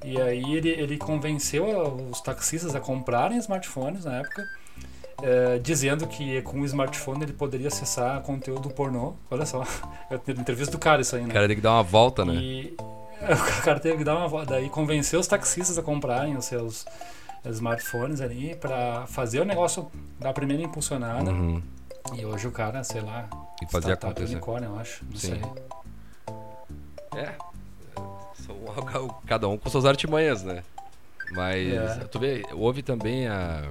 E 0.05 0.21
aí 0.21 0.55
ele, 0.55 0.69
ele 0.71 0.97
convenceu 0.97 1.65
os 2.11 2.21
taxistas 2.21 2.75
a 2.75 2.81
comprarem 2.81 3.37
smartphones 3.39 4.05
na 4.05 4.17
época, 4.19 4.49
eh, 5.23 5.59
dizendo 5.63 6.07
que 6.07 6.41
com 6.43 6.61
o 6.61 6.65
smartphone 6.65 7.23
ele 7.25 7.33
poderia 7.33 7.69
acessar 7.69 8.21
conteúdo 8.23 8.71
pornô. 8.71 9.15
Olha 9.31 9.45
só, 9.47 9.65
eu 10.11 10.19
tenho 10.19 10.41
entrevista 10.41 10.73
do 10.73 10.79
cara 10.79 11.01
isso 11.03 11.17
aí, 11.17 11.23
O 11.25 11.27
né? 11.27 11.35
cara 11.35 11.47
tem 11.47 11.57
que 11.57 11.63
dar 11.63 11.73
uma 11.73 11.83
volta, 11.83 12.25
né? 12.25 12.35
E 12.35 12.77
o 13.59 13.63
cara 13.63 13.81
teve 13.81 13.99
que 13.99 14.05
dar 14.05 14.17
uma 14.17 14.29
volta. 14.29 14.53
Daí 14.53 14.69
convenceu 14.71 15.19
os 15.21 15.27
taxistas 15.27 15.77
a 15.79 15.83
comprarem 15.83 16.37
os 16.37 16.45
seus 16.45 16.87
smartphones 17.45 18.21
ali 18.21 18.55
para 18.57 19.07
fazer 19.07 19.41
o 19.41 19.45
negócio 19.45 19.91
da 20.19 20.33
primeira 20.33 20.63
impulsionada. 20.63 21.31
Uhum. 21.31 21.63
E 22.15 22.25
hoje 22.25 22.47
o 22.47 22.53
cara, 22.53 22.83
sei 22.85 23.01
lá, 23.01 23.29
E 23.63 23.67
fazer 23.71 23.93
acontecer. 23.93 24.33
unicórnio, 24.33 24.71
eu 24.71 24.79
acho. 24.79 25.05
Não 25.05 25.17
Sim. 25.17 25.41
sei. 25.41 27.21
É. 27.23 27.35
São 28.35 28.57
cada 29.27 29.49
um 29.49 29.59
com 29.59 29.69
suas 29.69 29.85
artimanhas, 29.85 30.43
né? 30.43 30.63
Mas 31.33 31.69
É. 31.73 32.05
tu 32.11 32.19
vê, 32.19 32.43
houve 32.53 32.83
também 32.83 33.27
a, 33.29 33.63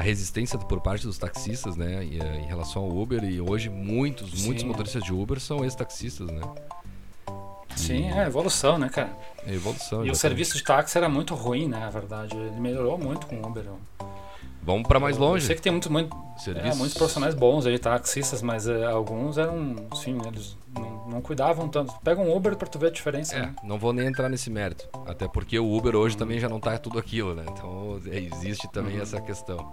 a 0.00 0.02
resistência 0.02 0.58
por 0.58 0.80
parte 0.80 1.06
dos 1.06 1.18
taxistas, 1.18 1.76
né? 1.76 2.02
Em, 2.02 2.42
em 2.42 2.46
relação 2.46 2.82
ao 2.82 2.88
Uber. 2.88 3.22
E 3.22 3.38
hoje 3.38 3.68
muitos, 3.68 4.42
muitos 4.44 4.62
Sim. 4.62 4.68
motoristas 4.68 5.02
de 5.02 5.12
Uber 5.12 5.38
são 5.38 5.62
ex-taxistas, 5.62 6.26
né? 6.26 6.40
Sim, 7.76 8.10
é 8.10 8.26
evolução, 8.26 8.78
né, 8.78 8.88
cara? 8.88 9.10
É 9.46 9.52
evolução. 9.52 9.98
E 9.98 10.08
o 10.08 10.12
exatamente. 10.12 10.18
serviço 10.18 10.56
de 10.56 10.64
táxi 10.64 10.96
era 10.96 11.06
muito 11.06 11.34
ruim, 11.34 11.68
né, 11.68 11.78
na 11.80 11.90
verdade. 11.90 12.34
Ele 12.34 12.58
melhorou 12.58 12.96
muito 12.96 13.26
com 13.26 13.36
o 13.36 13.46
Uber. 13.46 13.64
Vamos 14.62 14.88
pra 14.88 14.98
mais 14.98 15.16
Eu 15.16 15.22
longe. 15.22 15.46
sei 15.46 15.54
que 15.54 15.60
tem 15.62 15.70
muito, 15.70 15.92
muito, 15.92 16.16
é, 16.48 16.74
muitos 16.74 16.96
profissionais 16.96 17.34
bons 17.34 17.66
aí, 17.66 17.78
taxistas, 17.78 18.40
mas 18.40 18.66
é, 18.66 18.86
alguns 18.86 19.36
eram, 19.36 19.76
sim, 19.94 20.18
eles 20.26 20.56
não, 20.74 20.89
não 21.10 21.20
cuidavam 21.20 21.68
tanto. 21.68 21.92
Pega 22.02 22.20
um 22.20 22.34
Uber 22.34 22.56
pra 22.56 22.66
tu 22.68 22.78
ver 22.78 22.86
a 22.86 22.90
diferença, 22.90 23.34
É, 23.36 23.40
né? 23.42 23.54
não 23.64 23.78
vou 23.78 23.92
nem 23.92 24.06
entrar 24.06 24.28
nesse 24.28 24.48
mérito. 24.50 24.88
Até 25.06 25.26
porque 25.28 25.58
o 25.58 25.76
Uber 25.76 25.94
hoje 25.96 26.16
também 26.16 26.38
já 26.38 26.48
não 26.48 26.60
tá 26.60 26.78
tudo 26.78 26.98
aquilo, 26.98 27.34
né? 27.34 27.44
Então 27.50 28.00
é, 28.06 28.18
existe 28.18 28.68
também 28.72 28.96
Uhum. 28.96 29.02
essa 29.02 29.20
questão. 29.20 29.72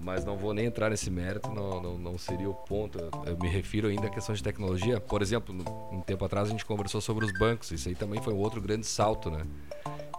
Mas 0.00 0.24
não 0.24 0.36
vou 0.36 0.52
nem 0.52 0.66
entrar 0.66 0.90
nesse 0.90 1.08
mérito, 1.08 1.48
não, 1.52 1.80
não, 1.80 1.96
não 1.96 2.18
seria 2.18 2.50
o 2.50 2.54
ponto. 2.54 2.98
Eu- 3.24 3.38
me 3.40 3.48
refiro 3.48 3.86
ainda 3.88 4.08
à 4.08 4.10
questão 4.10 4.34
de 4.34 4.42
tecnologia. 4.42 5.00
Por 5.00 5.22
exemplo, 5.22 5.54
um 5.92 6.00
tempo 6.00 6.24
atrás 6.24 6.48
a 6.48 6.50
gente 6.50 6.64
conversou 6.66 7.00
sobre 7.00 7.24
os 7.24 7.32
bancos. 7.38 7.70
Isso 7.70 7.88
aí 7.88 7.94
também 7.94 8.20
foi 8.20 8.34
um 8.34 8.38
outro 8.38 8.60
grande 8.60 8.86
salto, 8.86 9.30
né? 9.30 9.44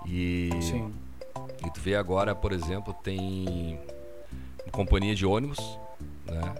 E, 0.06 0.49
Sim. 0.62 0.93
e 1.65 1.69
tu 1.71 1.82
vê 1.82 1.95
agora, 1.95 2.34
por 2.34 2.54
exemplo, 2.54 2.93
tem 3.04 3.78
companhia 4.71 5.13
de 5.13 5.25
ônibus, 5.25 5.60
né? 6.25 6.56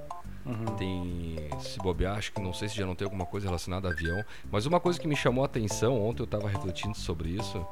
Uhum. 0.46 0.76
Tem, 0.78 1.36
se 1.60 1.80
bobear, 1.80 2.18
acho 2.18 2.32
que 2.32 2.40
não 2.42 2.54
sei 2.54 2.70
se 2.70 2.76
já 2.76 2.86
não 2.86 2.96
tem 2.96 3.06
alguma 3.06 3.26
coisa 3.26 3.48
relacionada 3.48 3.88
a 3.88 3.92
avião. 3.92 4.24
Mas 4.52 4.66
uma 4.66 4.80
coisa 4.80 5.00
que 5.00 5.08
me 5.08 5.16
chamou 5.16 5.44
a 5.44 5.48
atenção, 5.48 6.02
ontem 6.02 6.22
eu 6.22 6.28
tava 6.28 6.48
refletindo 6.48 6.96
sobre 6.96 7.30
isso, 7.30 7.66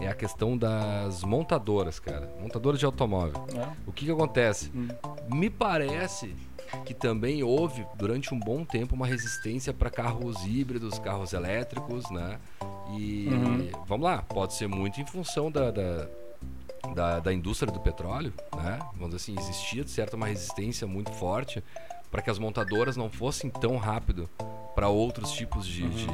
é 0.00 0.08
a 0.08 0.14
questão 0.14 0.56
das 0.56 1.22
montadoras, 1.22 1.98
cara. 1.98 2.28
Montadoras 2.40 2.78
de 2.80 2.86
automóvel. 2.86 3.46
É. 3.56 3.68
O 3.86 3.92
que 3.92 4.04
que 4.04 4.10
acontece? 4.10 4.70
Hum. 4.74 4.88
Me 5.28 5.48
parece 5.48 6.34
que 6.84 6.92
também 6.92 7.42
houve, 7.42 7.86
durante 7.96 8.34
um 8.34 8.38
bom 8.38 8.64
tempo, 8.64 8.94
uma 8.94 9.06
resistência 9.06 9.72
para 9.72 9.88
carros 9.88 10.44
híbridos, 10.44 10.98
carros 10.98 11.32
elétricos, 11.32 12.10
né? 12.10 12.38
E 12.90 13.28
Uhum. 13.28 13.70
vamos 13.86 14.04
lá, 14.04 14.22
pode 14.22 14.54
ser 14.54 14.66
muito 14.66 15.00
em 15.00 15.06
função 15.06 15.50
da, 15.50 15.70
da, 15.70 16.08
da, 16.94 17.20
da 17.20 17.32
indústria 17.32 17.70
do 17.72 17.80
petróleo, 17.80 18.32
né? 18.56 18.78
Vamos 18.96 19.14
dizer 19.14 19.32
assim, 19.32 19.38
existia 19.38 19.84
de 19.84 19.90
certo 19.90 20.14
uma 20.14 20.26
resistência 20.26 20.86
muito 20.86 21.12
forte 21.12 21.62
para 22.10 22.22
que 22.22 22.30
as 22.30 22.38
montadoras 22.38 22.96
não 22.96 23.10
fossem 23.10 23.50
tão 23.50 23.76
rápido 23.76 24.28
para 24.74 24.88
outros 24.88 25.32
tipos 25.32 25.66
de, 25.66 25.82
Uhum. 25.84 25.90
de, 25.90 26.06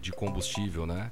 de 0.00 0.12
combustível, 0.12 0.86
né? 0.86 1.08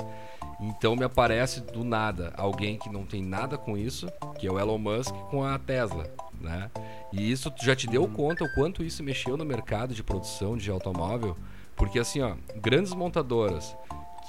Então 0.61 0.95
me 0.95 1.05
aparece 1.05 1.61
do 1.63 1.83
nada 1.83 2.33
alguém 2.37 2.77
que 2.77 2.91
não 2.91 3.07
tem 3.07 3.23
nada 3.23 3.57
com 3.57 3.77
isso, 3.79 4.09
que 4.39 4.47
é 4.47 4.53
o 4.53 4.59
Elon 4.59 4.77
Musk 4.79 5.15
com 5.31 5.43
a 5.43 5.59
Tesla, 5.59 6.05
né? 6.39 6.71
E 7.13 7.31
isso 7.31 7.53
já 7.63 7.75
te 7.75 7.87
deu 7.87 8.07
conta 8.07 8.45
o 8.45 8.55
quanto 8.55 8.85
isso 8.85 9.03
mexeu 9.03 9.37
no 9.37 9.45
mercado 9.45 9.95
de 9.95 10.03
produção 10.03 10.57
de 10.57 10.71
automóvel? 10.71 11.37
Porque 11.75 11.99
assim, 11.99 12.21
ó, 12.21 12.35
grandes 12.57 12.93
montadoras 12.93 13.75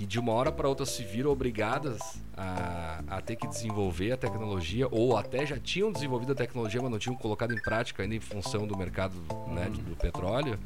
que 0.02 0.08
de 0.08 0.20
uma 0.20 0.32
hora 0.34 0.52
para 0.52 0.68
outra 0.68 0.84
se 0.84 1.04
viram 1.04 1.30
obrigadas 1.30 2.00
a, 2.36 3.04
a 3.08 3.22
ter 3.22 3.36
que 3.36 3.48
desenvolver 3.48 4.14
a 4.14 4.18
tecnologia 4.18 4.88
ou 4.90 5.16
até 5.16 5.46
já 5.46 5.60
tinham 5.60 5.92
desenvolvido 5.92 6.32
a 6.32 6.36
tecnologia, 6.36 6.82
mas 6.82 6.90
não 6.90 6.98
tinham 6.98 7.16
colocado 7.16 7.54
em 7.54 7.62
prática 7.62 8.02
ainda 8.02 8.16
em 8.16 8.20
função 8.20 8.66
do 8.66 8.76
mercado 8.76 9.14
né, 9.50 9.70
de- 9.70 9.80
do 9.82 9.96
petróleo. 9.96 10.58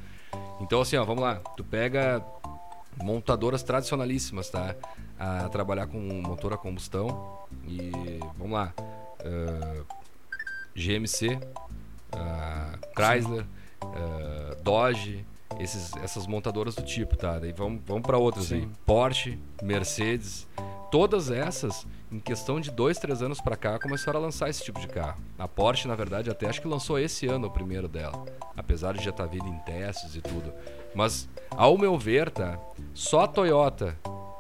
Então 0.61 0.79
assim, 0.79 0.95
ó, 0.95 1.03
vamos 1.03 1.21
lá, 1.21 1.35
tu 1.57 1.65
pega 1.65 2.25
montadoras 3.03 3.61
tradicionalíssimas, 3.61 4.49
tá? 4.49 4.73
A 5.19 5.49
trabalhar 5.49 5.87
com 5.87 5.99
motor 5.99 6.53
a 6.53 6.57
combustão 6.57 7.39
e 7.67 7.91
vamos 8.37 8.53
lá, 8.53 8.73
ah, 8.79 9.83
GMC, 10.73 11.37
ah, 12.13 12.79
Chrysler, 12.95 13.45
ah, 13.83 14.55
Dodge, 14.63 15.25
esses, 15.59 15.95
essas 15.97 16.27
montadoras 16.27 16.75
do 16.75 16.83
tipo, 16.83 17.15
tá? 17.15 17.39
Daí 17.39 17.51
vamos, 17.51 17.81
vamos 17.85 18.03
para 18.03 18.17
outras 18.17 18.51
aí, 18.51 18.61
Sim. 18.61 18.71
Porsche, 18.85 19.39
Mercedes, 19.61 20.47
todas 20.91 21.29
essas 21.29 21.85
em 22.11 22.19
questão 22.19 22.61
de 22.61 22.71
dois, 22.71 22.97
três 22.97 23.21
anos 23.21 23.41
para 23.41 23.55
cá 23.55 23.79
começaram 23.79 24.19
a 24.19 24.23
lançar 24.23 24.49
esse 24.49 24.63
tipo 24.63 24.79
de 24.79 24.87
carro. 24.87 25.21
A 25.37 25.47
Porsche, 25.47 25.87
na 25.87 25.95
verdade, 25.95 26.29
até 26.29 26.47
acho 26.47 26.61
que 26.61 26.67
lançou 26.67 26.97
esse 26.99 27.27
ano 27.27 27.47
o 27.47 27.51
primeiro 27.51 27.87
dela, 27.87 28.23
apesar 28.55 28.93
de 28.93 29.03
já 29.03 29.09
estar 29.09 29.25
vindo 29.25 29.47
em 29.47 29.57
testes 29.59 30.15
e 30.15 30.21
tudo. 30.21 30.53
Mas, 30.93 31.27
ao 31.51 31.77
meu 31.77 31.97
ver, 31.97 32.29
tá? 32.29 32.59
Só 32.93 33.21
a 33.21 33.27
Toyota, 33.27 33.97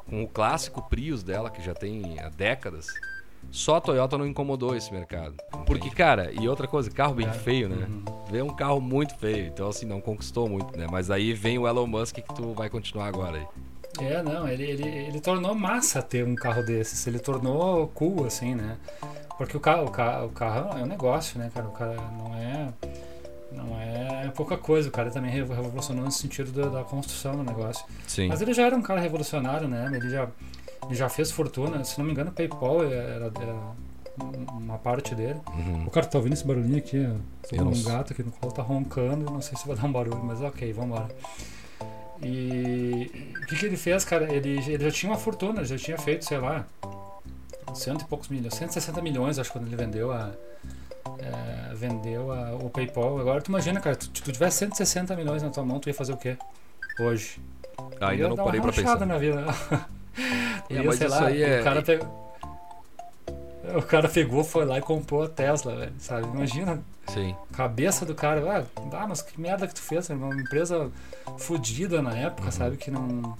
com 0.07 0.23
o 0.23 0.27
clássico 0.27 0.81
Prius 0.83 1.23
dela, 1.23 1.49
que 1.49 1.61
já 1.61 1.73
tem 1.73 2.19
há 2.19 2.29
décadas, 2.29 2.87
só 3.55 3.77
a 3.77 3.81
Toyota 3.81 4.17
não 4.17 4.27
incomodou 4.27 4.75
esse 4.75 4.91
mercado. 4.91 5.35
Porque, 5.65 5.89
cara, 5.89 6.29
e 6.33 6.47
outra 6.47 6.67
coisa, 6.67 6.91
carro 6.91 7.15
bem 7.15 7.31
feio, 7.31 7.69
né? 7.69 7.87
Vê 8.29 8.41
um 8.41 8.53
carro 8.53 8.81
muito 8.81 9.17
feio, 9.17 9.47
então 9.47 9.69
assim, 9.69 9.85
não 9.85 10.01
conquistou 10.01 10.49
muito, 10.49 10.77
né? 10.77 10.87
Mas 10.91 11.09
aí 11.09 11.33
vem 11.33 11.57
o 11.57 11.65
Elon 11.65 11.87
Musk 11.87 12.15
que 12.15 12.35
tu 12.35 12.53
vai 12.53 12.69
continuar 12.69 13.07
agora 13.07 13.37
aí. 13.37 13.47
É, 14.05 14.21
não, 14.21 14.45
ele, 14.45 14.63
ele, 14.63 14.85
ele 14.85 15.21
tornou 15.21 15.55
massa 15.55 16.01
ter 16.01 16.25
um 16.25 16.35
carro 16.35 16.63
desses. 16.63 17.07
Ele 17.07 17.17
tornou 17.17 17.87
cool, 17.87 18.25
assim, 18.25 18.53
né? 18.53 18.77
Porque 19.37 19.55
o 19.55 19.59
carro, 19.59 19.85
o 19.85 19.91
carro, 19.91 20.25
o 20.25 20.29
carro 20.31 20.77
é 20.77 20.83
um 20.83 20.87
negócio, 20.87 21.39
né, 21.39 21.49
cara? 21.53 21.67
O 21.67 21.71
cara 21.71 21.95
não 21.95 22.35
é. 22.35 22.67
Não 23.53 23.79
é 23.79 24.29
pouca 24.35 24.57
coisa, 24.57 24.89
o 24.89 24.91
cara 24.91 25.09
também 25.09 25.31
revolucionou 25.31 26.03
nesse 26.03 26.19
sentido 26.19 26.51
da, 26.51 26.67
da 26.79 26.83
construção 26.83 27.37
do 27.37 27.43
negócio. 27.43 27.85
Sim. 28.05 28.27
Mas 28.27 28.41
ele 28.41 28.53
já 28.53 28.63
era 28.63 28.75
um 28.75 28.81
cara 28.81 28.99
revolucionário, 28.99 29.65
né? 29.65 29.89
Ele 29.93 30.09
já, 30.09 30.27
já 30.91 31.09
fez 31.09 31.31
fortuna. 31.31 31.83
Se 31.83 31.97
não 31.97 32.05
me 32.05 32.11
engano, 32.11 32.29
o 32.29 32.33
PayPal 32.33 32.83
era, 32.83 33.31
era 33.39 33.55
uma 34.53 34.77
parte 34.77 35.13
dele. 35.15 35.39
Uhum. 35.53 35.85
O 35.85 35.91
cara 35.91 36.05
tá 36.05 36.17
ouvindo 36.17 36.33
esse 36.33 36.45
barulhinho 36.45 36.77
aqui, 36.77 37.05
ó. 37.05 37.63
Um 37.63 37.83
gato 37.83 38.13
aqui 38.13 38.23
no 38.23 38.31
colo, 38.31 38.51
tá 38.51 38.61
roncando, 38.61 39.25
não 39.31 39.41
sei 39.41 39.57
se 39.57 39.67
vai 39.67 39.75
dar 39.75 39.85
um 39.85 39.91
barulho, 39.91 40.23
mas 40.23 40.41
ok, 40.41 40.71
vambora. 40.73 41.07
E 42.21 43.33
o 43.41 43.45
que, 43.45 43.55
que 43.55 43.65
ele 43.65 43.77
fez, 43.77 44.05
cara? 44.05 44.31
Ele, 44.33 44.57
ele 44.71 44.83
já 44.83 44.91
tinha 44.91 45.11
uma 45.11 45.17
fortuna, 45.17 45.63
já 45.65 45.77
tinha 45.77 45.97
feito, 45.97 46.23
sei 46.25 46.37
lá, 46.37 46.65
cento 47.73 48.01
e 48.01 48.05
poucos 48.05 48.29
milhões, 48.29 48.53
160 48.55 49.01
milhões, 49.01 49.37
acho, 49.37 49.51
quando 49.51 49.67
ele 49.67 49.75
vendeu 49.75 50.11
a. 50.11 50.31
é, 51.19 51.73
vendeu 51.75 52.31
a, 52.31 52.55
o 52.55 52.69
PayPal. 52.69 53.19
Agora 53.19 53.41
tu 53.41 53.49
imagina, 53.49 53.81
cara, 53.81 53.95
tu, 53.95 54.09
tu 54.09 54.31
tivesse 54.31 54.57
160 54.59 55.15
milhões 55.15 55.43
na 55.43 55.49
tua 55.49 55.63
mão, 55.65 55.79
tu 55.79 55.89
ia 55.89 55.93
fazer 55.93 56.13
o 56.13 56.17
quê? 56.17 56.37
Hoje. 56.99 57.41
Ainda 57.99 58.23
Ia 58.23 58.29
não 58.29 58.37
parei 58.37 58.61
pra 58.61 58.71
pensar. 58.71 59.05
na 59.05 59.17
vida. 59.17 59.45
É, 60.69 60.81
mas 60.81 60.95
sei 60.97 61.07
isso 61.07 61.15
lá, 61.19 61.27
aí 61.27 61.43
é- 61.43 61.61
o 61.61 61.63
cara 61.63 61.81
pegou. 61.81 62.25
O 63.77 63.81
cara 63.81 64.07
pegou, 64.07 64.43
foi 64.43 64.63
lá 64.65 64.77
e 64.77 64.81
comprou 64.81 65.23
a 65.23 65.27
Tesla, 65.29 65.75
velho, 65.75 65.93
sabe? 65.97 66.27
Imagina 66.27 66.81
Sim. 67.07 67.35
cabeça 67.51 68.05
do 68.05 68.13
cara, 68.13 68.65
ah, 68.93 69.07
mas 69.07 69.21
que 69.23 69.39
merda 69.41 69.67
que 69.67 69.73
tu 69.73 69.81
fez? 69.81 70.07
Uma 70.09 70.33
empresa 70.39 70.91
fodida 71.37 72.01
na 72.01 72.15
época, 72.15 72.45
Uhum. 72.45 72.51
sabe? 72.51 72.77
Que 72.77 72.91
não. 72.91 73.35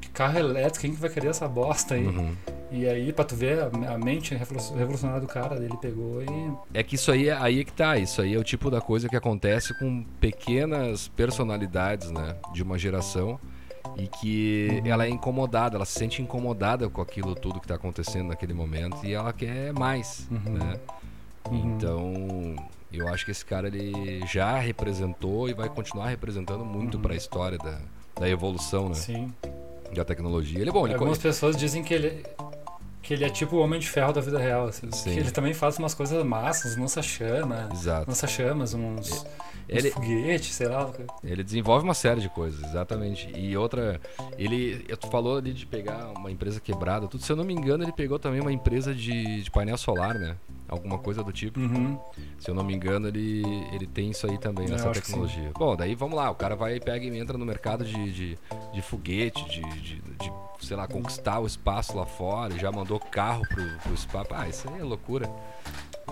Que 0.00 0.08
carro 0.08 0.38
elétrico, 0.38 0.80
quem 0.80 0.94
que 0.94 1.00
vai 1.00 1.10
querer 1.10 1.28
essa 1.28 1.46
bosta 1.46 1.94
aí? 1.94 2.06
Uhum. 2.06 2.34
E 2.72 2.88
aí, 2.88 3.12
pra 3.12 3.24
tu 3.26 3.36
ver 3.36 3.60
a, 3.62 3.98
mente 3.98 4.34
revolu- 4.34 4.74
revolucionária 4.74 5.20
do 5.20 5.26
cara, 5.28 5.56
ele 5.56 5.76
pegou 5.76 6.22
e. 6.22 6.52
É 6.72 6.82
que 6.82 6.94
isso 6.96 7.12
aí, 7.12 7.28
é- 7.28 7.36
aí 7.38 7.60
é 7.60 7.64
que 7.64 7.72
tá. 7.72 7.96
Isso 7.98 8.22
aí 8.22 8.34
é 8.34 8.38
o 8.38 8.42
tipo 8.44 8.70
da 8.70 8.80
coisa 8.80 9.06
que 9.08 9.14
acontece 9.16 9.78
com 9.78 10.02
pequenas 10.18 11.08
personalidades, 11.08 12.10
né? 12.10 12.36
De 12.54 12.62
uma 12.62 12.78
geração. 12.78 13.38
E 13.96 14.06
que 14.08 14.82
ela 14.84 15.06
é 15.06 15.08
incomodada, 15.08 15.76
ela 15.76 15.86
se 15.86 15.98
sente 15.98 16.20
incomodada 16.20 16.88
com 16.90 17.00
aquilo 17.00 17.34
tudo 17.34 17.58
que 17.60 17.66
tá 17.66 17.76
acontecendo 17.76 18.28
naquele 18.28 18.52
momento 18.52 18.98
e 19.04 19.14
ela 19.14 19.32
quer 19.32 19.72
mais, 19.72 20.28
Uhum. 20.30 20.52
né? 20.52 20.78
Uhum. 21.50 21.74
Então, 21.76 22.56
eu 22.92 23.08
acho 23.08 23.24
que 23.24 23.30
esse 23.30 23.44
cara 23.44 23.68
ele 23.68 24.26
já 24.26 24.58
representou 24.58 25.48
e 25.48 25.54
vai 25.54 25.68
continuar 25.70 26.08
representando 26.08 26.64
muito 26.64 26.96
Uhum. 26.96 27.02
pra 27.02 27.14
história 27.14 27.56
da, 27.56 27.78
da 28.20 28.28
evolução, 28.28 28.88
né? 28.90 28.94
Sim. 28.96 29.32
Da 29.94 30.04
tecnologia. 30.04 30.60
Ele 30.60 30.68
é 30.68 30.72
bom, 30.72 30.84
ele 30.86 30.94
Algumas 30.94 31.16
pessoas 31.18 31.56
dizem 31.56 31.82
que 31.82 31.94
ele. 31.94 32.22
Que 33.06 33.14
ele 33.14 33.24
é 33.24 33.30
tipo 33.30 33.56
o 33.56 33.60
homem 33.60 33.78
de 33.78 33.88
ferro 33.88 34.12
da 34.12 34.20
vida 34.20 34.38
real, 34.38 34.66
assim. 34.66 34.90
Sim. 34.90 35.14
Que 35.14 35.20
ele 35.20 35.30
também 35.30 35.54
faz 35.54 35.78
umas 35.78 35.94
coisas 35.94 36.24
massas, 36.24 36.72
uns 36.72 36.78
lança-chama, 36.78 37.68
Exato. 37.72 38.08
lança-chamas, 38.08 38.74
uns, 38.74 39.12
uns 39.12 39.26
Ele, 39.68 39.90
foguetes, 39.90 40.54
sei 40.54 40.66
lá. 40.66 40.90
Ele 41.22 41.44
desenvolve 41.44 41.84
uma 41.84 41.94
série 41.94 42.20
de 42.20 42.28
coisas, 42.28 42.62
exatamente. 42.64 43.30
E 43.36 43.56
outra, 43.56 44.00
ele, 44.36 44.84
tu 44.96 45.08
falou 45.08 45.36
ali 45.36 45.52
de 45.52 45.66
pegar 45.66 46.08
uma 46.16 46.32
empresa 46.32 46.60
quebrada, 46.60 47.06
tudo. 47.06 47.22
Se 47.22 47.30
eu 47.30 47.36
não 47.36 47.44
me 47.44 47.54
engano, 47.54 47.84
ele 47.84 47.92
pegou 47.92 48.18
também 48.18 48.40
uma 48.40 48.52
empresa 48.52 48.92
de, 48.92 49.42
de 49.42 49.50
painel 49.52 49.76
solar, 49.78 50.14
né? 50.14 50.36
Alguma 50.68 50.98
coisa 50.98 51.22
do 51.22 51.32
tipo. 51.32 51.60
Uhum. 51.60 51.98
Se 52.38 52.50
eu 52.50 52.54
não 52.54 52.64
me 52.64 52.74
engano, 52.74 53.06
ele, 53.08 53.42
ele 53.72 53.86
tem 53.86 54.10
isso 54.10 54.26
aí 54.28 54.36
também 54.38 54.66
Eu 54.66 54.72
nessa 54.72 54.90
tecnologia. 54.90 55.52
Bom, 55.56 55.76
daí 55.76 55.94
vamos 55.94 56.16
lá, 56.16 56.30
o 56.30 56.34
cara 56.34 56.56
vai 56.56 56.80
pega 56.80 57.04
e 57.04 57.18
entra 57.18 57.38
no 57.38 57.46
mercado 57.46 57.84
de, 57.84 58.12
de, 58.12 58.38
de 58.72 58.82
foguete, 58.82 59.44
de, 59.48 59.60
de, 59.80 60.00
de, 60.00 60.32
sei 60.60 60.76
lá, 60.76 60.86
conquistar 60.88 61.38
o 61.40 61.46
espaço 61.46 61.96
lá 61.96 62.04
fora, 62.04 62.52
e 62.54 62.58
já 62.58 62.72
mandou 62.72 62.98
carro 62.98 63.42
pro, 63.48 63.64
pro 63.78 63.94
espaço. 63.94 64.28
Ah, 64.32 64.48
isso 64.48 64.68
aí 64.68 64.80
é 64.80 64.84
loucura. 64.84 65.30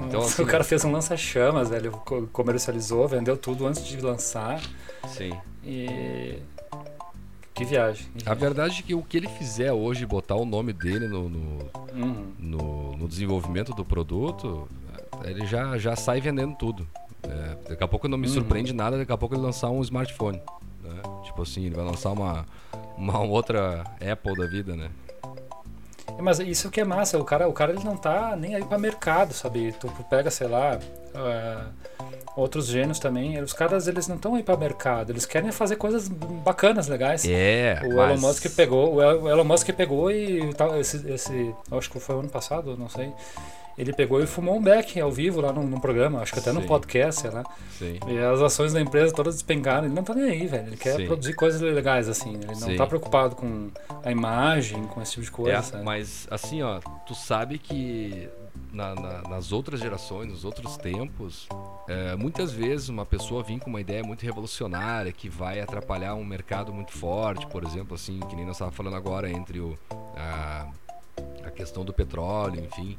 Então, 0.03 0.21
assim, 0.23 0.43
o 0.43 0.47
cara 0.47 0.65
fez 0.65 0.85
um 0.85 0.91
lança-chamas, 0.93 1.69
velho, 1.69 1.93
co- 1.93 2.27
comercializou, 2.33 3.07
vendeu 3.09 3.37
tudo 3.37 3.67
antes 3.67 3.85
de 3.87 4.01
lançar. 4.01 4.61
sim. 5.09 5.33
E. 5.65 6.39
Que 7.55 7.65
viagem. 7.65 8.07
que 8.17 8.23
A 8.29 8.35
viagem. 8.35 8.41
verdade 8.41 8.81
é 8.81 8.83
que 8.83 8.95
o 8.95 9.03
que 9.03 9.17
ele 9.17 9.29
fizer 9.29 9.73
hoje, 9.73 10.05
botar 10.05 10.35
o 10.35 10.45
nome 10.45 10.73
dele 10.73 11.07
no- 11.07 11.29
no, 11.29 11.59
Uhum. 11.95 12.33
no, 12.39 12.97
no 12.97 13.09
desenvolvimento 13.09 13.73
do 13.75 13.85
produto, 13.85 14.69
ele 15.25 15.47
já, 15.47 15.79
já 15.79 15.95
sai 15.97 16.21
vendendo 16.21 16.55
tudo. 16.57 16.87
É, 17.23 17.69
daqui 17.71 17.83
a 17.85 17.89
pouco 17.89 18.07
não 18.09 18.19
me 18.19 18.27
Uhum. 18.27 18.35
surpreende 18.35 18.73
nada, 18.73 18.99
daqui 18.99 19.13
a 19.13 19.17
pouco 19.17 19.35
ele 19.35 19.43
lançar 19.43 19.71
um 19.71 19.81
smartphone. 19.81 20.41
né? 20.83 21.03
Tipo 21.25 21.43
assim, 21.43 21.65
ele 21.67 21.75
vai 21.75 21.85
lançar 21.85 22.11
uma, 22.13 22.45
uma 22.99 23.21
outra 23.21 23.85
Apple 24.13 24.37
da 24.37 24.47
vida, 24.47 24.77
né? 24.77 24.91
É, 26.19 26.23
Mas 26.23 26.39
isso 26.41 26.71
que 26.71 26.81
é 26.81 26.85
massa, 26.85 27.19
o 27.19 27.25
cara, 27.25 27.49
o 27.49 27.53
cara 27.53 27.73
ele 27.73 27.85
não 27.85 27.97
tá 27.97 28.37
nem 28.37 28.55
aí 28.55 28.65
pra 28.65 28.79
mercado, 28.79 29.33
sabe? 29.35 29.73
Tu 29.79 29.89
pega, 30.09 30.31
sei 30.31 30.49
lá, 30.49 30.79
ah, 31.15 31.67
outros 32.37 32.67
gênios 32.67 32.99
também, 32.99 33.41
os 33.41 33.53
caras 33.53 33.87
eles 33.87 34.09
não 34.09 34.17
estão 34.17 34.35
aí 34.35 34.43
pra 34.43 34.57
mercado, 34.57 35.11
eles 35.11 35.25
querem 35.27 35.51
fazer 35.53 35.77
coisas 35.77 36.09
bacanas, 36.09 36.89
legais. 36.89 37.25
É, 37.27 37.81
O 37.85 37.95
mas- 37.97 38.11
Elon 38.11 38.29
Musk 38.29 38.47
pegou, 38.57 38.95
o 38.95 39.29
Elon 39.29 39.45
Musk 39.45 39.71
pegou 39.73 40.11
e 40.11 40.53
tal, 40.55 40.79
esse, 40.81 41.09
esse, 41.11 41.55
acho 41.71 41.91
que 41.91 42.01
foi 42.01 42.17
ano 42.19 42.29
passado, 42.29 42.77
não 42.77 42.89
sei. 42.89 43.13
Ele 43.77 43.93
pegou 43.93 44.23
e 44.23 44.27
fumou 44.27 44.57
um 44.57 44.63
beck 44.63 45.01
ao 45.01 45.11
vivo 45.11 45.41
lá 45.41 45.53
num, 45.53 45.65
num 45.67 45.81
programa, 45.81 46.21
acho 46.21 46.33
que 46.33 46.39
até 46.39 46.53
Sim. 46.53 46.59
num 46.61 46.67
podcast, 46.67 47.21
sei 47.23 47.31
lá. 47.31 47.43
Sim. 47.79 47.99
E 48.07 48.19
as 48.19 48.41
ações 48.41 48.73
da 48.73 48.81
empresa 48.81 49.13
todas 49.15 49.35
despencaram. 49.35 49.87
Ele 49.87 49.95
não 49.95 50.05
tá 50.05 50.15
nem 50.15 50.31
aí, 50.31 50.47
velho. 50.47 50.69
Ele 50.69 50.77
quer 50.77 50.97
Sim. 50.97 51.07
produzir 51.07 51.35
coisas 51.35 51.61
legais, 51.61 52.09
assim. 52.09 52.35
Ele 52.35 52.47
não 52.47 52.55
Sim. 52.55 52.77
tá 52.77 52.87
preocupado 52.87 53.35
com 53.35 53.71
a 54.05 54.11
imagem, 54.13 54.85
com 54.85 55.03
esse 55.03 55.13
tipo 55.13 55.25
de 55.25 55.31
coisa, 55.31 55.77
É, 55.79 55.83
mas 55.83 56.29
assim, 56.31 56.63
ó, 56.63 56.79
tu 57.07 57.15
sabe 57.15 57.59
que 57.59 58.29
na- 58.73 58.95
na- 58.95 59.23
nas 59.23 59.51
outras 59.53 59.81
gerações, 59.81 60.31
nos 60.31 60.45
outros 60.45 60.77
tempos, 60.77 61.49
é, 61.89 62.15
muitas 62.17 62.53
vezes 62.53 62.89
uma 62.89 63.05
pessoa 63.05 63.43
vem 63.43 63.59
com 63.59 63.69
uma 63.71 63.81
ideia 63.81 64.03
muito 64.05 64.23
revolucionária 64.23 65.11
que 65.13 65.29
vai 65.29 65.61
atrapalhar 65.61 66.15
um 66.15 66.25
mercado 66.25 66.73
muito 66.73 66.93
forte, 66.93 67.47
por 67.49 67.65
exemplo, 67.65 67.95
assim, 67.95 68.21
que 68.21 68.37
nem 68.37 68.45
nós 68.45 68.55
estávamos 68.57 68.77
falando 68.77 68.97
agora 68.97 69.29
entre 69.31 69.59
o, 69.61 69.77
a, 70.17 70.69
a 71.45 71.51
questão 71.51 71.85
do 71.85 71.93
petróleo, 71.93 72.65
enfim. 72.65 72.97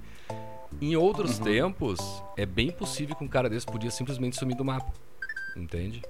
Em 0.81 0.95
outros 0.95 1.37
Uhum. 1.39 1.45
tempos, 1.45 1.99
é 2.37 2.45
bem 2.45 2.71
possível 2.71 3.15
que 3.15 3.23
um 3.23 3.27
cara 3.27 3.49
desse 3.49 3.65
podia 3.65 3.91
simplesmente 3.91 4.35
sumir 4.35 4.55
do 4.55 4.65
mapa. 4.65 4.91
Entende? 5.55 6.01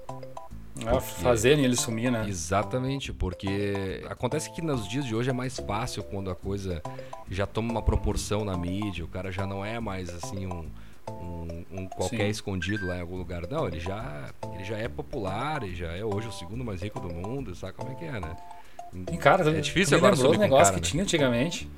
Ah, 0.84 1.00
fazerem 1.00 1.64
ele 1.64 1.76
sumir, 1.76 2.10
né? 2.10 2.26
Exatamente, 2.28 3.12
porque 3.12 4.04
acontece 4.10 4.50
que 4.52 4.60
nos 4.60 4.86
dias 4.86 5.06
de 5.06 5.14
hoje 5.14 5.30
é 5.30 5.32
mais 5.32 5.58
fácil 5.58 6.02
quando 6.02 6.30
a 6.30 6.34
coisa 6.34 6.82
já 7.30 7.46
toma 7.46 7.70
uma 7.72 7.82
proporção 7.82 8.44
na 8.44 8.56
mídia, 8.56 9.04
o 9.04 9.08
cara 9.08 9.30
já 9.32 9.46
não 9.46 9.64
é 9.64 9.80
mais 9.80 10.10
assim 10.10 10.46
um, 10.46 10.68
um, 11.10 11.64
um 11.72 11.86
qualquer 11.88 12.24
Sim. 12.24 12.30
escondido 12.30 12.86
lá 12.86 12.98
em 12.98 13.00
algum 13.00 13.16
lugar. 13.16 13.46
Não, 13.48 13.66
ele 13.66 13.80
já, 13.80 14.28
ele 14.52 14.64
já 14.64 14.76
é 14.76 14.86
popular, 14.88 15.62
ele 15.62 15.74
já 15.74 15.92
é 15.96 16.04
hoje 16.04 16.28
o 16.28 16.32
segundo 16.32 16.62
mais 16.62 16.82
rico 16.82 17.00
do 17.00 17.08
mundo, 17.08 17.54
sabe 17.54 17.72
como 17.72 17.92
é 17.92 17.94
que 17.94 18.04
é, 18.04 18.20
né? 18.20 18.36
E, 19.12 19.16
cara, 19.16 19.48
É 19.56 19.60
difícil 19.60 19.96
agora 19.96 20.14
lembrou 20.14 20.34
um 20.34 20.38
negócio 20.38 20.64
cara, 20.66 20.74
que 20.76 20.80
né? 20.82 20.90
tinha 20.90 21.02
antigamente. 21.04 21.68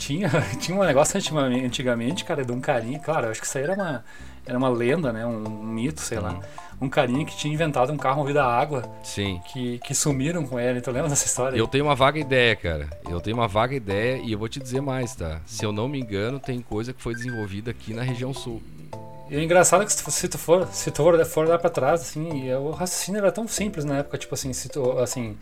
Tinha, 0.00 0.30
tinha 0.58 0.76
um 0.76 0.82
negócio 0.82 1.18
antigamente, 1.18 2.24
cara, 2.24 2.42
de 2.42 2.50
um 2.50 2.60
carinha. 2.60 2.98
Claro, 2.98 3.26
eu 3.26 3.30
acho 3.30 3.40
que 3.40 3.46
isso 3.46 3.58
aí 3.58 3.64
era 3.64 3.74
uma, 3.74 4.04
era 4.46 4.56
uma 4.56 4.68
lenda, 4.70 5.12
né? 5.12 5.26
Um, 5.26 5.46
um 5.46 5.66
mito, 5.66 6.00
sei 6.00 6.18
lá. 6.18 6.40
Um 6.80 6.88
carinha 6.88 7.26
que 7.26 7.36
tinha 7.36 7.52
inventado 7.52 7.92
um 7.92 7.98
carro 7.98 8.20
movido 8.20 8.40
a 8.40 8.44
água 8.44 8.90
Sim. 9.02 9.38
que, 9.52 9.78
que 9.80 9.94
sumiram 9.94 10.46
com 10.46 10.58
ele. 10.58 10.80
Tu 10.80 10.90
lembra 10.90 11.10
dessa 11.10 11.26
história? 11.26 11.54
Eu 11.54 11.68
tenho 11.68 11.84
uma 11.84 11.94
vaga 11.94 12.18
ideia, 12.18 12.56
cara. 12.56 12.88
Eu 13.06 13.20
tenho 13.20 13.36
uma 13.36 13.46
vaga 13.46 13.74
ideia 13.74 14.16
e 14.24 14.32
eu 14.32 14.38
vou 14.38 14.48
te 14.48 14.58
dizer 14.58 14.80
mais, 14.80 15.14
tá? 15.14 15.42
Se 15.44 15.62
eu 15.64 15.72
não 15.72 15.86
me 15.86 16.00
engano, 16.00 16.40
tem 16.40 16.62
coisa 16.62 16.94
que 16.94 17.02
foi 17.02 17.14
desenvolvida 17.14 17.70
aqui 17.70 17.92
na 17.92 18.02
região 18.02 18.32
sul. 18.32 18.62
E 19.28 19.36
o 19.36 19.40
engraçado 19.40 19.82
é 19.82 19.86
que 19.86 19.92
se 19.92 20.26
tu, 20.28 20.38
for, 20.38 20.66
se 20.72 20.90
tu 20.90 20.96
for, 21.04 21.24
for 21.26 21.46
lá 21.46 21.58
pra 21.58 21.68
trás, 21.70 22.00
assim, 22.00 22.46
e 22.48 22.54
o 22.54 22.70
raciocínio 22.70 23.18
era 23.18 23.30
tão 23.30 23.46
simples 23.46 23.84
na 23.84 23.98
época, 23.98 24.18
tipo 24.18 24.34
assim, 24.34 24.52
se 24.52 24.68
tu, 24.68 24.98
assim, 24.98 25.36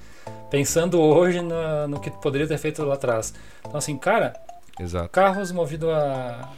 pensando 0.51 1.01
hoje 1.01 1.41
na- 1.41 1.87
no 1.89 1.99
que 2.01 2.11
tu 2.11 2.19
poderia 2.19 2.47
ter 2.47 2.59
feito 2.59 2.83
lá 2.85 2.95
atrás. 2.95 3.33
Então, 3.61 3.79
assim, 3.79 3.97
cara, 3.97 4.35
Exato. 4.79 5.09
carros 5.11 5.51
movidos 5.53 5.89
a, 5.91 6.49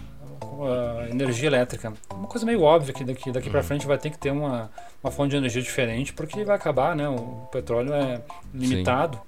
a 1.03 1.09
energia 1.11 1.47
elétrica. 1.49 1.93
Uma 2.13 2.27
coisa 2.29 2.45
meio 2.47 2.63
óbvia 2.63 2.93
que 2.93 3.05
daqui, 3.05 3.31
daqui 3.33 3.47
Uhum. 3.47 3.53
pra 3.53 3.63
frente 3.63 3.87
vai 3.87 3.99
ter 3.99 4.11
que 4.11 4.19
ter 4.19 4.31
uma, 4.31 4.71
uma 5.03 5.11
fonte 5.11 5.31
de 5.31 5.37
energia 5.37 5.63
diferente, 5.63 6.13
porque 6.13 6.45
vai 6.45 6.57
acabar, 6.57 6.95
né? 6.95 7.09
O 7.09 7.49
petróleo 7.51 7.93
é 7.95 8.21
limitado. 8.53 9.19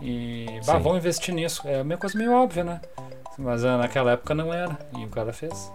E 0.00 0.46
bah, 0.66 0.74
Sim. 0.76 0.80
vão 0.82 0.96
investir 0.96 1.34
nisso. 1.34 1.62
É 1.66 1.80
uma 1.82 1.96
coisa 1.96 2.18
meio 2.18 2.32
óbvia, 2.32 2.64
né? 2.64 2.80
Mas 3.38 3.64
ah, 3.64 3.78
naquela 3.78 4.12
época 4.12 4.34
não 4.34 4.52
era. 4.52 4.76
E 4.98 5.04
o 5.04 5.08
cara 5.08 5.32
fez. 5.32 5.72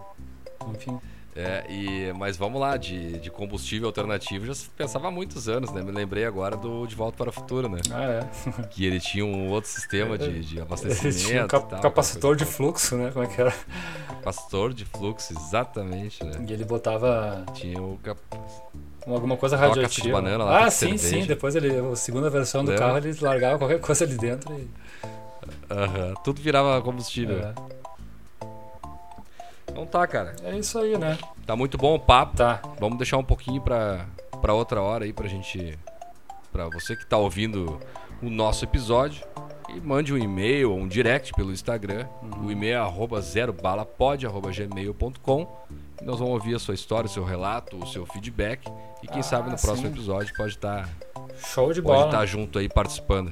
Enfim. 0.69 0.99
É, 1.39 1.65
e, 1.69 2.11
mas 2.17 2.35
vamos 2.35 2.59
lá, 2.59 2.77
de, 2.77 3.19
de 3.19 3.29
combustível 3.29 3.88
alternativo 3.88 4.45
já 4.47 4.55
se 4.55 4.67
pensava 4.71 5.07
há 5.07 5.11
muitos 5.11 5.47
anos, 5.47 5.71
né? 5.71 5.83
Me 5.83 5.91
lembrei 5.91 6.25
agora 6.25 6.57
do 6.57 6.88
De 6.88 6.95
Volta 6.95 7.15
para 7.17 7.29
o 7.29 7.31
Futuro, 7.31 7.69
né? 7.69 7.79
Ah, 7.91 8.03
é. 8.03 8.63
Que 8.71 8.85
ele 8.85 8.99
tinha 8.99 9.23
um 9.23 9.49
outro 9.49 9.69
sistema 9.69 10.17
de, 10.17 10.41
de 10.43 10.55
Ele 10.55 10.61
abastecimento. 10.61 11.17
tinha 11.19 11.45
um 11.45 11.47
cap- 11.47 11.69
tal, 11.69 11.79
capacitor 11.79 12.35
de 12.35 12.43
fluxo, 12.45 12.95
né? 12.97 13.11
Como 13.11 13.23
é 13.25 13.27
que 13.27 13.39
era? 13.39 13.53
Capacitor 14.07 14.73
de 14.73 14.83
fluxo, 14.85 15.33
exatamente, 15.33 16.23
né? 16.23 16.31
E 16.47 16.51
ele 16.53 16.65
botava 16.65 17.45
Tinha 17.53 17.79
o 17.81 17.99
cap... 18.01 18.19
alguma 19.05 19.38
coisa 19.38 19.55
radioativa. 19.55 20.19
banana 20.21 20.43
lá, 20.43 20.65
ah, 20.65 20.71
sim, 20.71 20.97
cerveja. 20.97 21.21
sim. 21.21 21.27
Depois 21.27 21.55
ele, 21.55 21.69
a 21.77 21.95
segunda 21.95 22.29
versão 22.29 22.63
do 22.65 22.71
Lembra? 22.71 22.85
carro, 22.88 22.97
ele 22.97 23.15
largava 23.21 23.57
qualquer 23.59 23.79
coisa 23.79 24.03
ali 24.05 24.17
dentro 24.17 24.53
e. 24.59 24.67
Tudo 26.23 26.41
virava 26.41 26.81
combustível. 26.81 27.39
É. 27.39 27.53
Então 29.78 29.86
tá, 29.86 30.07
cara. 30.07 30.36
É 30.43 30.57
isso 30.57 30.80
aí, 30.80 30.97
né? 30.97 31.15
Tá 31.45 31.55
muito 31.55 31.78
bom 31.78 31.93
o 31.93 31.99
papo. 31.99 32.36
Tá. 32.36 32.59
Vamos 32.80 32.97
deixar 32.97 33.17
um 33.17 33.23
pouquinho 33.23 33.61
pra, 33.61 34.07
pra 34.41 34.51
outra 34.53 34.82
hora 34.82 35.05
aí 35.05 35.13
pra 35.13 35.28
gente. 35.28 35.78
Pra 36.51 36.65
você 36.69 36.95
que 36.95 37.05
tá 37.05 37.15
ouvindo 37.17 37.80
o 38.21 38.28
nosso 38.30 38.65
episódio. 38.65 39.23
E 39.69 39.80
mande 39.80 40.11
um 40.11 40.17
e-mail 40.17 40.71
ou 40.71 40.80
um 40.80 40.88
direct 40.88 41.32
pelo 41.34 41.51
Instagram. 41.51 42.07
O 42.43 42.49
e-mail 42.49 42.73
é 42.73 42.78
arroba 42.78 43.21
zerobalapod, 43.21 44.25
arroba 44.25 44.49
gmail.com. 44.51 45.47
E 46.01 46.03
Nós 46.05 46.17
vamos 46.17 46.34
ouvir 46.34 46.55
a 46.55 46.59
sua 46.59 46.73
história, 46.73 47.05
o 47.05 47.09
seu 47.11 47.23
relato, 47.23 47.78
o 47.78 47.86
seu 47.86 48.03
feedback. 48.07 48.65
E 49.03 49.07
quem 49.07 49.19
Ah, 49.19 49.23
sabe 49.23 49.51
no 49.51 49.57
próximo 49.57 49.88
sim. 49.89 49.93
episódio 49.93 50.34
pode 50.36 50.53
estar 50.55 50.89
Show 51.38 51.71
de 51.71 51.82
pode 51.84 51.99
bola. 51.99 52.11
tá 52.11 52.25
junto 52.25 52.57
aí 52.57 52.67
participando. 52.67 53.32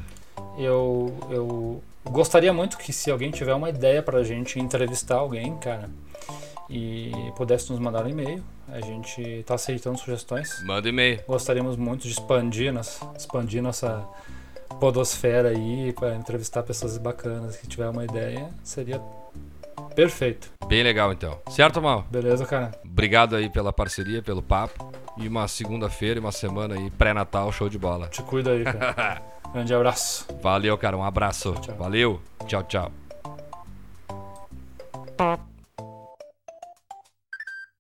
Eu, 0.60 1.18
eu 1.32 1.82
gostaria 2.10 2.54
muito 2.54 2.78
que 2.78 2.94
se 2.94 3.12
alguém 3.12 3.32
tiver 3.32 3.54
uma 3.54 3.70
ideia 3.70 4.02
pra 4.02 4.24
gente 4.24 4.60
entrevistar 4.60 5.16
alguém, 5.16 5.58
cara, 5.58 5.90
e 6.70 7.12
pudesse 7.36 7.72
nos 7.72 7.80
mandar 7.80 8.06
um 8.06 8.10
e-mail, 8.10 8.44
a 8.68 8.82
gente 8.82 9.44
tá 9.46 9.56
aceitando 9.56 9.98
sugestões. 9.98 10.64
Manda 10.64 10.90
e-mail. 10.90 11.22
Gostaríamos 11.28 11.78
muito 11.78 12.04
de 12.04 12.10
expandir, 12.10 12.74
nos, 12.74 13.00
expandir 13.18 13.62
nossa 13.62 14.08
podosfera 14.80 15.50
aí 15.50 15.94
para 15.94 16.16
entrevistar 16.16 16.64
pessoas 16.64 16.98
bacanas. 16.98 17.56
Se 17.56 17.68
tiver 17.68 17.88
uma 17.90 18.04
ideia, 18.04 18.50
seria 18.64 19.02
perfeito. 19.96 20.52
Bem 20.68 20.84
legal 20.84 21.14
então. 21.14 21.40
Certo, 21.50 21.82
Mal? 21.82 22.06
Beleza, 22.10 22.46
cara? 22.46 22.72
Obrigado 22.84 23.36
aí 23.36 23.50
pela 23.50 23.72
parceria, 23.72 24.22
pelo 24.22 24.42
papo. 24.42 24.92
E 25.18 25.28
uma 25.28 25.48
segunda-feira 25.48 26.20
e 26.20 26.22
uma 26.22 26.32
semana 26.32 26.76
aí 26.76 26.90
pré-natal, 26.92 27.52
show 27.52 27.70
de 27.70 27.78
bola. 27.78 28.08
Te 28.08 28.22
cuida 28.24 28.52
aí, 28.52 28.64
cara. 28.64 29.22
Grande 29.56 29.74
abraço. 29.74 30.28
Valeu, 30.42 30.78
cara. 30.78 30.98
Um 30.98 31.04
abraço. 31.04 31.54
Tchau. 31.62 31.76
Valeu. 31.78 32.22
Tchau, 32.46 32.64
tchau. 32.64 32.92